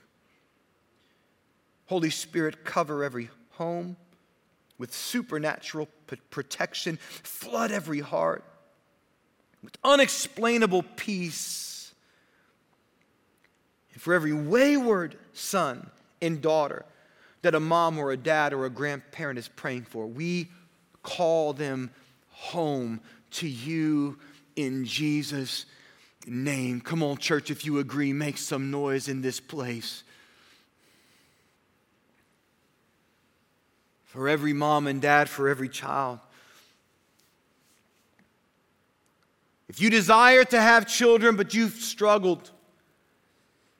Holy 1.85 2.09
Spirit, 2.09 2.65
cover 2.65 3.03
every 3.03 3.29
home 3.51 3.97
with 4.79 4.91
supernatural 4.91 5.87
protection, 6.31 6.97
flood 6.97 7.71
every 7.71 7.99
heart 7.99 8.43
with 9.61 9.77
unexplainable 9.83 10.83
peace 10.95 11.68
for 13.99 14.13
every 14.13 14.33
wayward 14.33 15.17
son 15.33 15.89
and 16.21 16.41
daughter 16.41 16.85
that 17.41 17.55
a 17.55 17.59
mom 17.59 17.97
or 17.97 18.11
a 18.11 18.17
dad 18.17 18.53
or 18.53 18.65
a 18.65 18.69
grandparent 18.69 19.39
is 19.39 19.47
praying 19.47 19.83
for. 19.83 20.07
We 20.07 20.49
call 21.03 21.53
them 21.53 21.91
home 22.31 23.01
to 23.31 23.47
you 23.47 24.17
in 24.55 24.85
Jesus' 24.85 25.65
name. 26.25 26.81
Come 26.81 27.03
on, 27.03 27.17
church, 27.17 27.49
if 27.49 27.65
you 27.65 27.79
agree, 27.79 28.13
make 28.13 28.37
some 28.37 28.71
noise 28.71 29.07
in 29.07 29.21
this 29.21 29.39
place. 29.39 30.03
for 34.09 34.27
every 34.27 34.53
mom 34.53 34.87
and 34.87 34.99
dad, 34.99 35.29
for 35.29 35.47
every 35.47 35.69
child. 35.69 36.17
If 39.67 39.79
you 39.79 39.91
desire 39.91 40.43
to 40.45 40.59
have 40.59 40.87
children, 40.87 41.35
but 41.35 41.53
you've 41.53 41.73
struggled, 41.73 42.49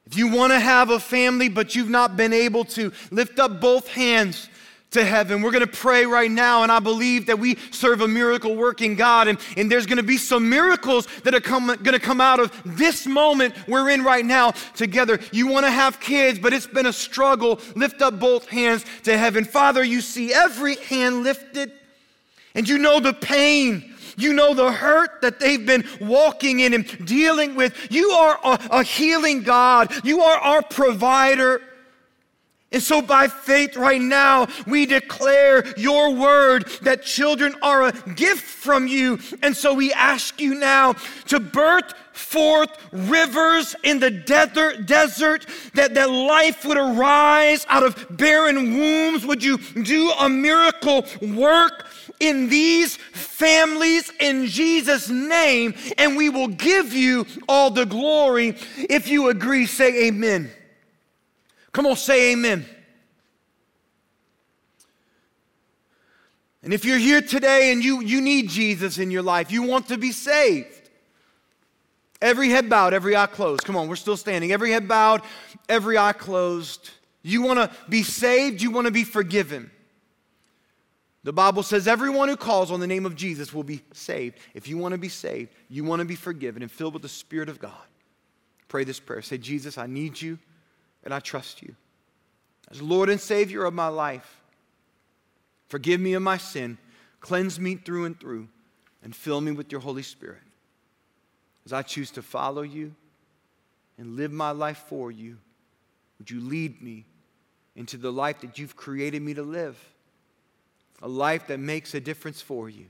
if 0.09 0.17
you 0.17 0.27
want 0.27 0.51
to 0.53 0.59
have 0.59 0.89
a 0.89 0.99
family, 0.99 1.49
but 1.49 1.75
you've 1.75 1.89
not 1.89 2.17
been 2.17 2.33
able 2.33 2.65
to, 2.65 2.91
lift 3.11 3.37
up 3.37 3.61
both 3.61 3.87
hands 3.87 4.49
to 4.91 5.05
heaven. 5.05 5.43
We're 5.43 5.51
going 5.51 5.65
to 5.65 5.71
pray 5.71 6.05
right 6.07 6.31
now, 6.31 6.63
and 6.63 6.71
I 6.71 6.79
believe 6.79 7.27
that 7.27 7.37
we 7.37 7.57
serve 7.69 8.01
a 8.01 8.07
miracle 8.07 8.55
working 8.55 8.95
God, 8.95 9.27
and, 9.27 9.37
and 9.55 9.71
there's 9.71 9.85
going 9.85 9.97
to 9.97 10.03
be 10.03 10.17
some 10.17 10.49
miracles 10.49 11.07
that 11.23 11.35
are 11.35 11.39
come, 11.39 11.67
going 11.67 11.93
to 11.93 11.99
come 11.99 12.19
out 12.19 12.39
of 12.39 12.51
this 12.65 13.05
moment 13.05 13.53
we're 13.67 13.91
in 13.91 14.03
right 14.03 14.25
now 14.25 14.51
together. 14.75 15.19
You 15.31 15.45
want 15.45 15.67
to 15.67 15.71
have 15.71 15.99
kids, 15.99 16.39
but 16.39 16.53
it's 16.53 16.65
been 16.65 16.87
a 16.87 16.93
struggle. 16.93 17.59
Lift 17.75 18.01
up 18.01 18.19
both 18.19 18.49
hands 18.49 18.85
to 19.03 19.15
heaven. 19.15 19.45
Father, 19.45 19.83
you 19.83 20.01
see 20.01 20.33
every 20.33 20.75
hand 20.77 21.23
lifted, 21.23 21.71
and 22.55 22.67
you 22.67 22.79
know 22.79 22.99
the 22.99 23.13
pain. 23.13 23.95
You 24.19 24.33
know 24.33 24.53
the 24.53 24.71
hurt 24.71 25.21
that 25.21 25.39
they've 25.39 25.65
been 25.65 25.85
walking 26.01 26.59
in 26.59 26.73
and 26.73 27.05
dealing 27.05 27.55
with. 27.55 27.91
You 27.91 28.11
are 28.11 28.39
a, 28.43 28.59
a 28.71 28.83
healing 28.83 29.43
God. 29.43 29.93
You 30.03 30.21
are 30.21 30.37
our 30.37 30.61
provider. 30.61 31.61
And 32.71 32.83
so, 32.83 33.01
by 33.01 33.27
faith, 33.27 33.75
right 33.75 34.01
now, 34.01 34.47
we 34.67 34.85
declare 34.85 35.65
your 35.75 36.13
word 36.13 36.67
that 36.83 37.01
children 37.01 37.55
are 37.63 37.87
a 37.87 37.91
gift 38.13 38.43
from 38.43 38.85
you. 38.85 39.17
And 39.41 39.57
so, 39.57 39.73
we 39.73 39.91
ask 39.91 40.39
you 40.39 40.53
now 40.53 40.93
to 41.29 41.39
birth 41.39 41.95
forth 42.13 42.69
rivers 42.91 43.75
in 43.83 43.99
the 43.99 44.11
desert, 44.11 44.85
desert 44.85 45.47
that, 45.73 45.95
that 45.95 46.11
life 46.11 46.63
would 46.65 46.77
arise 46.77 47.65
out 47.69 47.81
of 47.81 48.05
barren 48.11 48.77
wombs. 48.77 49.25
Would 49.25 49.43
you 49.43 49.57
do 49.57 50.11
a 50.11 50.29
miracle 50.29 51.05
work 51.21 51.87
in 52.19 52.49
these 52.49 52.97
families 52.97 54.11
in 54.19 54.45
Jesus' 54.47 55.09
name? 55.09 55.73
And 55.97 56.17
we 56.17 56.29
will 56.29 56.47
give 56.47 56.93
you 56.93 57.25
all 57.47 57.71
the 57.71 57.85
glory. 57.85 58.55
If 58.77 59.07
you 59.07 59.29
agree, 59.29 59.65
say 59.65 60.07
amen. 60.07 60.51
Come 61.71 61.85
on, 61.85 61.95
say 61.95 62.33
amen. 62.33 62.65
And 66.61 66.73
if 66.73 66.83
you're 66.83 66.97
here 66.97 67.21
today 67.21 67.71
and 67.71 67.83
you, 67.83 68.01
you 68.01 68.21
need 68.21 68.49
Jesus 68.49 68.97
in 68.97 69.11
your 69.11 69.21
life, 69.21 69.51
you 69.51 69.63
want 69.63 69.87
to 69.87 69.97
be 69.97 70.11
saved. 70.11 70.89
Every 72.21 72.49
head 72.49 72.69
bowed, 72.69 72.93
every 72.93 73.15
eye 73.15 73.27
closed. 73.27 73.63
Come 73.63 73.77
on, 73.77 73.87
we're 73.87 73.95
still 73.95 74.17
standing. 74.17 74.51
Every 74.51 74.71
head 74.71 74.87
bowed, 74.87 75.21
every 75.69 75.97
eye 75.97 76.11
closed. 76.11 76.89
You 77.21 77.41
want 77.41 77.59
to 77.59 77.71
be 77.87 78.03
saved, 78.03 78.61
you 78.61 78.71
want 78.71 78.85
to 78.85 78.91
be 78.91 79.05
forgiven. 79.05 79.71
The 81.23 81.33
Bible 81.33 81.63
says 81.63 81.87
everyone 81.87 82.29
who 82.29 82.37
calls 82.37 82.71
on 82.71 82.79
the 82.79 82.87
name 82.87 83.05
of 83.05 83.15
Jesus 83.15 83.53
will 83.53 83.63
be 83.63 83.81
saved. 83.93 84.37
If 84.53 84.67
you 84.67 84.77
want 84.77 84.93
to 84.93 84.97
be 84.97 85.09
saved, 85.09 85.51
you 85.67 85.83
want 85.83 85.99
to 85.99 86.05
be 86.05 86.15
forgiven 86.15 86.61
and 86.61 86.71
filled 86.71 86.93
with 86.93 87.01
the 87.01 87.09
Spirit 87.09 87.49
of 87.49 87.59
God. 87.59 87.73
Pray 88.69 88.85
this 88.85 88.99
prayer. 88.99 89.21
Say, 89.21 89.37
Jesus, 89.37 89.77
I 89.77 89.87
need 89.87 90.21
you 90.21 90.39
and 91.03 91.13
I 91.13 91.19
trust 91.19 91.61
you. 91.61 91.75
As 92.71 92.81
Lord 92.81 93.09
and 93.09 93.19
Savior 93.19 93.65
of 93.65 93.73
my 93.73 93.87
life, 93.87 94.41
forgive 95.67 95.99
me 95.99 96.13
of 96.13 96.21
my 96.21 96.37
sin, 96.37 96.77
cleanse 97.19 97.59
me 97.59 97.75
through 97.75 98.05
and 98.05 98.19
through, 98.19 98.47
and 99.03 99.15
fill 99.15 99.41
me 99.41 99.51
with 99.51 99.71
your 99.71 99.81
Holy 99.81 100.03
Spirit. 100.03 100.41
As 101.65 101.73
I 101.73 101.81
choose 101.81 102.11
to 102.11 102.21
follow 102.21 102.61
you 102.61 102.95
and 103.97 104.15
live 104.15 104.31
my 104.31 104.51
life 104.51 104.85
for 104.87 105.11
you, 105.11 105.37
would 106.17 106.29
you 106.29 106.39
lead 106.41 106.81
me 106.81 107.05
into 107.75 107.97
the 107.97 108.11
life 108.11 108.41
that 108.41 108.59
you've 108.59 108.75
created 108.75 109.21
me 109.21 109.33
to 109.33 109.43
live? 109.43 109.77
A 111.01 111.07
life 111.07 111.47
that 111.47 111.59
makes 111.59 111.93
a 111.93 111.99
difference 111.99 112.41
for 112.41 112.69
you, 112.69 112.85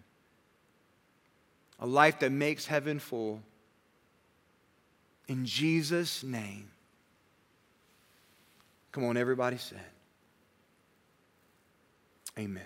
a 1.80 1.86
life 1.86 2.20
that 2.20 2.32
makes 2.32 2.66
heaven 2.66 3.00
full. 3.00 3.42
In 5.28 5.46
Jesus' 5.46 6.24
name. 6.24 6.72
Come 8.92 9.04
on, 9.04 9.16
everybody 9.16 9.58
said. 9.58 9.80
Amen. 12.38 12.66